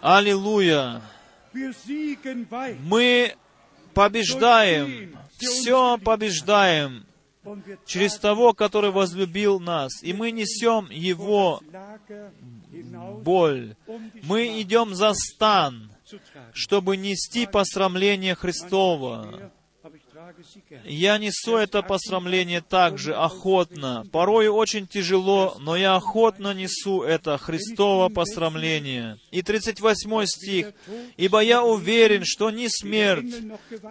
Аллилуйя! 0.00 1.02
Мы 2.84 3.34
побеждаем, 3.94 5.18
все 5.36 5.98
побеждаем 5.98 7.04
через 7.84 8.16
того, 8.16 8.52
который 8.52 8.92
возлюбил 8.92 9.58
нас. 9.58 10.04
И 10.04 10.12
мы 10.12 10.30
несем 10.30 10.88
Его 10.88 11.60
боль. 13.24 13.74
Мы 14.22 14.60
идем 14.60 14.94
за 14.94 15.14
стан. 15.14 15.89
Чтобы 16.52 16.96
нести 16.96 17.46
посрамление 17.46 18.34
Христова. 18.34 19.52
Я 20.84 21.18
несу 21.18 21.56
это 21.56 21.82
посрамление 21.82 22.60
также 22.60 23.14
охотно. 23.14 24.04
Порой 24.12 24.48
очень 24.48 24.86
тяжело, 24.86 25.56
но 25.60 25.76
я 25.76 25.96
охотно 25.96 26.52
несу 26.52 27.02
это 27.02 27.38
Христово 27.38 28.08
посрамление. 28.08 29.18
И 29.30 29.42
38 29.42 30.26
стих. 30.26 30.72
«Ибо 31.16 31.40
я 31.40 31.62
уверен, 31.62 32.22
что 32.24 32.50
ни 32.50 32.66
смерть, 32.68 33.34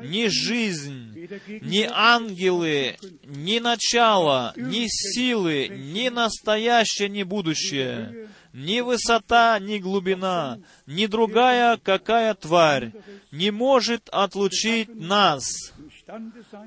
ни 0.02 0.28
жизнь, 0.28 1.30
ни 1.62 1.88
ангелы, 1.92 2.98
ни 3.24 3.60
начало, 3.60 4.54
ни 4.56 4.88
силы, 4.88 5.68
ни 5.70 6.10
настоящее, 6.10 7.10
ни 7.10 7.24
будущее, 7.24 8.30
ни 8.54 8.82
высота, 8.82 9.60
ни 9.60 9.78
глубина, 9.78 10.60
ни 10.86 11.06
другая 11.06 11.78
какая 11.78 12.34
тварь 12.34 12.92
не 13.32 13.52
может 13.52 14.10
отлучить 14.10 14.90
нас 14.94 15.46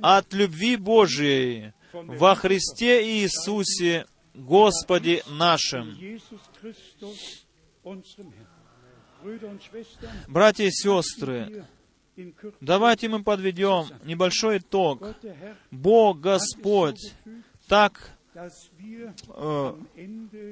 от 0.01 0.33
любви 0.33 0.77
Божией 0.77 1.73
во 1.93 2.35
Христе 2.35 3.05
Иисусе, 3.05 4.07
Господе 4.35 5.23
нашим. 5.29 5.97
Братья 10.29 10.65
и 10.65 10.71
сестры, 10.71 11.65
давайте 12.61 13.09
мы 13.09 13.23
подведем 13.23 13.87
небольшой 14.05 14.59
итог. 14.59 15.03
Бог, 15.71 16.21
Господь, 16.21 17.15
так 17.69 18.17
э, 19.29 19.75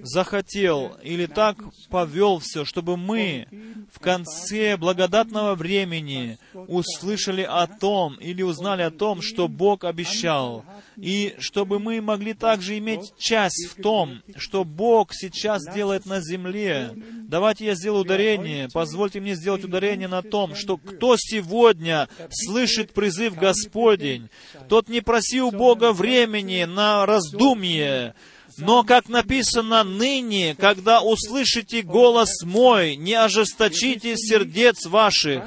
захотел 0.02 0.96
или 1.02 1.26
так 1.26 1.56
повел 1.88 2.38
все, 2.38 2.64
чтобы 2.64 2.96
мы 2.96 3.46
в 3.92 3.98
конце 4.00 4.76
благодатного 4.76 5.54
времени 5.54 6.38
услышали 6.54 7.42
о 7.42 7.66
том 7.66 8.14
или 8.14 8.42
узнали 8.42 8.82
о 8.82 8.90
том, 8.90 9.22
что 9.22 9.48
Бог 9.48 9.84
обещал, 9.84 10.64
и 10.96 11.34
чтобы 11.38 11.78
мы 11.78 12.00
могли 12.00 12.34
также 12.34 12.78
иметь 12.78 13.12
часть 13.18 13.68
в 13.70 13.82
том, 13.82 14.22
что 14.36 14.64
Бог 14.64 15.12
сейчас 15.12 15.62
делает 15.74 16.06
на 16.06 16.20
земле. 16.20 16.94
Давайте 17.28 17.66
я 17.66 17.74
сделаю 17.74 18.02
ударение, 18.02 18.68
позвольте 18.72 19.20
мне 19.20 19.34
сделать 19.34 19.64
ударение 19.64 20.08
на 20.08 20.22
том, 20.22 20.54
что 20.54 20.76
кто 20.76 21.16
сегодня 21.16 22.08
слышит 22.30 22.92
призыв 22.92 23.36
Господень, 23.36 24.28
тот 24.68 24.88
не 24.88 25.00
просил 25.00 25.50
Бога 25.50 25.92
времени 25.92 26.64
на 26.64 27.06
раздумье, 27.06 28.14
но, 28.60 28.84
как 28.84 29.08
написано 29.08 29.84
ныне, 29.84 30.54
когда 30.54 31.00
услышите 31.00 31.82
голос 31.82 32.42
мой, 32.42 32.96
не 32.96 33.14
ожесточите 33.14 34.16
сердец 34.16 34.86
ваших. 34.86 35.44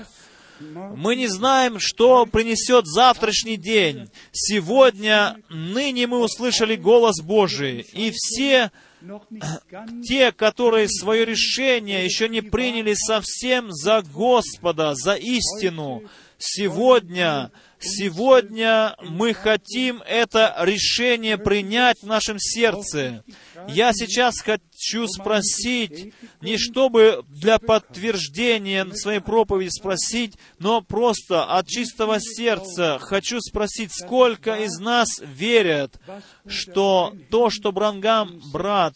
Мы 0.60 1.16
не 1.16 1.28
знаем, 1.28 1.80
что 1.80 2.26
принесет 2.26 2.86
завтрашний 2.86 3.58
день. 3.58 4.10
Сегодня, 4.32 5.38
ныне 5.50 6.08
мы 6.08 6.20
услышали 6.20 6.76
голос 6.76 7.22
Божий, 7.22 7.82
и 7.94 8.12
все 8.12 8.72
те, 10.08 10.32
которые 10.32 10.88
свое 10.88 11.26
решение 11.26 12.06
еще 12.06 12.30
не 12.30 12.42
приняли 12.42 12.94
совсем 12.94 13.72
за 13.72 14.02
Господа, 14.02 14.96
за 14.96 15.16
истину, 15.16 16.04
сегодня, 16.38 17.52
сегодня 17.84 18.96
мы 19.02 19.34
хотим 19.34 20.02
это 20.08 20.56
решение 20.60 21.38
принять 21.38 22.02
в 22.02 22.08
нашем 22.08 22.38
сердце. 22.40 23.24
Я 23.68 23.94
сейчас 23.94 24.42
хочу 24.42 25.08
спросить, 25.08 26.14
не 26.42 26.58
чтобы 26.58 27.24
для 27.28 27.60
подтверждения 27.60 28.86
своей 28.94 29.20
проповеди 29.20 29.70
спросить, 29.70 30.38
но 30.60 30.82
просто 30.82 31.46
от 31.46 31.68
чистого 31.68 32.20
сердца 32.20 33.00
хочу 33.00 33.40
спросить, 33.40 33.92
сколько 33.94 34.56
из 34.56 34.80
нас 34.80 35.22
верят, 35.22 36.00
что 36.48 37.16
то, 37.30 37.50
что 37.50 37.72
Брангам, 37.72 38.42
брат, 38.52 38.96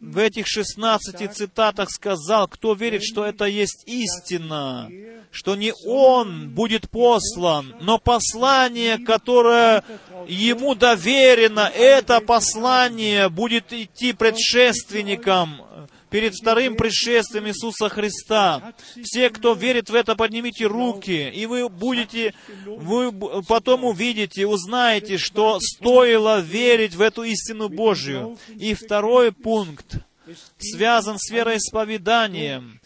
в 0.00 0.18
этих 0.18 0.46
16 0.46 1.34
цитатах 1.34 1.90
сказал, 1.90 2.46
кто 2.48 2.74
верит, 2.74 3.02
что 3.02 3.24
это 3.24 3.46
есть 3.46 3.82
истина, 3.86 4.88
что 5.30 5.56
не 5.56 5.72
он 5.84 6.50
будет 6.50 6.88
послан, 6.88 7.74
но 7.80 7.98
послание, 7.98 8.98
которое 8.98 9.84
ему 10.28 10.74
доверено, 10.74 11.70
это 11.74 12.20
послание 12.20 13.28
будет 13.28 13.72
идти 13.72 14.12
предшественником 14.12 15.62
перед 16.10 16.34
вторым 16.34 16.76
пришествием 16.76 17.46
Иисуса 17.46 17.88
Христа. 17.88 18.74
Все, 19.02 19.30
кто 19.30 19.54
верит 19.54 19.90
в 19.90 19.94
это, 19.94 20.16
поднимите 20.16 20.66
руки, 20.66 21.30
и 21.30 21.46
вы 21.46 21.68
будете, 21.68 22.34
вы 22.64 23.12
потом 23.42 23.84
увидите, 23.84 24.46
узнаете, 24.46 25.18
что 25.18 25.58
стоило 25.60 26.40
верить 26.40 26.94
в 26.94 27.00
эту 27.00 27.22
истину 27.22 27.68
Божью. 27.68 28.38
И 28.56 28.74
второй 28.74 29.32
пункт 29.32 29.96
связан 30.58 31.18
с 31.18 31.30
вероисповеданием. 31.30 32.80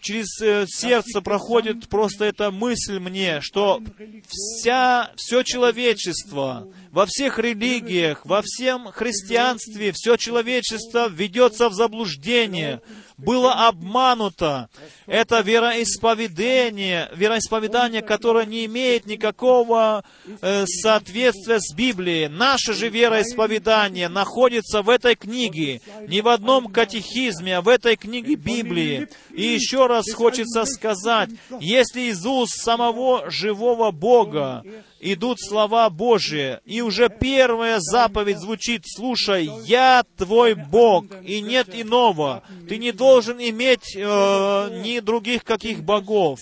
Через 0.00 0.40
э, 0.40 0.66
сердце 0.68 1.20
проходит 1.20 1.88
просто 1.88 2.24
эта 2.24 2.50
мысль 2.50 2.98
мне, 2.98 3.40
что 3.40 3.82
вся, 4.28 5.10
все 5.16 5.42
человечество, 5.42 6.68
во 6.92 7.06
всех 7.06 7.38
религиях, 7.38 8.24
во 8.24 8.42
всем 8.42 8.86
христианстве, 8.92 9.92
все 9.92 10.16
человечество 10.16 11.08
ведется 11.08 11.68
в 11.68 11.74
заблуждение, 11.74 12.82
было 13.16 13.68
обмануто. 13.68 14.68
Это 15.06 15.40
вероисповедание, 15.40 17.08
вероисповедание, 17.14 18.02
которое 18.02 18.44
не 18.44 18.64
имеет 18.66 19.06
никакого 19.06 20.04
э, 20.40 20.64
соответствия 20.66 21.60
с 21.60 21.72
Библией. 21.74 22.28
Наше 22.28 22.72
же 22.72 22.88
вероисповедание 22.88 24.08
находится 24.08 24.82
в 24.82 24.88
этой 24.88 25.14
книге, 25.14 25.80
не 26.08 26.22
в 26.22 26.28
одном 26.28 26.66
катехизме, 26.66 27.58
а 27.58 27.62
в 27.62 27.68
этой 27.68 27.96
книге 27.96 28.34
Библии. 28.34 29.08
И 29.30 29.42
еще 29.42 29.86
раз 29.86 30.12
хочется 30.12 30.64
сказать, 30.64 31.30
если 31.60 32.02
из 32.02 32.24
уст 32.26 32.54
самого 32.62 33.30
живого 33.30 33.92
Бога 33.92 34.64
идут 35.00 35.38
слова 35.40 35.90
Божии, 35.90 36.58
и 36.64 36.80
уже 36.80 37.08
первая 37.08 37.78
заповедь 37.78 38.38
звучит, 38.38 38.84
слушай, 38.86 39.50
я 39.66 40.02
твой 40.16 40.54
Бог, 40.54 41.04
и 41.22 41.42
нет 41.42 41.68
иного. 41.74 42.42
Ты 42.68 42.78
не 42.78 42.90
должен 42.90 43.03
иметь 43.04 43.96
э, 43.96 44.80
ни 44.82 45.00
других 45.00 45.44
каких 45.44 45.82
богов. 45.82 46.40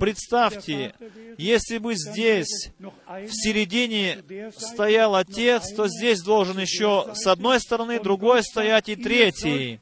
Представьте, 0.00 0.94
если 1.38 1.78
бы 1.78 1.94
здесь 1.94 2.70
в 2.78 3.30
середине 3.30 4.22
стоял 4.56 5.14
Отец, 5.14 5.72
то 5.74 5.88
здесь 5.88 6.22
должен 6.22 6.58
еще 6.58 7.06
с 7.14 7.26
одной 7.26 7.60
стороны, 7.60 8.00
другой 8.00 8.42
стоять 8.42 8.88
и 8.88 8.96
третий. 8.96 9.80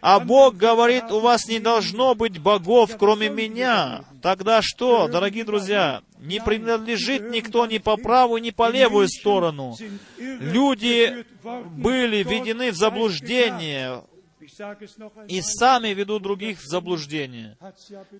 А 0.00 0.20
Бог 0.20 0.56
говорит, 0.56 1.10
у 1.10 1.20
вас 1.20 1.46
не 1.46 1.58
должно 1.58 2.14
быть 2.14 2.38
богов, 2.38 2.96
кроме 2.98 3.28
меня. 3.28 4.04
Тогда 4.22 4.60
что, 4.62 5.08
дорогие 5.08 5.44
друзья, 5.44 6.02
не 6.20 6.40
принадлежит 6.40 7.30
никто 7.30 7.66
ни 7.66 7.78
по 7.78 7.96
правую, 7.96 8.40
ни 8.40 8.50
по 8.50 8.70
левую 8.70 9.08
сторону. 9.08 9.76
Люди 10.16 11.24
были 11.42 12.22
введены 12.22 12.70
в 12.70 12.76
заблуждение 12.76 14.02
и 15.28 15.40
сами 15.40 15.88
ведут 15.88 16.22
других 16.22 16.60
в 16.60 16.66
заблуждение. 16.66 17.56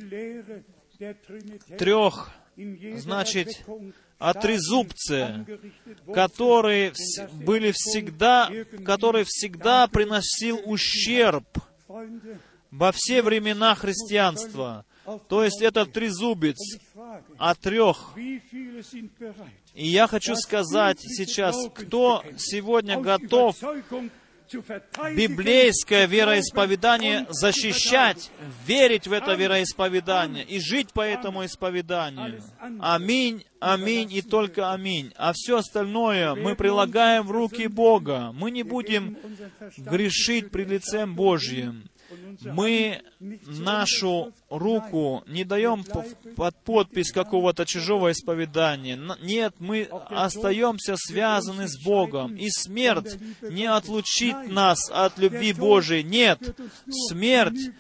трех, 1.77 2.31
значит, 2.55 3.65
о 4.17 4.33
трезубце, 4.33 5.45
которые 6.13 6.93
были 7.33 7.71
всегда, 7.71 8.49
который 8.85 9.23
всегда 9.25 9.87
приносил 9.87 10.59
ущерб 10.65 11.45
во 12.71 12.91
все 12.91 13.21
времена 13.21 13.75
христианства. 13.75 14.85
То 15.29 15.43
есть 15.43 15.61
это 15.61 15.85
трезубец 15.85 16.57
о 17.37 17.55
трех. 17.55 18.13
И 19.73 19.87
я 19.87 20.07
хочу 20.07 20.35
сказать 20.35 20.99
сейчас, 20.99 21.55
кто 21.73 22.23
сегодня 22.37 22.99
готов 22.99 23.55
библейское 25.15 26.07
вероисповедание 26.07 27.25
защищать, 27.29 28.31
верить 28.65 29.07
в 29.07 29.13
это 29.13 29.33
вероисповедание 29.33 30.43
и 30.43 30.59
жить 30.59 30.91
по 30.93 31.01
этому 31.01 31.45
исповеданию. 31.45 32.41
Аминь, 32.79 33.45
аминь 33.59 34.11
и 34.13 34.21
только 34.21 34.71
аминь. 34.71 35.13
А 35.17 35.31
все 35.33 35.57
остальное 35.57 36.35
мы 36.35 36.55
прилагаем 36.55 37.25
в 37.25 37.31
руки 37.31 37.67
Бога. 37.67 38.31
Мы 38.33 38.51
не 38.51 38.63
будем 38.63 39.17
грешить 39.77 40.51
пред 40.51 40.69
лицем 40.69 41.15
Божьим 41.15 41.89
мы 42.41 43.01
нашу 43.45 44.33
руку 44.49 45.23
не 45.27 45.43
даем 45.43 45.83
под 46.35 46.55
подпись 46.63 47.11
какого-то 47.11 47.65
чужого 47.65 48.11
исповедания. 48.11 48.99
Нет, 49.21 49.55
мы 49.59 49.83
остаемся 50.09 50.95
связаны 50.97 51.67
с 51.67 51.81
Богом. 51.83 52.35
И 52.35 52.49
смерть 52.49 53.17
не 53.41 53.65
отлучит 53.65 54.51
нас 54.51 54.89
от 54.91 55.17
любви 55.17 55.53
Божией. 55.53 56.03
Нет, 56.03 56.39
смерть, 57.09 57.71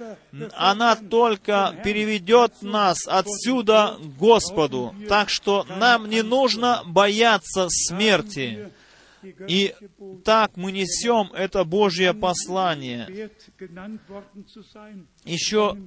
она 0.53 0.95
только 0.95 1.75
переведет 1.83 2.61
нас 2.61 3.07
отсюда 3.07 3.97
к 3.99 4.17
Господу. 4.17 4.95
Так 5.07 5.29
что 5.29 5.65
нам 5.77 6.09
не 6.09 6.21
нужно 6.23 6.81
бояться 6.85 7.67
смерти. 7.69 8.71
И 9.47 9.73
так 10.23 10.57
мы 10.57 10.71
несем 10.71 11.31
это 11.33 11.63
Божье 11.63 12.13
послание. 12.13 13.31
Еще 15.25 15.77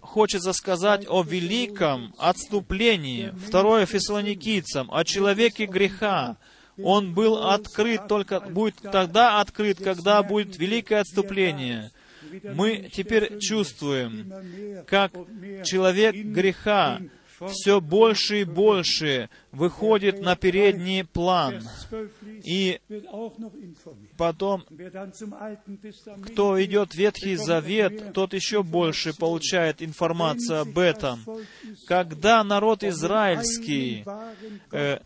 хочется 0.00 0.52
сказать 0.52 1.06
о 1.08 1.22
великом 1.22 2.14
отступлении. 2.18 3.32
Второе 3.46 3.86
Фессалоникийцам, 3.86 4.92
о 4.92 5.04
человеке 5.04 5.66
греха. 5.66 6.36
Он 6.82 7.12
был 7.12 7.38
открыт 7.38 8.06
только, 8.08 8.40
будет 8.40 8.76
тогда 8.76 9.40
открыт, 9.40 9.78
когда 9.82 10.22
будет 10.22 10.56
великое 10.58 11.00
отступление. 11.00 11.90
Мы 12.54 12.88
теперь 12.92 13.38
чувствуем, 13.38 14.84
как 14.86 15.12
человек 15.64 16.14
греха 16.14 17.00
все 17.46 17.80
больше 17.80 18.40
и 18.40 18.44
больше 18.44 19.30
выходит 19.52 20.20
на 20.20 20.36
передний 20.36 21.04
план. 21.04 21.62
И 22.44 22.80
потом, 24.16 24.64
кто 26.24 26.62
идет 26.64 26.92
в 26.92 26.96
Ветхий 26.96 27.36
Завет, 27.36 28.12
тот 28.12 28.34
еще 28.34 28.62
больше 28.62 29.16
получает 29.16 29.82
информацию 29.82 30.60
об 30.60 30.78
этом. 30.78 31.24
Когда 31.86 32.42
народ 32.44 32.82
израильский 32.84 34.04
э, 34.72 34.98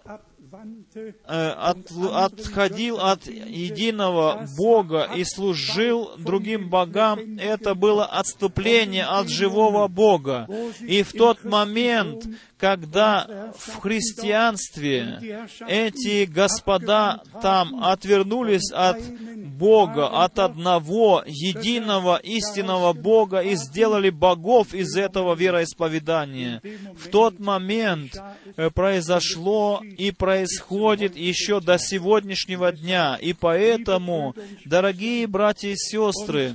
от, 1.26 1.78
отходил 2.12 2.98
от 3.00 3.26
единого 3.26 4.46
Бога 4.56 5.08
и 5.16 5.24
служил 5.24 6.10
другим 6.18 6.68
богам, 6.68 7.38
это 7.38 7.74
было 7.74 8.04
отступление 8.06 9.04
от 9.04 9.28
живого 9.28 9.88
Бога. 9.88 10.48
И 10.80 11.02
в 11.02 11.12
тот 11.12 11.44
момент, 11.44 12.26
когда 12.62 13.52
в 13.59 13.80
христианстве 13.80 15.48
эти 15.66 16.26
господа 16.26 17.20
там 17.43 17.82
отвернулись 17.82 18.70
от 18.70 19.01
Бога, 19.02 20.06
от 20.06 20.39
одного 20.39 21.24
единого 21.26 22.20
истинного 22.22 22.93
Бога 22.93 23.40
и 23.40 23.56
сделали 23.56 24.10
богов 24.10 24.74
из 24.74 24.97
этого 24.97 25.34
вероисповедания. 25.34 26.62
В 26.94 27.09
тот 27.09 27.40
момент 27.40 28.22
э, 28.56 28.70
произошло 28.70 29.82
и 29.82 30.12
происходит 30.12 31.16
еще 31.16 31.60
до 31.60 31.78
сегодняшнего 31.78 32.70
дня. 32.70 33.18
И 33.20 33.32
поэтому, 33.32 34.36
дорогие 34.64 35.26
братья 35.26 35.70
и 35.70 35.76
сестры, 35.76 36.55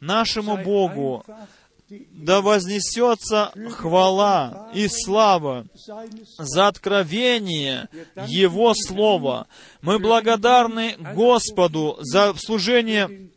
нашему 0.00 0.56
Богу 0.56 1.22
да 1.90 2.42
вознесется 2.42 3.52
хвала 3.70 4.70
и 4.74 4.88
слава 4.88 5.66
за 6.38 6.68
откровение 6.68 7.88
Его 8.26 8.74
Слова. 8.74 9.46
Мы 9.80 9.98
благодарны 9.98 10.96
Господу 11.14 11.96
за 12.00 12.34
служение 12.36 13.30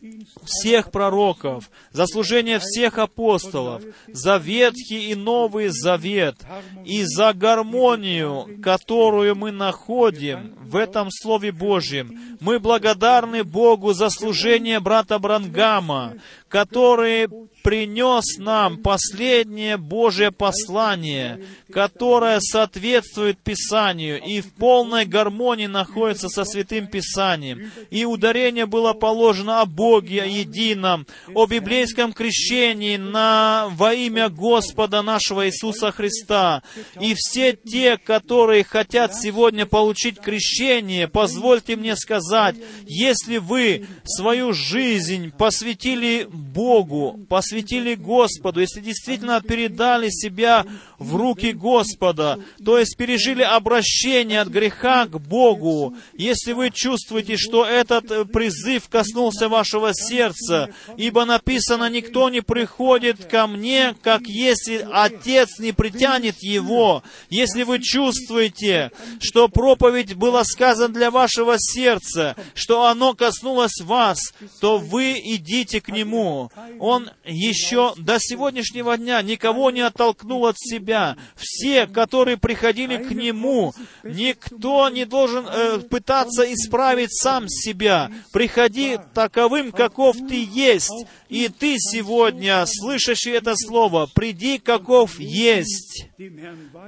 всех 0.43 0.91
пророков, 0.91 1.69
за 1.91 2.07
служение 2.07 2.59
всех 2.59 2.97
апостолов, 2.97 3.83
за 4.07 4.37
Ветхий 4.37 5.11
и 5.11 5.15
Новый 5.15 5.69
Завет 5.69 6.37
и 6.83 7.03
за 7.03 7.33
гармонию, 7.33 8.59
которую 8.61 9.35
мы 9.35 9.51
находим 9.51 10.55
в 10.59 10.75
этом 10.75 11.09
Слове 11.11 11.51
Божьем. 11.51 12.37
Мы 12.39 12.59
благодарны 12.59 13.43
Богу 13.43 13.93
за 13.93 14.09
служение 14.09 14.79
брата 14.79 15.19
Брангама, 15.19 16.15
который 16.51 17.29
принес 17.63 18.37
нам 18.37 18.77
последнее 18.77 19.77
Божье 19.77 20.31
послание, 20.31 21.43
которое 21.71 22.39
соответствует 22.41 23.39
Писанию 23.39 24.21
и 24.21 24.41
в 24.41 24.53
полной 24.55 25.05
гармонии 25.05 25.67
находится 25.67 26.27
со 26.27 26.43
Святым 26.43 26.87
Писанием. 26.87 27.71
И 27.89 28.03
ударение 28.03 28.65
было 28.65 28.93
положено 28.93 29.61
о 29.61 29.65
Боге, 29.65 30.23
о 30.23 30.25
едином, 30.25 31.05
о 31.33 31.45
библейском 31.45 32.13
крещении 32.13 32.97
на, 32.97 33.67
во 33.71 33.93
имя 33.93 34.29
Господа 34.29 35.01
нашего 35.01 35.47
Иисуса 35.47 35.91
Христа. 35.91 36.63
И 36.99 37.13
все 37.15 37.53
те, 37.53 37.97
которые 37.97 38.63
хотят 38.63 39.15
сегодня 39.15 39.65
получить 39.65 40.19
крещение, 40.19 41.07
позвольте 41.07 41.75
мне 41.75 41.95
сказать, 41.95 42.55
если 42.85 43.37
вы 43.37 43.87
свою 44.03 44.53
жизнь 44.53 45.31
посвятили 45.31 46.27
Богу, 46.41 47.19
посвятили 47.29 47.95
Господу, 47.95 48.59
если 48.59 48.81
действительно 48.81 49.41
передали 49.41 50.09
себя 50.09 50.65
в 50.99 51.15
руки 51.15 51.51
Господа, 51.51 52.39
то 52.63 52.77
есть 52.77 52.97
пережили 52.97 53.43
обращение 53.43 54.41
от 54.41 54.49
греха 54.49 55.05
к 55.05 55.19
Богу, 55.19 55.95
если 56.13 56.53
вы 56.53 56.71
чувствуете, 56.71 57.37
что 57.37 57.65
этот 57.65 58.31
призыв 58.31 58.89
коснулся 58.89 59.47
вашего 59.49 59.93
сердца, 59.93 60.69
ибо 60.97 61.25
написано, 61.25 61.89
никто 61.89 62.29
не 62.29 62.41
приходит 62.41 63.25
ко 63.25 63.47
мне, 63.47 63.95
как 64.01 64.23
если 64.27 64.87
Отец 64.91 65.59
не 65.59 65.71
притянет 65.71 66.41
его. 66.41 67.03
Если 67.29 67.63
вы 67.63 67.79
чувствуете, 67.79 68.91
что 69.19 69.47
проповедь 69.47 70.15
была 70.15 70.43
сказана 70.43 70.93
для 70.93 71.11
вашего 71.11 71.55
сердца, 71.57 72.35
что 72.53 72.85
оно 72.85 73.13
коснулось 73.13 73.79
вас, 73.81 74.33
то 74.59 74.77
вы 74.77 75.19
идите 75.23 75.81
к 75.81 75.89
Нему. 75.89 76.30
Он 76.79 77.09
еще 77.25 77.93
до 77.97 78.17
сегодняшнего 78.19 78.97
дня 78.97 79.21
никого 79.21 79.71
не 79.71 79.81
оттолкнул 79.81 80.45
от 80.45 80.57
себя. 80.57 81.17
Все, 81.35 81.87
которые 81.87 82.37
приходили 82.37 82.97
к 82.97 83.11
Нему, 83.11 83.73
никто 84.03 84.89
не 84.89 85.05
должен 85.05 85.45
э, 85.47 85.79
пытаться 85.79 86.43
исправить 86.53 87.13
сам 87.13 87.47
себя. 87.47 88.11
Приходи 88.31 88.97
таковым, 89.13 89.71
каков 89.71 90.17
ты 90.17 90.47
есть. 90.51 91.05
И 91.29 91.47
ты 91.47 91.77
сегодня, 91.79 92.65
слышащий 92.65 93.31
это 93.31 93.53
слово, 93.55 94.05
приди, 94.13 94.57
каков 94.57 95.17
есть, 95.17 96.07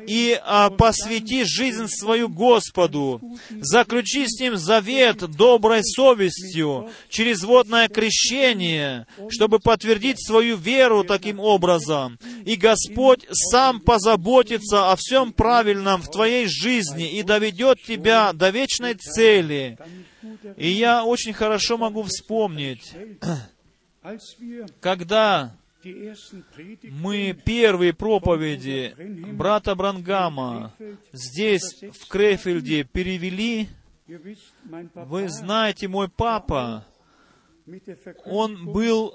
и 0.06 0.40
а, 0.44 0.70
посвяти 0.70 1.46
жизнь 1.46 1.88
свою 1.88 2.28
Господу. 2.28 3.22
Заключи 3.50 4.28
с 4.28 4.40
Ним 4.42 4.58
завет 4.58 5.20
доброй 5.38 5.82
совестью 5.84 6.90
через 7.10 7.44
водное 7.44 7.88
крещение, 7.88 9.08
чтобы 9.34 9.60
подтвердить 9.60 10.26
свою 10.26 10.56
веру 10.56 11.04
таким 11.04 11.40
образом. 11.40 12.20
И 12.46 12.56
Господь 12.56 13.26
сам 13.32 13.82
позаботится 13.82 14.92
о 14.92 14.96
всем 14.96 15.34
правильном 15.34 16.02
в 16.02 16.10
твоей 16.10 16.48
жизни 16.48 17.18
и 17.18 17.24
доведет 17.24 17.82
тебя 17.82 18.32
до 18.34 18.50
вечной 18.50 18.94
цели. 18.96 19.78
И 20.58 20.70
я 20.70 21.04
очень 21.04 21.34
хорошо 21.34 21.78
могу 21.78 22.04
вспомнить, 22.04 22.94
когда 24.80 25.56
мы 26.84 27.38
первые 27.46 27.94
проповеди 27.94 28.96
брата 29.34 29.76
Брангама 29.76 30.74
здесь, 31.12 31.82
в 31.82 32.08
Крефельде, 32.08 32.84
перевели, 32.84 33.68
вы 34.08 35.30
знаете, 35.30 35.88
мой 35.88 36.10
папа, 36.10 36.86
он 38.26 38.66
был 38.66 39.14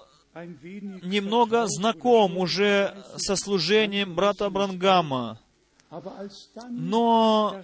немного 1.02 1.66
знаком 1.66 2.36
уже 2.38 2.94
со 3.16 3.36
служением 3.36 4.14
брата 4.14 4.50
Брангама. 4.50 5.40
Но 6.70 7.62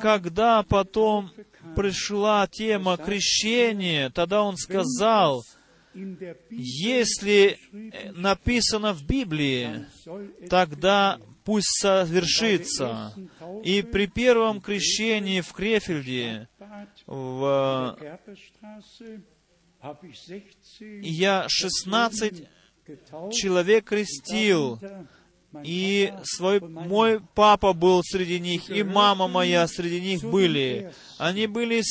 когда 0.00 0.62
потом 0.62 1.30
пришла 1.74 2.46
тема 2.46 2.96
крещения, 2.96 4.10
тогда 4.10 4.42
он 4.42 4.56
сказал, 4.56 5.42
если 6.50 7.58
написано 8.14 8.92
в 8.92 9.04
Библии, 9.04 9.86
тогда 10.48 11.18
пусть 11.44 11.80
совершится. 11.80 13.12
И 13.64 13.82
при 13.82 14.06
первом 14.06 14.60
крещении 14.60 15.40
в 15.40 15.52
Крефельде, 15.52 16.48
в... 17.06 17.98
я 21.02 21.46
16 21.48 22.48
человек 23.32 23.84
крестил, 23.84 24.78
и 25.62 26.12
свой, 26.24 26.60
мой 26.60 27.20
папа 27.34 27.72
был 27.72 28.02
среди 28.04 28.38
них, 28.38 28.68
и 28.68 28.82
мама 28.82 29.28
моя 29.28 29.66
среди 29.66 30.00
них 30.00 30.22
были. 30.22 30.92
Они 31.16 31.46
были, 31.46 31.82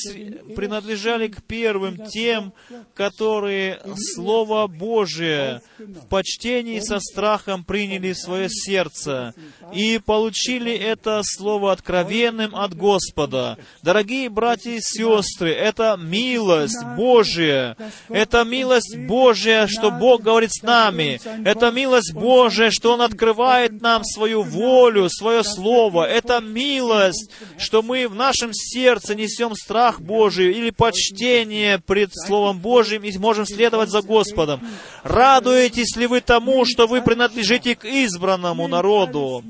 принадлежали 0.55 1.27
к 1.27 1.43
первым 1.43 2.05
тем, 2.07 2.53
которые 2.93 3.81
Слово 4.13 4.67
Божие 4.67 5.61
в 5.79 6.07
почтении 6.07 6.79
со 6.79 6.99
страхом 6.99 7.65
приняли 7.65 8.13
в 8.13 8.17
свое 8.17 8.47
сердце 8.47 9.33
и 9.73 9.99
получили 10.05 10.71
это 10.71 11.21
Слово 11.23 11.71
откровенным 11.71 12.55
от 12.55 12.75
Господа. 12.75 13.57
Дорогие 13.81 14.29
братья 14.29 14.71
и 14.71 14.79
сестры, 14.79 15.51
это 15.51 15.97
милость 15.99 16.85
Божия. 16.95 17.75
Это 18.07 18.43
милость 18.43 18.95
Божия, 18.95 19.67
что 19.67 19.89
Бог 19.89 20.21
говорит 20.21 20.51
с 20.53 20.61
нами. 20.61 21.19
Это 21.43 21.71
милость 21.71 22.13
Божия, 22.13 22.69
что 22.71 22.93
Он 22.93 23.01
открывает 23.01 23.46
нам 23.81 24.03
свою 24.03 24.43
волю, 24.43 25.09
свое 25.09 25.43
Слово. 25.43 26.05
Это 26.05 26.39
милость, 26.39 27.29
что 27.57 27.81
мы 27.81 28.07
в 28.07 28.15
нашем 28.15 28.51
сердце 28.53 29.15
несем 29.15 29.55
страх 29.55 30.01
Божий 30.01 30.51
или 30.51 30.69
почтение 30.69 31.79
пред 31.79 32.11
Словом 32.13 32.59
Божьим 32.59 33.03
и 33.03 33.17
можем 33.17 33.45
следовать 33.45 33.89
за 33.89 34.01
Господом. 34.01 34.61
Радуетесь 35.03 35.95
ли 35.95 36.07
вы 36.07 36.21
тому, 36.21 36.65
что 36.65 36.87
вы 36.87 37.01
принадлежите 37.01 37.75
к 37.75 37.85
избранному 37.85 38.67
народу? 38.67 39.43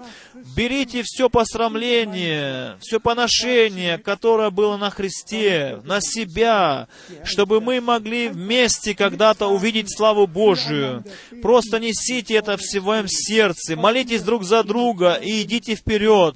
Берите 0.55 1.03
все 1.03 1.29
посрамление, 1.29 2.77
все 2.79 2.99
поношение, 2.99 3.97
которое 3.97 4.49
было 4.49 4.77
на 4.77 4.89
Христе, 4.89 5.79
на 5.83 5.99
себя, 6.01 6.87
чтобы 7.23 7.61
мы 7.61 7.81
могли 7.81 8.29
вместе 8.29 8.95
когда-то 8.95 9.47
увидеть 9.47 9.95
славу 9.95 10.27
Божию. 10.27 11.03
Просто 11.41 11.79
несите 11.79 12.35
это 12.35 12.57
в 12.57 12.61
своем 12.61 13.07
сердце, 13.07 13.75
молитесь 13.75 14.23
друг 14.23 14.43
за 14.43 14.63
друга 14.63 15.13
и 15.15 15.41
идите 15.43 15.75
вперед. 15.75 16.35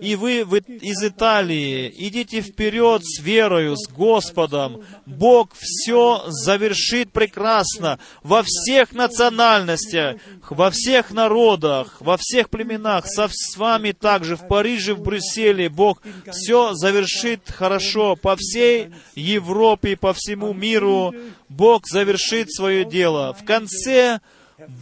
И 0.00 0.14
вы, 0.16 0.44
вы 0.44 0.58
из 0.58 1.02
Италии, 1.02 1.92
идите 1.96 2.42
вперед 2.42 3.02
с 3.04 3.20
верою, 3.20 3.76
с 3.76 3.88
Господом. 3.88 4.82
Бог 5.06 5.50
все 5.58 6.24
завершит 6.28 7.12
прекрасно 7.12 7.98
во 8.22 8.42
всех 8.44 8.92
национальностях, 8.92 10.16
во 10.50 10.70
всех 10.70 11.10
народах, 11.10 11.96
во 12.00 12.16
всех 12.16 12.50
племенах, 12.50 13.06
со 13.06 13.28
с 13.46 13.56
вами 13.56 13.92
также 13.92 14.36
в 14.36 14.46
Париже, 14.46 14.94
в 14.94 15.00
Брюсселе. 15.00 15.68
Бог 15.68 16.02
все 16.30 16.74
завершит 16.74 17.50
хорошо 17.50 18.16
по 18.16 18.36
всей 18.36 18.90
Европе, 19.14 19.96
по 19.96 20.12
всему 20.12 20.52
миру. 20.52 21.14
Бог 21.48 21.86
завершит 21.86 22.52
свое 22.52 22.84
дело. 22.84 23.34
В 23.34 23.44
конце 23.44 24.20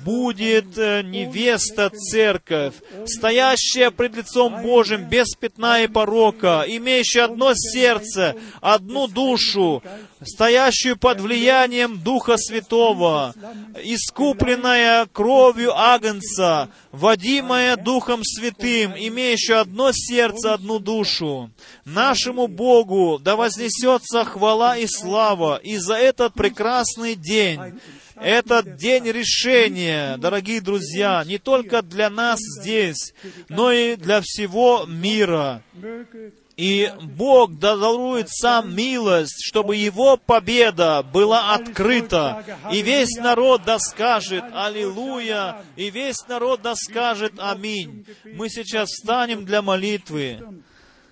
будет 0.05 0.79
э, 0.79 1.03
невеста 1.03 1.91
церковь, 1.91 2.75
стоящая 3.07 3.91
пред 3.91 4.17
лицом 4.17 4.63
Божьим 4.63 5.09
без 5.09 5.35
пятна 5.35 5.83
и 5.83 5.89
порока, 5.89 6.65
имеющая 6.67 7.23
одно 7.23 7.53
сердце, 7.55 8.37
одну 8.61 9.09
душу, 9.09 9.83
стоящую 10.23 10.97
под 10.97 11.21
влиянием 11.21 11.99
Духа 11.99 12.37
Святого, 12.37 13.35
искупленная 13.83 15.07
кровью 15.07 15.77
Агнца, 15.77 16.69
водимая 16.93 17.77
Духом 17.77 18.21
Святым, 18.23 18.95
имеющая 18.97 19.57
одно 19.57 19.91
сердце, 19.93 20.55
одну 20.55 20.79
душу. 20.79 21.51
Нашему 21.85 22.47
Богу 22.47 23.19
да 23.19 23.35
вознесется 23.35 24.25
хвала 24.25 24.77
и 24.77 24.87
слава 24.87 25.57
и 25.57 25.77
за 25.79 25.95
этот 25.95 26.35
прекрасный 26.35 27.17
день, 27.17 27.61
этот 28.17 28.77
день 28.77 29.05
решения, 29.11 30.17
дорогие 30.19 30.61
друзья, 30.61 31.23
не 31.27 31.39
только 31.39 31.83
для 31.83 32.11
нас 32.11 32.39
здесь, 32.41 33.15
но 33.49 33.73
и 33.73 33.97
для 33.97 34.21
всего 34.21 34.85
мира. 34.87 35.63
И 36.57 36.93
Бог 37.03 37.59
дарует 37.59 38.29
сам 38.31 38.75
милость, 38.75 39.45
чтобы 39.45 39.75
Его 39.75 40.17
победа 40.17 41.03
была 41.03 41.53
открыта. 41.53 42.45
И 42.71 42.81
весь 42.83 43.17
народ 43.17 43.63
да 43.65 43.79
скажет 43.81 44.45
«Аллилуйя», 44.53 45.65
и 45.75 45.91
весь 45.91 46.27
народ 46.29 46.63
да 46.63 46.75
скажет 46.77 47.33
«Аминь». 47.39 48.07
Мы 48.25 48.49
сейчас 48.49 48.91
встанем 48.91 49.45
для 49.45 49.63
молитвы. 49.63 50.41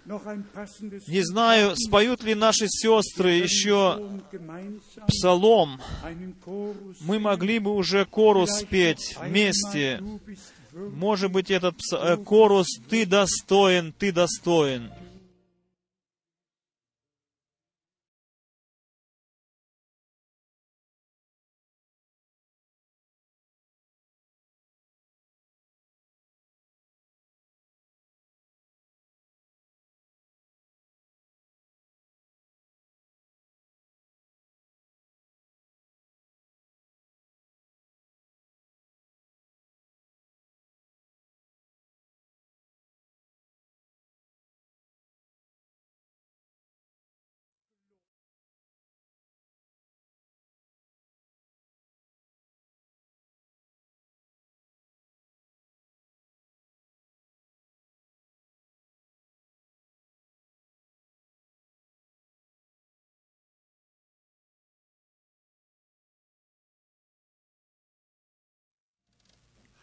Не 0.04 1.24
знаю, 1.24 1.76
споют 1.76 2.24
ли 2.24 2.34
наши 2.34 2.66
сестры 2.68 3.32
еще 3.32 4.20
псалом. 5.06 5.80
Мы 7.00 7.20
могли 7.20 7.58
бы 7.58 7.72
уже 7.72 8.04
корус 8.04 8.50
спеть 8.60 9.16
вместе. 9.20 10.02
Может 10.72 11.30
быть, 11.30 11.50
этот 11.50 11.76
корус 12.24 12.66
«Ты 12.88 13.06
достоин, 13.06 13.92
ты 13.92 14.10
достоин». 14.10 14.90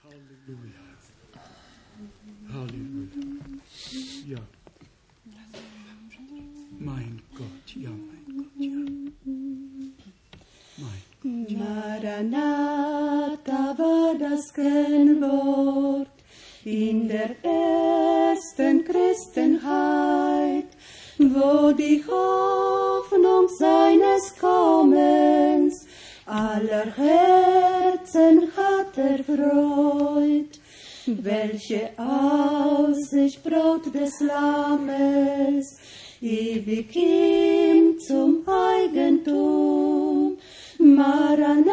Halleluja. 0.10 0.82
Halleluja. 2.54 3.22
Ja. 4.28 4.42
Mein 6.80 7.22
Gott, 7.38 7.76
ja, 7.76 7.92
mein 7.92 8.38
Gott, 8.38 8.48
ja. 8.58 8.80
Mein 10.78 11.02
Maranatha 11.60 13.62
war 13.78 14.16
das 14.18 14.52
Kennwort 14.52 16.10
in 16.64 17.08
der 17.08 17.36
ersten 17.44 18.84
Christenheit, 18.86 20.70
wo 21.20 21.72
die 21.72 22.04
Hoffnung 22.08 23.48
seines 23.60 24.36
Kommens 24.40 25.86
aller 26.26 26.98
Herzen 28.10 28.52
hat 28.56 28.98
erfreut. 28.98 30.60
Welche 31.06 31.92
Aussicht 31.98 33.44
Brot 33.44 33.94
des 33.94 34.20
Lammes, 34.20 35.78
ewig 36.22 36.96
ihm 36.96 38.00
zum 38.00 38.48
Eigentum. 38.48 40.38
Maranatha, 40.80 41.68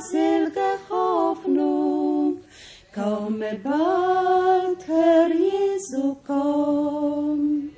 selge 0.00 0.78
Hoffnung, 0.88 2.38
komme 2.94 3.60
bald, 3.62 4.86
Herr 4.86 5.28
Jesu, 5.28 6.16
komm. 6.26 7.70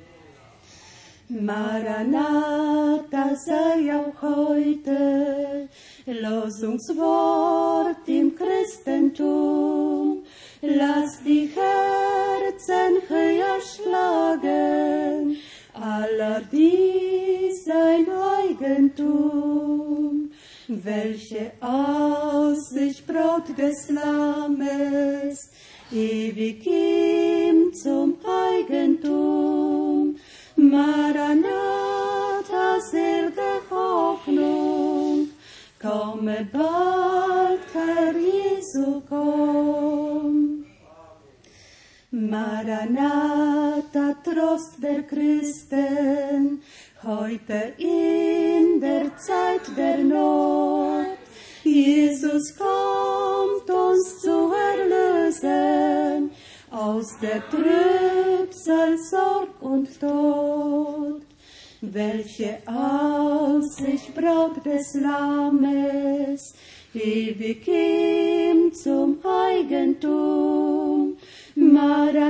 Maranatha 1.29 3.35
sei 3.35 3.93
auch 3.95 4.21
heute 4.21 5.69
Losungswort 6.13 8.07
im 8.07 8.35
Christentum. 8.35 10.23
Lass 10.61 11.23
die 11.23 11.49
Herzen 11.55 13.01
höher 13.07 13.59
schlagen, 13.61 15.37
aller 15.73 16.41
dies 16.51 17.65
sein 17.65 18.07
Eigentum. 18.37 20.31
Welche 20.67 21.51
Aussicht 21.61 23.07
Brot 23.07 23.57
des 23.57 23.89
Lammes, 23.89 25.49
ewig 25.91 26.65
ihm 26.65 27.73
zum 27.73 28.17
Eigentum. 28.23 30.17
Maranatha, 30.55 31.49
selge 32.91 33.61
Hoffnung, 33.71 34.78
komme 35.79 36.47
bald, 36.51 37.61
Herr 37.73 38.15
Jesu, 38.15 39.01
komm. 39.07 40.65
Maranatha, 42.11 44.15
Trost 44.23 44.81
der 44.81 45.03
Christen, 45.03 46.61
heute 47.03 47.73
in 47.77 48.81
der 48.81 49.15
Zeit 49.17 49.61
der 49.77 50.03
Not. 50.03 51.17
Jesus 51.63 52.55
kommt 52.57 53.69
uns 53.69 54.21
zu 54.21 54.51
erlösen 54.51 56.31
aus 56.71 57.15
der 57.21 57.43
Trübsal, 57.49 58.97
Sorg 58.97 59.61
und 59.61 59.99
Tod. 59.99 61.28
Welche 61.81 62.57
Aussicht 62.65 64.13
Braut 64.13 64.65
des 64.65 64.95
Lammes, 64.95 66.53
ewig 66.93 67.65
ihm 67.67 68.73
zum 68.73 69.17
Eigentum. 69.23 71.15
Maranatha, 71.55 72.21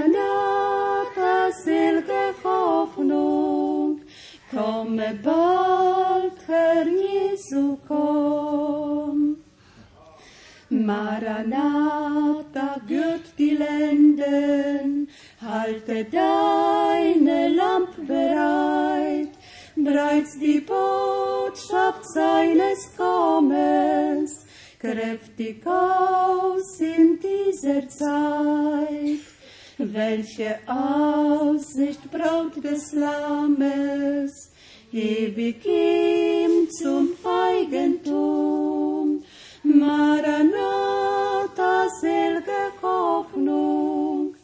selge 1.64 2.36
Hoffnung, 2.44 4.02
komme 4.52 5.18
bald, 5.24 6.34
Herr 6.48 6.88
Jesu, 6.88 7.78
komm. 7.88 9.38
Maranatha, 10.70 12.80
gürt 12.88 13.34
die 13.40 13.58
Lenden, 13.58 15.08
halte 15.42 16.06
deine 16.06 17.50
Lamp 17.50 17.90
bereit, 18.06 19.28
bereits 19.90 20.38
die 20.38 20.61
Botschaft 20.61 22.06
seines 22.14 22.95
Kommens, 22.95 24.45
kräftig 24.80 25.66
aus 25.66 26.80
in 26.80 27.20
dieser 27.20 27.90
Zeit. 27.90 29.20
Welche 29.78 30.60
Aussicht 30.68 32.11
Braut 32.11 32.64
des 32.64 32.94
Lammes, 32.94 34.52
ewig 34.91 35.66
ihm 35.66 36.70
zum 36.70 37.10
Eigentum. 37.24 39.24
Maranatha, 39.64 40.30
selge 42.02 42.72
Hoffnung, 42.82 44.36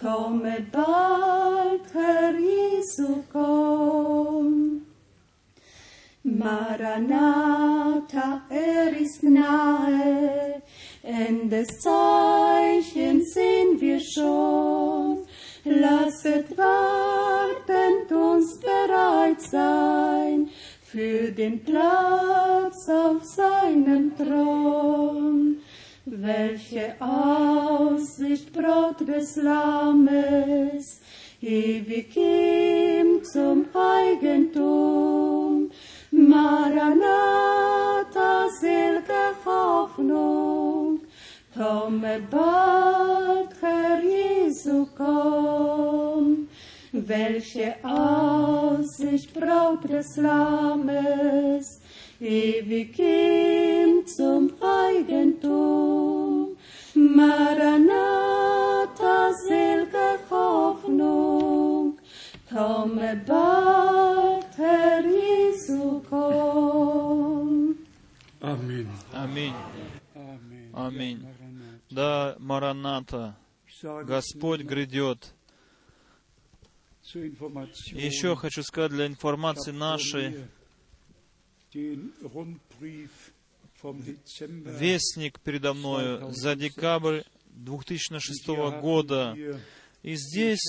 komme 0.00 0.66
bald, 0.72 1.94
Herr 1.94 2.34
Jesu, 2.38 3.22
komm. 3.32 4.59
Maranatha, 6.38 8.28
er 8.48 8.98
ist 8.98 9.22
nahe, 9.22 10.62
Endeszeichen 11.02 13.22
sehen 13.24 13.80
wir 13.80 14.00
schon. 14.00 15.26
Lasset 15.64 16.56
wartend 16.56 18.12
uns 18.12 18.58
bereit 18.60 19.42
sein 19.42 20.48
für 20.82 21.32
den 21.32 21.64
Platz 21.64 22.88
auf 22.88 23.24
seinem 23.24 24.16
Thron. 24.16 25.58
Welche 26.06 26.94
Aussicht 27.00 28.52
Braut 28.52 29.00
des 29.06 29.36
Lammes, 29.36 31.00
ewig 31.42 32.16
ihm 32.16 33.22
zum 33.24 33.66
Eigentum. 33.74 35.49
Maranatha, 36.12 37.70
selge 38.60 39.34
Hoffnung, 39.44 41.00
komme 41.56 42.20
bald, 42.28 43.50
Herr 43.60 44.02
Jesu, 44.02 44.86
komm. 44.96 46.48
Welche 46.92 47.76
Aussicht 47.84 49.32
Braut 49.32 49.84
des 49.88 50.16
Lammes, 50.16 51.80
ewig 52.20 52.98
ihm 52.98 54.04
zum 54.04 54.50
Eigentum. 54.60 56.56
Maranatha, 56.94 57.92
selge 59.46 60.18
Hoffnung, 60.28 61.98
komme 62.52 63.20
bald, 63.24 64.46
Herr 64.56 65.04
Jesu, 65.04 65.39
Amen. 68.40 68.88
Аминь. 69.12 69.54
Аминь. 70.74 71.18
Maranatha. 71.20 71.80
Да, 71.90 72.36
Мараната, 72.38 73.36
Господь 73.82 74.62
грядет. 74.62 75.34
еще 77.12 78.36
хочу 78.36 78.62
сказать 78.62 78.92
для 78.92 79.06
информации 79.06 79.72
нашей, 79.72 80.46
вестник 84.52 85.40
передо 85.40 85.74
мною 85.74 86.30
за 86.32 86.54
декабрь 86.54 87.22
2006 87.46 88.46
года. 88.80 89.36
И 90.02 90.14
здесь 90.14 90.64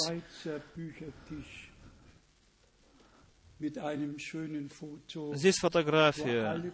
Здесь 5.36 5.56
фотография, 5.58 6.74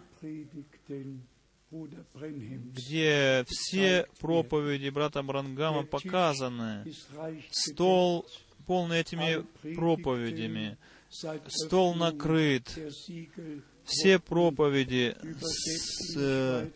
где 2.74 3.44
все 3.46 4.06
проповеди 4.20 4.88
брата 4.88 5.22
Брангама 5.22 5.84
показаны. 5.84 6.84
Стол 7.50 8.26
полный 8.66 9.00
этими 9.00 9.44
проповедями. 9.74 10.76
Стол 11.48 11.94
накрыт. 11.94 12.78
Все 13.84 14.18
проповеди 14.18 15.16
с, 15.40 16.68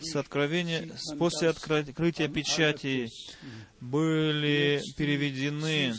с 0.00 0.16
откровения, 0.16 0.88
после 1.18 1.50
открытия 1.50 2.28
печати 2.28 3.08
были 3.80 4.80
переведены. 4.96 5.92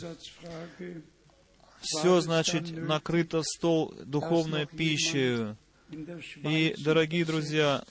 Все, 1.80 2.20
значит, 2.20 2.70
накрыто 2.70 3.42
стол 3.42 3.94
духовной 4.04 4.66
пищей. 4.66 5.56
И, 6.42 6.74
дорогие 6.78 7.24
друзья, 7.24 7.84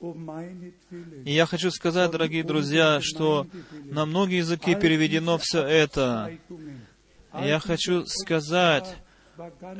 um. 0.00 0.72
И 1.24 1.32
я 1.32 1.46
хочу 1.46 1.70
сказать, 1.70 2.10
дорогие 2.10 2.44
друзья, 2.44 3.00
что 3.00 3.46
на 3.84 4.04
многие 4.04 4.38
языки 4.38 4.74
переведено 4.74 5.38
все 5.38 5.62
это. 5.62 6.36
Я 7.32 7.58
хочу 7.58 8.04
сказать, 8.06 8.96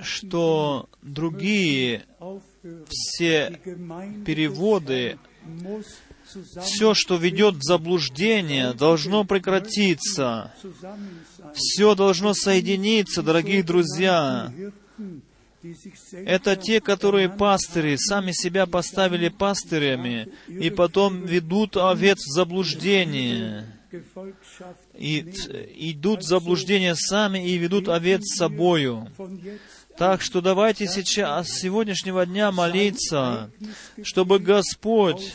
что 0.02 0.88
другие 1.02 2.04
все 2.88 3.60
переводы, 4.24 5.18
все, 6.62 6.94
что 6.94 7.16
ведет 7.16 7.56
в 7.56 7.62
заблуждение, 7.62 8.72
должно 8.72 9.24
прекратиться. 9.24 10.54
Все 11.54 11.94
должно 11.94 12.34
соединиться, 12.34 13.22
дорогие 13.22 13.62
друзья. 13.62 14.52
Это 16.12 16.56
те, 16.56 16.80
которые 16.80 17.30
пастыри, 17.30 17.96
сами 17.96 18.32
себя 18.32 18.66
поставили 18.66 19.28
пастырями, 19.28 20.28
и 20.46 20.68
потом 20.70 21.24
ведут 21.24 21.76
овец 21.76 22.18
в 22.18 22.32
заблуждение. 22.32 23.66
И 24.96 25.20
идут 25.76 26.20
в 26.20 26.26
заблуждение 26.26 26.94
сами 26.94 27.48
и 27.48 27.56
ведут 27.56 27.88
овец 27.88 28.22
с 28.24 28.36
собою. 28.36 29.08
Так 29.96 30.22
что 30.22 30.40
давайте 30.40 30.88
сейчас, 30.88 31.48
с 31.48 31.60
сегодняшнего 31.60 32.26
дня 32.26 32.50
молиться, 32.50 33.50
чтобы 34.02 34.40
Господь, 34.40 35.34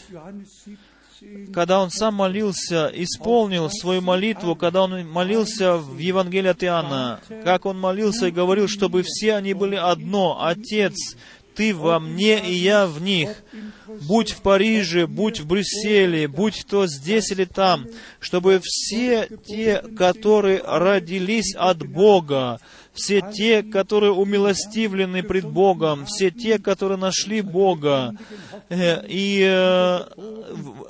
когда 1.53 1.81
Он 1.81 1.89
сам 1.89 2.15
молился, 2.15 2.91
исполнил 2.93 3.69
свою 3.69 4.01
молитву, 4.01 4.55
когда 4.55 4.83
Он 4.83 5.07
молился 5.07 5.77
в 5.77 5.97
Евангелии 5.97 6.49
от 6.49 6.63
Иоанна, 6.63 7.21
как 7.45 7.65
Он 7.65 7.79
молился 7.79 8.27
и 8.27 8.31
говорил, 8.31 8.67
чтобы 8.67 9.03
все 9.03 9.35
они 9.35 9.53
были 9.53 9.75
одно, 9.75 10.45
Отец, 10.45 11.15
Ты 11.55 11.73
во 11.73 11.99
мне 11.99 12.45
и 12.45 12.53
я 12.53 12.85
в 12.85 13.01
них. 13.01 13.29
Будь 14.07 14.31
в 14.31 14.41
Париже, 14.41 15.07
будь 15.07 15.39
в 15.39 15.47
Брюсселе, 15.47 16.27
будь 16.27 16.65
то 16.67 16.87
здесь 16.87 17.31
или 17.31 17.45
там, 17.45 17.87
чтобы 18.19 18.59
все 18.63 19.27
те, 19.45 19.81
которые 19.97 20.61
родились 20.63 21.55
от 21.55 21.85
Бога, 21.87 22.59
все 22.93 23.21
те, 23.21 23.63
которые 23.63 24.11
умилостивлены 24.11 25.23
пред 25.23 25.45
Богом, 25.45 26.05
все 26.05 26.31
те, 26.31 26.59
которые 26.59 26.97
нашли 26.97 27.41
Бога 27.41 28.13
э, 28.69 29.05
и 29.07 29.41
э, 29.47 29.99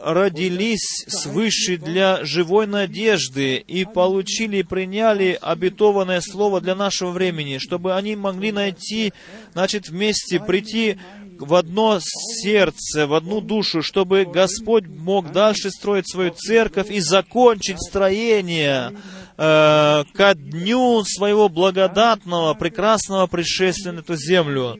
родились 0.02 1.06
свыше 1.08 1.78
для 1.78 2.24
живой 2.24 2.68
надежды 2.68 3.58
и 3.58 3.86
получили 3.86 4.58
и 4.58 4.64
приняли 4.64 5.38
обетованное 5.40 6.22
слово 6.22 6.62
для 6.62 6.76
нашего 6.76 7.12
времени, 7.12 7.58
чтобы 7.60 7.96
они 7.96 8.16
могли 8.16 8.52
найти, 8.52 9.14
значит, 9.54 9.90
вместе 9.90 10.40
прийти 10.40 10.98
в 11.40 11.56
одно 11.56 12.00
сердце, 12.02 13.08
в 13.08 13.14
одну 13.14 13.42
душу, 13.42 13.82
чтобы 13.82 14.26
Господь 14.26 14.88
мог 14.88 15.32
дальше 15.32 15.72
строить 15.72 16.10
свою 16.10 16.32
церковь 16.32 16.92
и 16.92 17.00
закончить 17.00 17.82
строение 17.82 18.92
э, 19.38 20.04
ко 20.14 20.34
дню 20.36 21.04
своего 21.06 21.50
благодатного, 21.50 22.54
прекрасного 22.54 23.28
пришествия 23.28 23.94
на 23.94 24.00
эту 24.00 24.16
землю. 24.16 24.80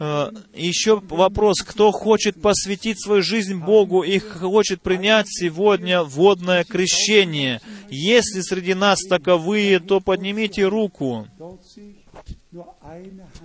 Э, 0.00 0.30
еще 0.54 1.00
вопрос, 1.00 1.62
кто 1.62 1.92
хочет 1.92 2.40
посвятить 2.40 3.02
свою 3.02 3.22
жизнь 3.22 3.54
Богу 3.54 4.02
и 4.02 4.18
хочет 4.18 4.82
принять 4.82 5.26
сегодня 5.28 6.02
водное 6.02 6.64
крещение? 6.64 7.60
Если 7.90 8.40
среди 8.40 8.74
нас 8.74 9.00
таковые, 9.02 9.78
то 9.78 10.00
поднимите 10.00 10.64
руку. 10.66 11.28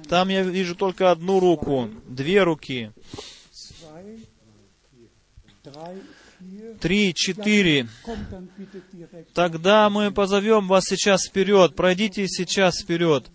Там 0.10 0.30
я 0.30 0.41
вижу 0.41 0.76
только 0.76 1.11
одну 1.11 1.40
руку, 1.40 1.90
две 2.07 2.41
руки. 2.44 2.91
Три, 6.80 7.14
четыре. 7.14 7.88
Тогда 9.34 9.90
мы 9.90 10.11
позовем 10.11 10.68
вас 10.68 10.86
сейчас 10.86 11.27
вперед. 11.27 11.76
Пройдите 11.76 12.27
сейчас 12.27 12.81
вперед. 12.81 13.30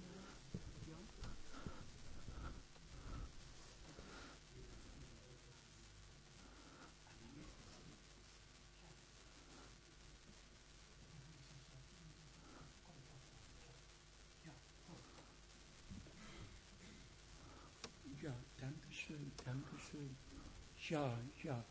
Ja, 20.95 21.19
ja, 21.43 21.65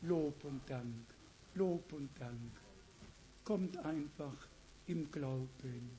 Lob 0.00 0.42
und 0.42 0.62
Dank, 0.66 1.04
Lob 1.54 1.92
und 1.92 2.08
Dank. 2.18 2.50
Kommt 3.44 3.76
einfach 3.76 4.48
im 4.86 5.10
Glauben. 5.10 5.90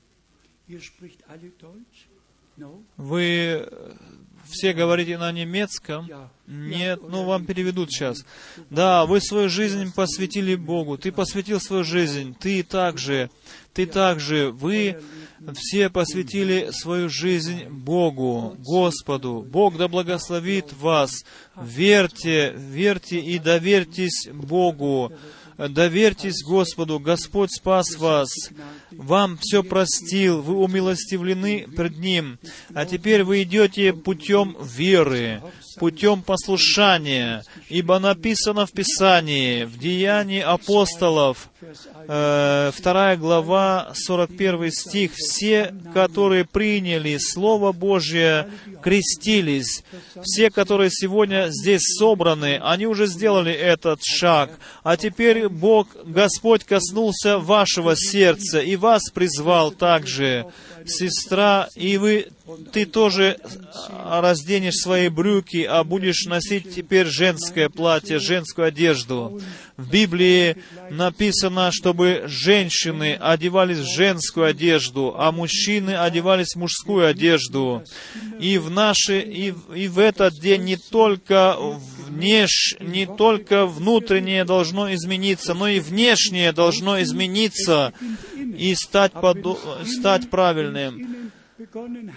Ihr 0.66 0.80
spricht 0.80 1.28
alle 1.28 1.50
Deutsch? 1.50 2.08
No? 2.56 2.82
Вы 2.96 3.68
все 4.48 4.72
говорите 4.72 5.18
на 5.18 5.30
немецком? 5.32 6.08
Нет, 6.46 7.00
ну 7.08 7.24
вам 7.24 7.44
переведут 7.44 7.90
сейчас. 7.90 8.24
Да, 8.70 9.04
вы 9.04 9.20
свою 9.20 9.48
жизнь 9.48 9.92
посвятили 9.92 10.54
Богу. 10.54 10.96
Ты 10.96 11.12
посвятил 11.12 11.60
свою 11.60 11.84
жизнь. 11.84 12.36
Ты 12.38 12.62
также. 12.62 13.30
Ты 13.74 13.86
также. 13.86 14.50
Вы 14.50 15.00
все 15.54 15.90
посвятили 15.90 16.70
свою 16.72 17.08
жизнь 17.08 17.64
Богу, 17.68 18.56
Господу. 18.58 19.44
Бог 19.48 19.76
да 19.76 19.88
благословит 19.88 20.72
вас. 20.72 21.24
Верьте, 21.60 22.54
верьте 22.56 23.18
и 23.18 23.38
доверьтесь 23.38 24.28
Богу. 24.32 25.12
Доверьтесь 25.58 26.42
Господу, 26.44 26.98
Господь 26.98 27.50
спас 27.50 27.96
вас, 27.96 28.28
вам 28.90 29.38
все 29.40 29.62
простил, 29.62 30.42
вы 30.42 30.56
умилостивлены 30.56 31.66
пред 31.74 31.98
Ним, 31.98 32.38
а 32.74 32.84
теперь 32.84 33.24
вы 33.24 33.42
идете 33.42 33.94
путем 33.94 34.56
веры, 34.60 35.42
путем 35.78 36.22
послушания, 36.22 37.42
ибо 37.68 37.98
написано 37.98 38.66
в 38.66 38.72
Писании, 38.72 39.64
в 39.64 39.78
Деянии 39.78 40.40
апостолов, 40.40 41.48
э, 42.08 42.72
2 42.76 43.16
глава, 43.16 43.92
41 43.94 44.70
стих, 44.70 45.12
«Все, 45.14 45.74
которые 45.94 46.44
приняли 46.44 47.16
Слово 47.18 47.72
Божье, 47.72 48.50
крестились». 48.82 49.84
Все, 50.22 50.50
которые 50.50 50.90
сегодня 50.90 51.48
здесь 51.50 51.82
собраны, 51.98 52.58
они 52.62 52.86
уже 52.86 53.06
сделали 53.06 53.52
этот 53.52 54.00
шаг. 54.04 54.58
А 54.82 54.96
теперь 54.96 55.45
Бог, 55.48 55.88
Господь 56.04 56.64
коснулся 56.64 57.38
вашего 57.38 57.94
сердца 57.96 58.60
и 58.60 58.76
вас 58.76 59.10
призвал 59.10 59.70
также. 59.70 60.46
Сестра, 60.86 61.68
и 61.74 61.98
вы, 61.98 62.28
ты 62.72 62.86
тоже 62.86 63.38
разденешь 63.90 64.76
свои 64.76 65.08
брюки, 65.08 65.64
а 65.68 65.82
будешь 65.82 66.26
носить 66.26 66.74
теперь 66.74 67.06
женское 67.06 67.68
платье, 67.68 68.18
женскую 68.18 68.68
одежду. 68.68 69.40
В 69.76 69.90
Библии 69.90 70.56
написано, 70.90 71.70
чтобы 71.72 72.24
женщины 72.26 73.18
одевались 73.20 73.78
в 73.78 73.94
женскую 73.94 74.46
одежду, 74.46 75.14
а 75.18 75.32
мужчины 75.32 75.96
одевались 75.96 76.54
в 76.54 76.56
мужскую 76.56 77.06
одежду. 77.06 77.82
И 78.40 78.58
в 78.58 78.70
наши, 78.70 79.20
и, 79.20 79.52
и 79.74 79.88
в 79.88 79.98
этот 79.98 80.34
день 80.40 80.62
не 80.62 80.76
только 80.76 81.56
внеш, 82.06 82.76
не 82.80 83.06
только 83.06 83.66
внутреннее 83.66 84.44
должно 84.44 84.94
измениться, 84.94 85.52
но 85.52 85.68
и 85.68 85.80
внешнее 85.80 86.52
должно 86.52 87.02
измениться 87.02 87.92
и 88.36 88.74
стать, 88.74 89.12
подо... 89.12 89.58
стать 89.84 90.30
правильным. 90.30 91.32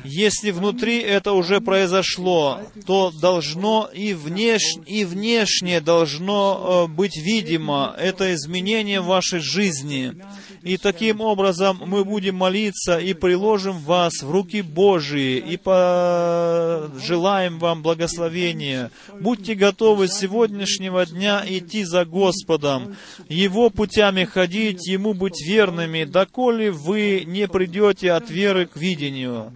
Если 0.04 0.52
внутри 0.52 1.00
это 1.00 1.32
уже 1.32 1.62
произошло, 1.62 2.60
то 2.86 3.12
должно 3.22 3.90
и, 3.94 4.14
внеш... 4.14 4.62
и 4.86 5.06
внешне 5.06 5.80
должно 5.80 6.88
э, 6.90 6.94
быть 6.94 7.16
видимо 7.16 7.96
это 7.98 8.34
изменение 8.34 9.00
вашей 9.00 9.40
жизни. 9.40 10.22
И 10.62 10.78
таким 10.78 11.22
образом 11.22 11.82
мы 11.86 12.04
будем 12.04 12.36
молиться 12.36 12.98
и 12.98 13.14
приложим 13.14 13.78
вас 13.80 14.22
в 14.22 14.30
руки 14.30 14.62
Божии 14.62 15.38
и 15.38 15.58
пожелаем 15.58 17.60
вам 17.60 17.82
благословения. 17.82 18.92
Будьте 19.20 19.56
готовы 19.56 20.08
с 20.08 20.18
сегодняшнего 20.18 21.06
дня 21.06 21.44
идти 21.48 21.86
за 21.86 22.04
Господом, 22.04 22.98
Его 23.30 23.70
путями 23.70 24.26
ходить, 24.26 24.88
Ему 24.88 25.14
быть 25.14 25.42
верными, 25.46 26.04
доколе 26.04 26.72
вы 26.72 27.24
не 27.26 27.48
придете 27.48 28.12
от 28.12 28.30
веры 28.30 28.66
к 28.66 28.76
видению. 28.76 29.54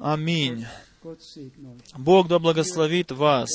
Аминь. 0.00 0.66
Бог 1.96 2.28
да 2.28 2.38
благословит 2.38 3.10
вас. 3.10 3.48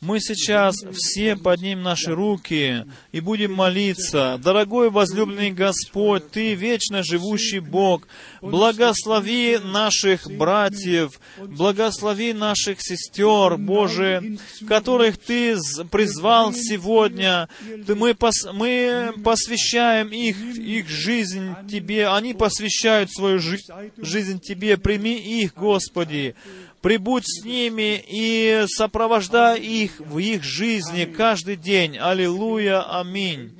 Мы 0.00 0.18
сейчас 0.18 0.74
все 0.92 1.36
поднимем 1.36 1.82
наши 1.82 2.12
руки 2.12 2.84
и 3.12 3.20
будем 3.20 3.52
молиться. 3.52 4.40
Дорогой 4.42 4.90
возлюбленный 4.90 5.52
Господь, 5.52 6.30
Ты 6.32 6.54
вечно 6.54 7.04
живущий 7.04 7.60
Бог, 7.60 8.08
благослови 8.40 9.58
наших 9.62 10.30
братьев, 10.30 11.18
благослови 11.38 12.32
наших 12.32 12.78
сестер, 12.80 13.56
Боже, 13.56 14.38
которых 14.66 15.18
Ты 15.18 15.56
призвал 15.90 16.52
сегодня. 16.52 17.48
Мы, 17.86 18.10
пос- 18.12 18.52
мы 18.52 19.12
посвящаем 19.24 20.08
их, 20.08 20.36
их 20.56 20.88
жизнь 20.88 21.54
Тебе, 21.70 22.08
они 22.08 22.34
посвящают 22.34 23.12
свою 23.12 23.38
жи- 23.38 23.58
жизнь 23.96 24.40
Тебе. 24.40 24.76
Прими 24.76 25.16
их, 25.16 25.54
Господи. 25.54 26.34
Прибудь 26.80 27.24
с 27.26 27.44
ними 27.44 28.02
и 28.08 28.64
сопровождай 28.68 29.60
их 29.60 29.98
в 29.98 30.18
их 30.18 30.44
жизни 30.44 31.04
каждый 31.04 31.56
день. 31.56 31.98
Аллилуйя, 31.98 32.82
аминь. 33.00 33.52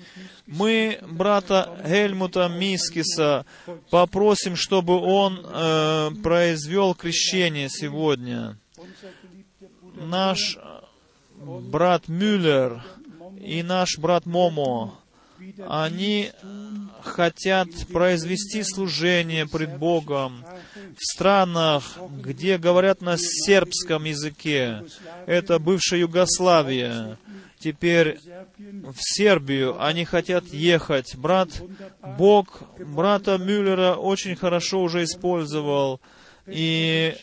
Мы 0.49 0.99
брата 1.03 1.79
Гельмута 1.87 2.49
Мискиса 2.49 3.45
попросим, 3.91 4.57
чтобы 4.57 4.99
он 4.99 5.45
э, 5.45 6.11
произвел 6.23 6.95
крещение 6.95 7.69
сегодня. 7.69 8.57
Наш 9.97 10.57
э, 10.57 10.61
брат 11.39 12.09
Мюллер 12.09 12.83
и 13.39 13.63
наш 13.63 13.99
брат 13.99 14.25
Момо, 14.25 14.99
они 15.67 16.33
хотят 17.03 17.69
произвести 17.93 18.63
служение 18.63 19.47
пред 19.47 19.77
Богом 19.77 20.45
в 20.97 21.13
странах, 21.13 21.99
где 22.23 22.57
говорят 22.57 23.03
на 23.03 23.17
сербском 23.19 24.05
языке. 24.05 24.83
Это 25.27 25.59
бывшая 25.59 26.01
Югославия. 26.01 27.19
Теперь 27.59 28.19
в 28.59 28.97
Сербию 28.99 29.83
они 29.83 30.05
хотят 30.05 30.47
ехать. 30.47 31.17
Брат 31.17 31.51
Бог 32.17 32.63
брата 32.79 33.37
Мюллера 33.39 33.95
очень 33.95 34.37
хорошо 34.37 34.83
уже 34.83 35.05
использовал. 35.05 36.01
И 36.47 37.15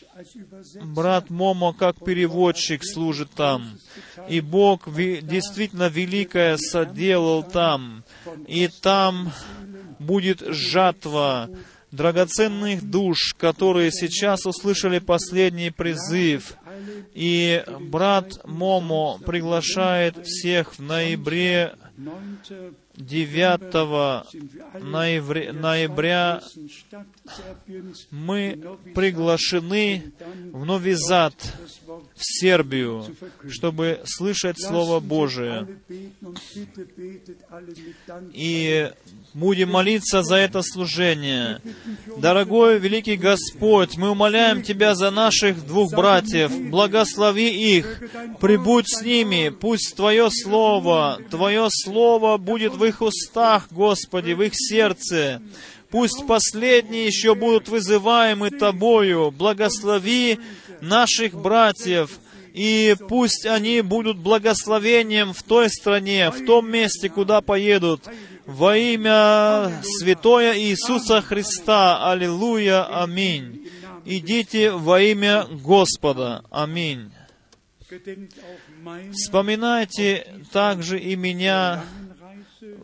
брат 0.82 1.30
Момо 1.30 1.72
как 1.72 2.04
переводчик 2.04 2.84
служит 2.84 3.30
там. 3.32 3.78
И 4.28 4.40
Бог 4.40 4.86
ви- 4.86 5.20
действительно 5.20 5.88
великое 5.88 6.56
соделал 6.58 7.42
там. 7.42 8.04
И 8.46 8.68
там 8.68 9.32
будет 9.98 10.40
жатва 10.46 11.48
драгоценных 11.96 12.88
душ, 12.88 13.34
которые 13.38 13.90
сейчас 13.90 14.46
услышали 14.46 14.98
последний 14.98 15.70
призыв. 15.70 16.54
И 17.14 17.64
брат 17.80 18.44
Момо 18.44 19.18
приглашает 19.24 20.16
всех 20.24 20.74
в 20.74 20.82
ноябре 20.82 21.74
9. 22.96 23.70
9 23.70 24.24
sind 24.30 24.54
wir 24.54 24.64
alle 24.72 25.52
ноября, 25.52 26.40
мы 28.10 28.78
приглашены 28.94 30.12
в 30.52 30.64
Wort 30.64 31.34
в 32.14 32.24
Сербию, 32.24 33.04
чтобы 33.48 34.00
слышать 34.04 34.60
Слово 34.60 35.00
Божие. 35.00 35.68
И 38.32 38.90
будем 39.34 39.70
молиться 39.70 40.22
за 40.22 40.36
это 40.36 40.62
служение. 40.62 41.60
Дорогой 42.16 42.78
великий 42.78 43.16
Господь, 43.16 43.96
мы 43.96 44.10
умоляем 44.10 44.62
Тебя 44.62 44.94
за 44.94 45.10
наших 45.10 45.66
двух 45.66 45.92
братьев. 45.92 46.50
Благослови 46.70 47.76
их, 47.76 48.02
прибудь 48.40 48.86
с 48.88 49.02
ними. 49.02 49.50
Пусть 49.50 49.94
Твое 49.94 50.28
Слово, 50.30 51.18
Твое 51.30 51.68
Слово 51.70 52.38
будет 52.38 52.74
в 52.74 52.85
их 52.86 53.02
устах, 53.02 53.66
Господи, 53.70 54.32
в 54.32 54.42
их 54.42 54.52
сердце. 54.54 55.42
Пусть 55.90 56.26
последние 56.26 57.06
еще 57.06 57.34
будут 57.34 57.68
вызываемы 57.68 58.50
Тобою. 58.50 59.30
Благослови 59.30 60.38
наших 60.80 61.34
братьев, 61.34 62.18
и 62.52 62.96
пусть 63.08 63.44
они 63.44 63.82
будут 63.82 64.16
благословением 64.16 65.34
в 65.34 65.42
той 65.42 65.68
стране, 65.68 66.30
в 66.30 66.46
том 66.46 66.70
месте, 66.70 67.08
куда 67.08 67.42
поедут. 67.42 68.04
Во 68.46 68.76
имя 68.76 69.82
Святое 69.82 70.56
Иисуса 70.58 71.20
Христа. 71.20 72.10
Аллилуйя. 72.10 73.02
Аминь. 73.02 73.68
Идите 74.06 74.70
во 74.70 75.00
имя 75.00 75.46
Господа. 75.50 76.44
Аминь. 76.50 77.10
Вспоминайте 79.12 80.26
также 80.52 80.98
и 80.98 81.14
меня 81.16 81.84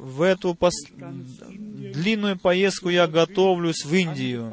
в 0.03 0.23
эту 0.23 0.55
пос- 0.55 0.73
длинную 1.93 2.39
поездку 2.39 2.89
я 2.89 3.07
готовлюсь 3.07 3.85
в 3.85 3.95
Индию. 3.95 4.53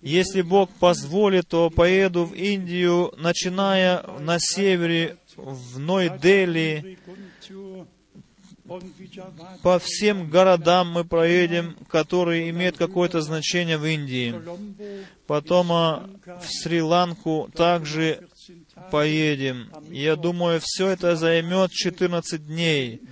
Если 0.00 0.42
Бог 0.42 0.70
позволит, 0.70 1.48
то 1.48 1.70
поеду 1.70 2.24
в 2.24 2.34
Индию, 2.34 3.14
начиная 3.16 4.02
на 4.20 4.38
севере, 4.38 5.16
в 5.36 5.78
Ной-Дели, 5.78 6.98
по 9.62 9.78
всем 9.78 10.30
городам 10.30 10.90
мы 10.90 11.04
проедем, 11.04 11.76
которые 11.88 12.48
имеют 12.50 12.78
какое-то 12.78 13.20
значение 13.20 13.76
в 13.76 13.84
Индии. 13.84 14.34
Потом 15.26 15.72
а, 15.72 16.08
в 16.24 16.46
Шри-Ланку 16.50 17.50
также 17.54 18.26
14 18.46 18.66
Tage. 18.74 18.90
поедем. 18.90 19.70
Я 19.90 20.16
думаю, 20.16 20.60
все 20.62 20.88
это 20.88 21.14
займет 21.16 21.72
14 21.72 22.46
дней. 22.46 23.02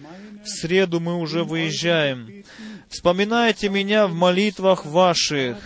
В 0.45 0.49
среду 0.49 0.99
мы 0.99 1.19
уже 1.19 1.45
выезжаем. 1.45 2.45
Вспоминайте 2.89 3.69
меня 3.69 4.07
в 4.07 4.15
молитвах 4.15 4.85
ваших. 4.85 5.57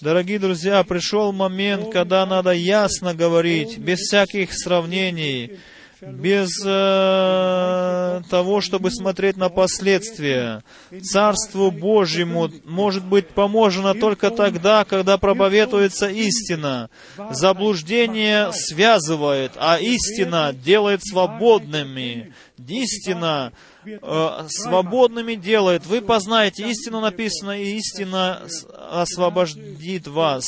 Дорогие 0.00 0.38
друзья, 0.38 0.82
пришел 0.84 1.32
момент, 1.32 1.92
когда 1.92 2.24
надо 2.24 2.52
ясно 2.52 3.12
говорить, 3.12 3.78
без 3.78 3.98
всяких 3.98 4.52
сравнений, 4.52 5.58
без 6.00 6.48
э, 6.64 8.22
того, 8.30 8.60
чтобы 8.60 8.90
смотреть 8.90 9.36
на 9.36 9.48
последствия. 9.48 10.62
Царству 11.02 11.70
Божьему 11.70 12.50
может 12.64 13.04
быть 13.04 13.28
поможено 13.28 13.94
только 13.94 14.30
тогда, 14.30 14.84
когда 14.84 15.18
проповедуется 15.18 16.08
истина. 16.08 16.88
Заблуждение 17.30 18.50
связывает, 18.52 19.52
а 19.56 19.78
истина 19.78 20.54
делает 20.54 21.04
свободными. 21.04 22.32
Истина 22.66 23.52
э, 23.84 24.46
свободными 24.48 25.34
делает. 25.34 25.86
Вы 25.86 26.00
познаете, 26.00 26.68
истину 26.68 27.00
написано, 27.00 27.60
и 27.60 27.76
истина 27.76 28.42
освободит 28.90 30.06
вас. 30.06 30.46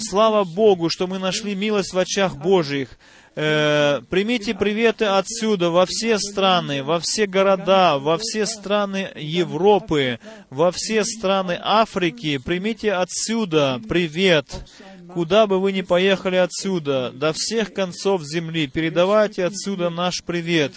Слава 0.00 0.44
Богу, 0.44 0.90
что 0.90 1.06
мы 1.06 1.18
нашли 1.18 1.54
милость 1.54 1.92
в 1.92 1.98
очах 1.98 2.36
Божьих. 2.36 2.98
Э, 3.36 4.00
примите 4.10 4.54
приветы 4.54 5.06
отсюда, 5.06 5.70
во 5.70 5.86
все 5.86 6.18
страны, 6.18 6.84
во 6.84 7.00
все 7.00 7.26
города, 7.26 7.98
во 7.98 8.16
все 8.18 8.46
страны 8.46 9.10
Европы, 9.16 10.20
во 10.50 10.70
все 10.70 11.04
страны 11.04 11.58
Африки. 11.60 12.38
Примите 12.38 12.92
отсюда 12.92 13.80
привет. 13.88 14.46
Куда 15.14 15.46
бы 15.46 15.60
вы 15.60 15.72
ни 15.72 15.82
поехали 15.82 16.36
отсюда, 16.36 17.12
до 17.14 17.32
всех 17.32 17.72
концов 17.72 18.22
земли, 18.24 18.66
передавайте 18.66 19.44
отсюда 19.44 19.88
наш 19.88 20.24
привет. 20.24 20.72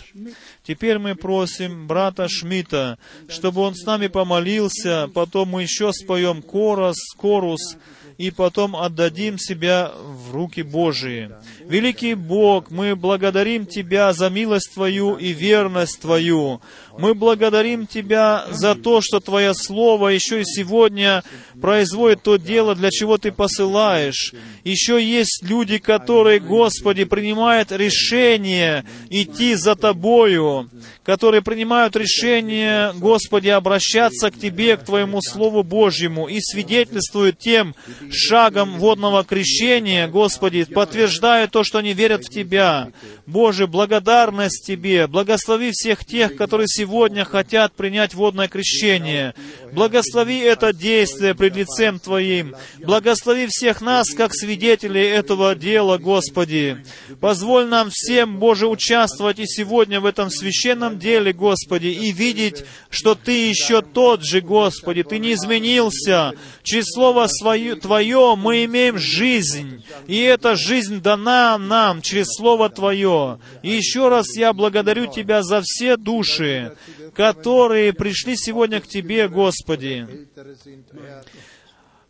Теперь 0.64 1.00
мы 1.00 1.16
просим 1.16 1.88
брата 1.88 2.28
Шмидта, 2.30 3.00
чтобы 3.30 3.62
он 3.62 3.74
с 3.74 3.84
нами 3.84 4.08
помолился, 4.08 5.10
потом 5.14 5.50
мы 5.50 5.64
еще 5.64 5.92
споем 5.92 6.44
корос, 6.44 6.98
корус, 7.18 7.78
и 8.18 8.32
потом 8.32 8.76
отдадим 8.76 9.38
себя 9.38 9.92
в 9.96 10.34
руки 10.34 10.62
Божии. 10.62 11.32
Великий 11.66 12.16
Бог, 12.16 12.72
мы 12.72 12.96
благодарим 12.96 13.66
Тебя 13.66 14.14
за 14.14 14.30
милость 14.30 14.74
Твою 14.74 15.16
и 15.16 15.34
верность 15.34 16.02
Твою. 16.02 16.62
Мы 16.98 17.14
благодарим 17.14 17.86
Тебя 17.86 18.46
за 18.50 18.74
то, 18.74 19.02
что 19.02 19.20
Твое 19.20 19.54
Слово 19.54 20.10
еще 20.10 20.42
и 20.42 20.46
сегодня 20.46 21.24
производит 21.62 22.24
то 22.24 22.38
дело, 22.38 22.76
для 22.76 22.90
чего 22.90 23.18
Ты 23.18 23.32
посылаешь. 23.32 24.34
Еще 24.64 25.04
есть 25.04 25.44
люди, 25.44 25.78
которые, 25.78 26.40
Господи, 26.40 27.04
принимают 27.04 27.72
решение 27.72 28.84
идти 29.10 29.54
за 29.56 29.76
Тобою, 29.76 30.70
которые 31.04 31.42
принимают 31.42 31.96
решение, 31.96 32.94
Господи, 32.96 33.50
обращаться 33.50 34.32
к 34.32 34.40
Тебе, 34.40 34.78
к 34.78 34.84
Твоему 34.84 35.22
Слову 35.22 35.64
Божьему 35.64 36.28
и 36.28 36.40
свидетельствуют 36.42 37.38
тем 37.38 37.76
шагом 38.12 38.80
водного 38.80 39.24
крещения, 39.24 40.08
Господи, 40.08 40.64
подтверждая 40.64 41.48
то, 41.48 41.64
что 41.64 41.78
они 41.78 41.94
верят 41.94 42.26
в 42.26 42.30
Тебя. 42.30 42.92
Боже, 43.26 43.68
благодарность 43.68 44.66
Тебе. 44.66 45.08
Благослови 45.08 45.72
всех 45.72 46.06
тех, 46.06 46.36
которые 46.36 46.68
сегодня 46.68 46.87
сегодня 46.88 47.26
хотят 47.26 47.74
принять 47.74 48.14
водное 48.14 48.48
крещение. 48.48 49.34
Благослови 49.74 50.40
это 50.40 50.72
действие 50.72 51.36
пред 51.36 51.58
лицем 51.58 52.00
Твоим. 52.00 52.56
Благослови 52.80 53.48
всех 53.50 53.82
нас, 53.82 54.12
как 54.16 54.34
свидетелей 54.34 55.06
этого 55.06 55.54
дела, 55.54 55.98
Господи. 55.98 56.78
Позволь 57.20 57.68
нам 57.68 57.90
всем, 57.92 58.38
Боже, 58.40 58.68
участвовать 58.68 59.40
и 59.40 59.46
сегодня 59.46 60.00
в 60.00 60.06
этом 60.06 60.30
священном 60.30 60.98
деле, 60.98 61.34
Господи, 61.34 61.88
и 61.88 62.14
видеть, 62.14 62.64
что 62.90 63.16
Ты 63.16 63.50
еще 63.50 63.82
тот 63.82 64.24
же, 64.24 64.40
Господи. 64.40 65.04
Ты 65.04 65.20
не 65.20 65.34
изменился. 65.34 66.34
Через 66.64 66.86
Слово 66.94 67.28
свое, 67.28 67.76
Твое 67.76 68.36
мы 68.38 68.64
имеем 68.64 68.98
жизнь. 68.98 69.84
И 70.08 70.22
эта 70.22 70.56
жизнь 70.56 71.02
дана 71.02 71.58
нам 71.58 72.02
через 72.02 72.28
Слово 72.30 72.70
Твое. 72.70 73.40
И 73.62 73.72
еще 73.72 74.08
раз 74.08 74.38
я 74.38 74.54
благодарю 74.54 75.08
Тебя 75.08 75.44
за 75.44 75.62
все 75.62 75.98
души, 75.98 76.77
которые 77.14 77.94
пришли 77.94 78.36
сегодня 78.36 78.80
к 78.80 78.88
Тебе, 78.88 79.28
Господи. 79.28 80.28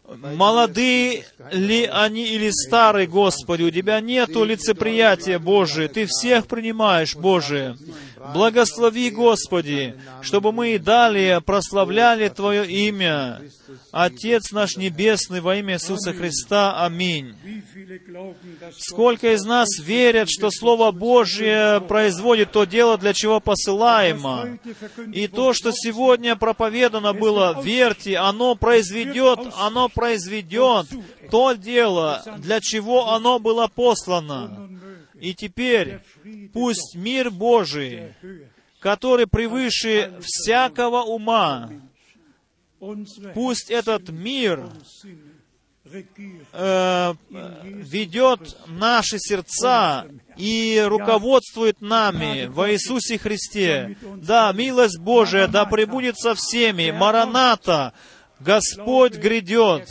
Молодые 0.07 1.26
ли 1.52 1.85
они 1.85 2.27
или 2.27 2.49
старые, 2.49 3.07
Господи, 3.07 3.64
у 3.64 3.72
Тебя 3.72 3.99
нету 3.99 4.45
лицеприятия, 4.45 5.38
Божие. 5.38 5.89
Ты 5.89 6.06
всех 6.06 6.48
принимаешь, 6.48 7.15
Боже. 7.15 7.76
Благослови, 8.34 9.11
Господи, 9.11 9.95
чтобы 10.22 10.53
мы 10.53 10.76
и 10.76 10.77
далее 10.77 11.41
прославляли 11.41 12.30
Твое 12.30 12.65
имя. 12.65 13.41
Отец 13.91 14.52
наш 14.52 14.77
Небесный, 14.77 15.41
во 15.41 15.56
имя 15.56 15.76
Иисуса 15.76 16.14
Христа. 16.14 16.84
Аминь. 16.84 17.35
Сколько 18.77 19.34
из 19.34 19.44
нас 19.44 19.80
верят, 19.80 20.30
что 20.30 20.49
Слово 20.52 20.91
Божье 20.91 21.81
производит 21.88 22.52
то 22.52 22.65
дело, 22.65 22.98
для 22.98 23.14
чего 23.14 23.39
посылаемо. 23.39 24.60
И 25.14 25.27
то, 25.27 25.53
что 25.53 25.72
сегодня 25.72 26.35
проповедано 26.35 27.14
было, 27.14 27.61
верьте, 27.61 28.18
оно 28.18 28.56
произведет, 28.56 29.39
оно 29.57 29.89
произведет 29.89 30.88
то 31.31 31.53
дело, 31.53 32.23
для 32.38 32.60
чего 32.61 33.11
оно 33.11 33.39
было 33.39 33.68
послано. 33.68 34.69
И 35.19 35.34
теперь 35.34 35.99
пусть 36.53 36.95
мир 36.95 37.31
Божий, 37.31 38.14
который 38.80 39.27
превыше 39.27 40.14
всякого 40.22 41.02
ума, 41.02 41.69
пусть 43.34 43.70
этот 43.70 44.10
мир 44.10 44.70
э, 46.54 47.14
ведет 47.64 48.58
наши 48.68 49.20
сердца 49.20 50.06
и 50.36 50.84
руководствует 50.86 51.82
нами 51.82 52.48
во 52.48 52.72
Иисусе 52.72 53.18
Христе. 53.18 53.98
Да, 54.18 54.52
милость 54.54 54.99
Божия 54.99 55.48
да 55.48 55.66
пребудет 55.66 56.18
со 56.18 56.36
всеми. 56.36 56.91
Мараната, 56.91 57.94
Господь 58.40 59.16
грядет. 59.16 59.90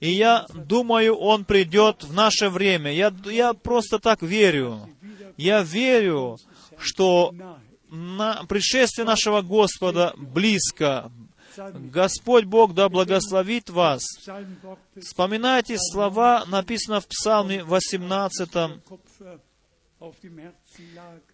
И 0.00 0.10
я 0.10 0.46
думаю, 0.54 1.14
Он 1.14 1.44
придет 1.44 2.04
в 2.04 2.14
наше 2.14 2.48
время. 2.48 2.92
Я, 2.92 3.12
я 3.26 3.52
просто 3.52 3.98
так 3.98 4.22
верю. 4.22 4.88
Я 5.36 5.62
верю, 5.62 6.38
что 6.78 7.34
на 7.90 8.44
пришествие 8.48 9.04
нашего 9.04 9.42
Господа 9.42 10.14
близко. 10.16 11.10
Господь 11.56 12.44
Бог 12.44 12.74
да 12.74 12.88
благословит 12.88 13.70
вас. 13.70 14.02
Вспоминайте 15.00 15.76
слова, 15.78 16.44
написано 16.46 17.00
в 17.00 17.06
Псалме 17.06 17.64
18, 17.64 18.80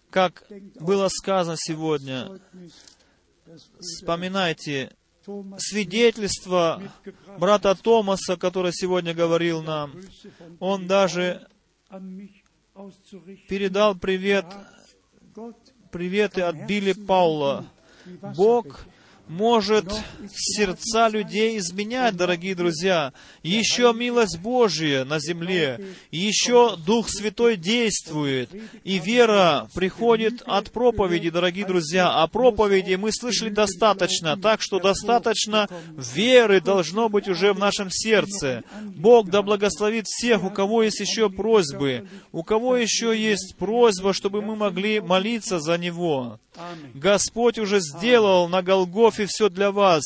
как 0.09 0.43
было 0.79 1.07
сказано 1.09 1.55
сегодня. 1.57 2.39
Вспоминайте 3.79 4.91
свидетельство 5.57 6.81
брата 7.37 7.75
Томаса, 7.75 8.37
который 8.37 8.71
сегодня 8.73 9.13
говорил 9.13 9.61
нам. 9.61 9.93
Он 10.59 10.87
даже 10.87 11.47
передал 13.47 13.95
привет, 13.95 14.45
приветы 15.91 16.41
от 16.41 16.67
Билли 16.67 16.93
Паула. 16.93 17.65
Бог 18.35 18.85
может 19.27 19.91
сердца 20.33 21.09
людей 21.09 21.57
изменять, 21.57 22.15
дорогие 22.15 22.55
друзья. 22.55 23.13
Еще 23.43 23.93
милость 23.93 24.39
Божья 24.39 25.03
на 25.03 25.19
земле, 25.19 25.79
еще 26.11 26.75
Дух 26.77 27.09
Святой 27.09 27.57
действует, 27.57 28.49
и 28.83 28.99
вера 28.99 29.67
приходит 29.73 30.41
от 30.45 30.71
проповеди, 30.71 31.29
дорогие 31.29 31.65
друзья. 31.65 32.09
А 32.09 32.27
проповеди 32.27 32.95
мы 32.95 33.11
слышали 33.11 33.49
достаточно, 33.49 34.37
так 34.37 34.61
что 34.61 34.79
достаточно 34.79 35.67
веры 35.95 36.61
должно 36.61 37.09
быть 37.09 37.27
уже 37.27 37.53
в 37.53 37.59
нашем 37.59 37.89
сердце. 37.91 38.63
Бог 38.81 39.29
да 39.29 39.41
благословит 39.41 40.07
всех, 40.07 40.43
у 40.43 40.49
кого 40.49 40.83
есть 40.83 40.99
еще 40.99 41.29
просьбы, 41.29 42.07
у 42.31 42.43
кого 42.43 42.77
еще 42.77 43.17
есть 43.17 43.55
просьба, 43.57 44.13
чтобы 44.13 44.41
мы 44.41 44.55
могли 44.55 44.99
молиться 44.99 45.59
за 45.59 45.77
Него. 45.77 46.39
Господь 46.93 47.59
уже 47.59 47.79
сделал 47.79 48.47
на 48.49 48.61
Голгофе 48.61 49.25
все 49.27 49.49
для 49.49 49.71
вас. 49.71 50.03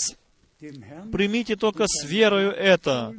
Примите 1.11 1.55
только 1.55 1.85
с 1.87 2.05
верою 2.05 2.51
это. 2.51 3.13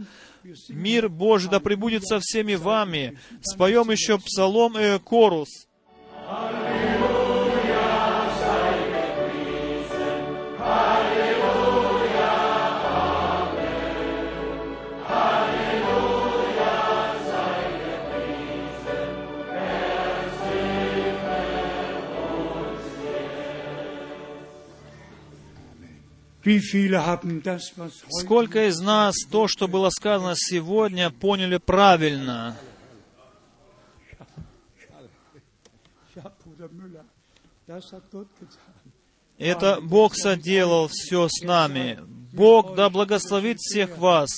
Мир 0.69 1.09
Божий 1.09 1.51
да 1.51 1.61
пребудет 1.61 2.05
со 2.05 2.19
всеми 2.21 2.55
вами. 2.55 3.19
Споем 3.43 3.91
еще 3.91 4.19
псалом 4.19 4.79
и 4.79 4.99
корус. 4.99 5.67
Аллилуйя. 6.29 7.12
Сколько 28.21 28.69
из 28.69 28.81
нас 28.81 29.15
то, 29.31 29.49
что 29.49 29.69
было 29.69 29.91
сказано 29.91 30.35
сегодня, 30.37 31.11
поняли 31.11 31.59
правильно? 31.59 32.57
Это 39.39 39.81
Бог 39.81 40.15
соделал 40.15 40.89
все 40.89 41.29
с 41.29 41.43
нами. 41.43 41.99
Бог 42.33 42.75
да 42.75 42.89
благословит 42.89 43.59
всех 43.59 43.99
вас, 43.99 44.31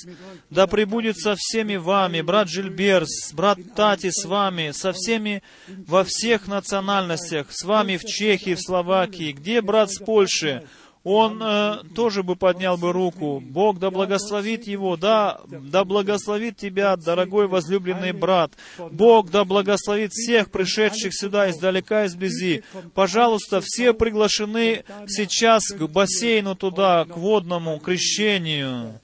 да 0.51 0.67
пребудет 0.67 1.17
со 1.17 1.37
всеми 1.37 1.77
вами, 1.77 2.23
брат 2.23 2.49
Жильберс, 2.49 3.33
брат 3.33 3.59
Тати 3.77 4.11
с 4.11 4.25
вами, 4.25 4.73
со 4.73 4.93
всеми 4.93 5.45
во 5.69 6.03
всех 6.03 6.49
национальностях, 6.49 7.47
с 7.51 7.63
вами 7.63 7.97
в 7.97 8.05
Чехии, 8.05 8.55
в 8.55 8.61
Словакии, 8.61 9.31
где 9.31 9.63
брат 9.63 9.93
с 9.93 9.99
Польши, 9.99 10.67
он 11.05 11.39
э, 11.43 11.81
тоже 11.95 12.23
бы 12.23 12.35
поднял 12.35 12.79
бы 12.79 12.91
руку. 12.91 13.41
Бог 13.45 13.79
да 13.79 13.91
благословит 13.91 14.67
его, 14.67 14.97
да, 14.97 15.41
да 15.47 15.85
благословит 15.85 16.57
тебя, 16.57 16.97
дорогой 16.97 17.47
возлюбленный 17.47 18.13
брат. 18.13 18.53
Бог 18.91 19.31
да 19.31 19.45
благословит 19.45 20.13
всех 20.13 20.51
пришедших 20.51 21.15
сюда 21.15 21.51
издалека, 21.51 22.07
изблизи. 22.07 22.65
Пожалуйста, 22.95 23.61
все 23.63 23.93
приглашены 23.93 24.85
сейчас 25.07 25.69
к 25.69 25.87
бассейну 25.87 26.57
туда, 26.57 27.05
к 27.05 27.19
водному 27.19 27.79
крещению. 27.79 28.99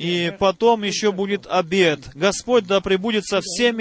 И 0.00 0.32
потом 0.38 0.84
еще 0.84 1.10
будет 1.10 1.46
обед. 1.46 2.00
Господь 2.14 2.66
да 2.66 2.80
пребудет 2.80 3.24
со 3.26 3.40
всеми. 3.42 3.78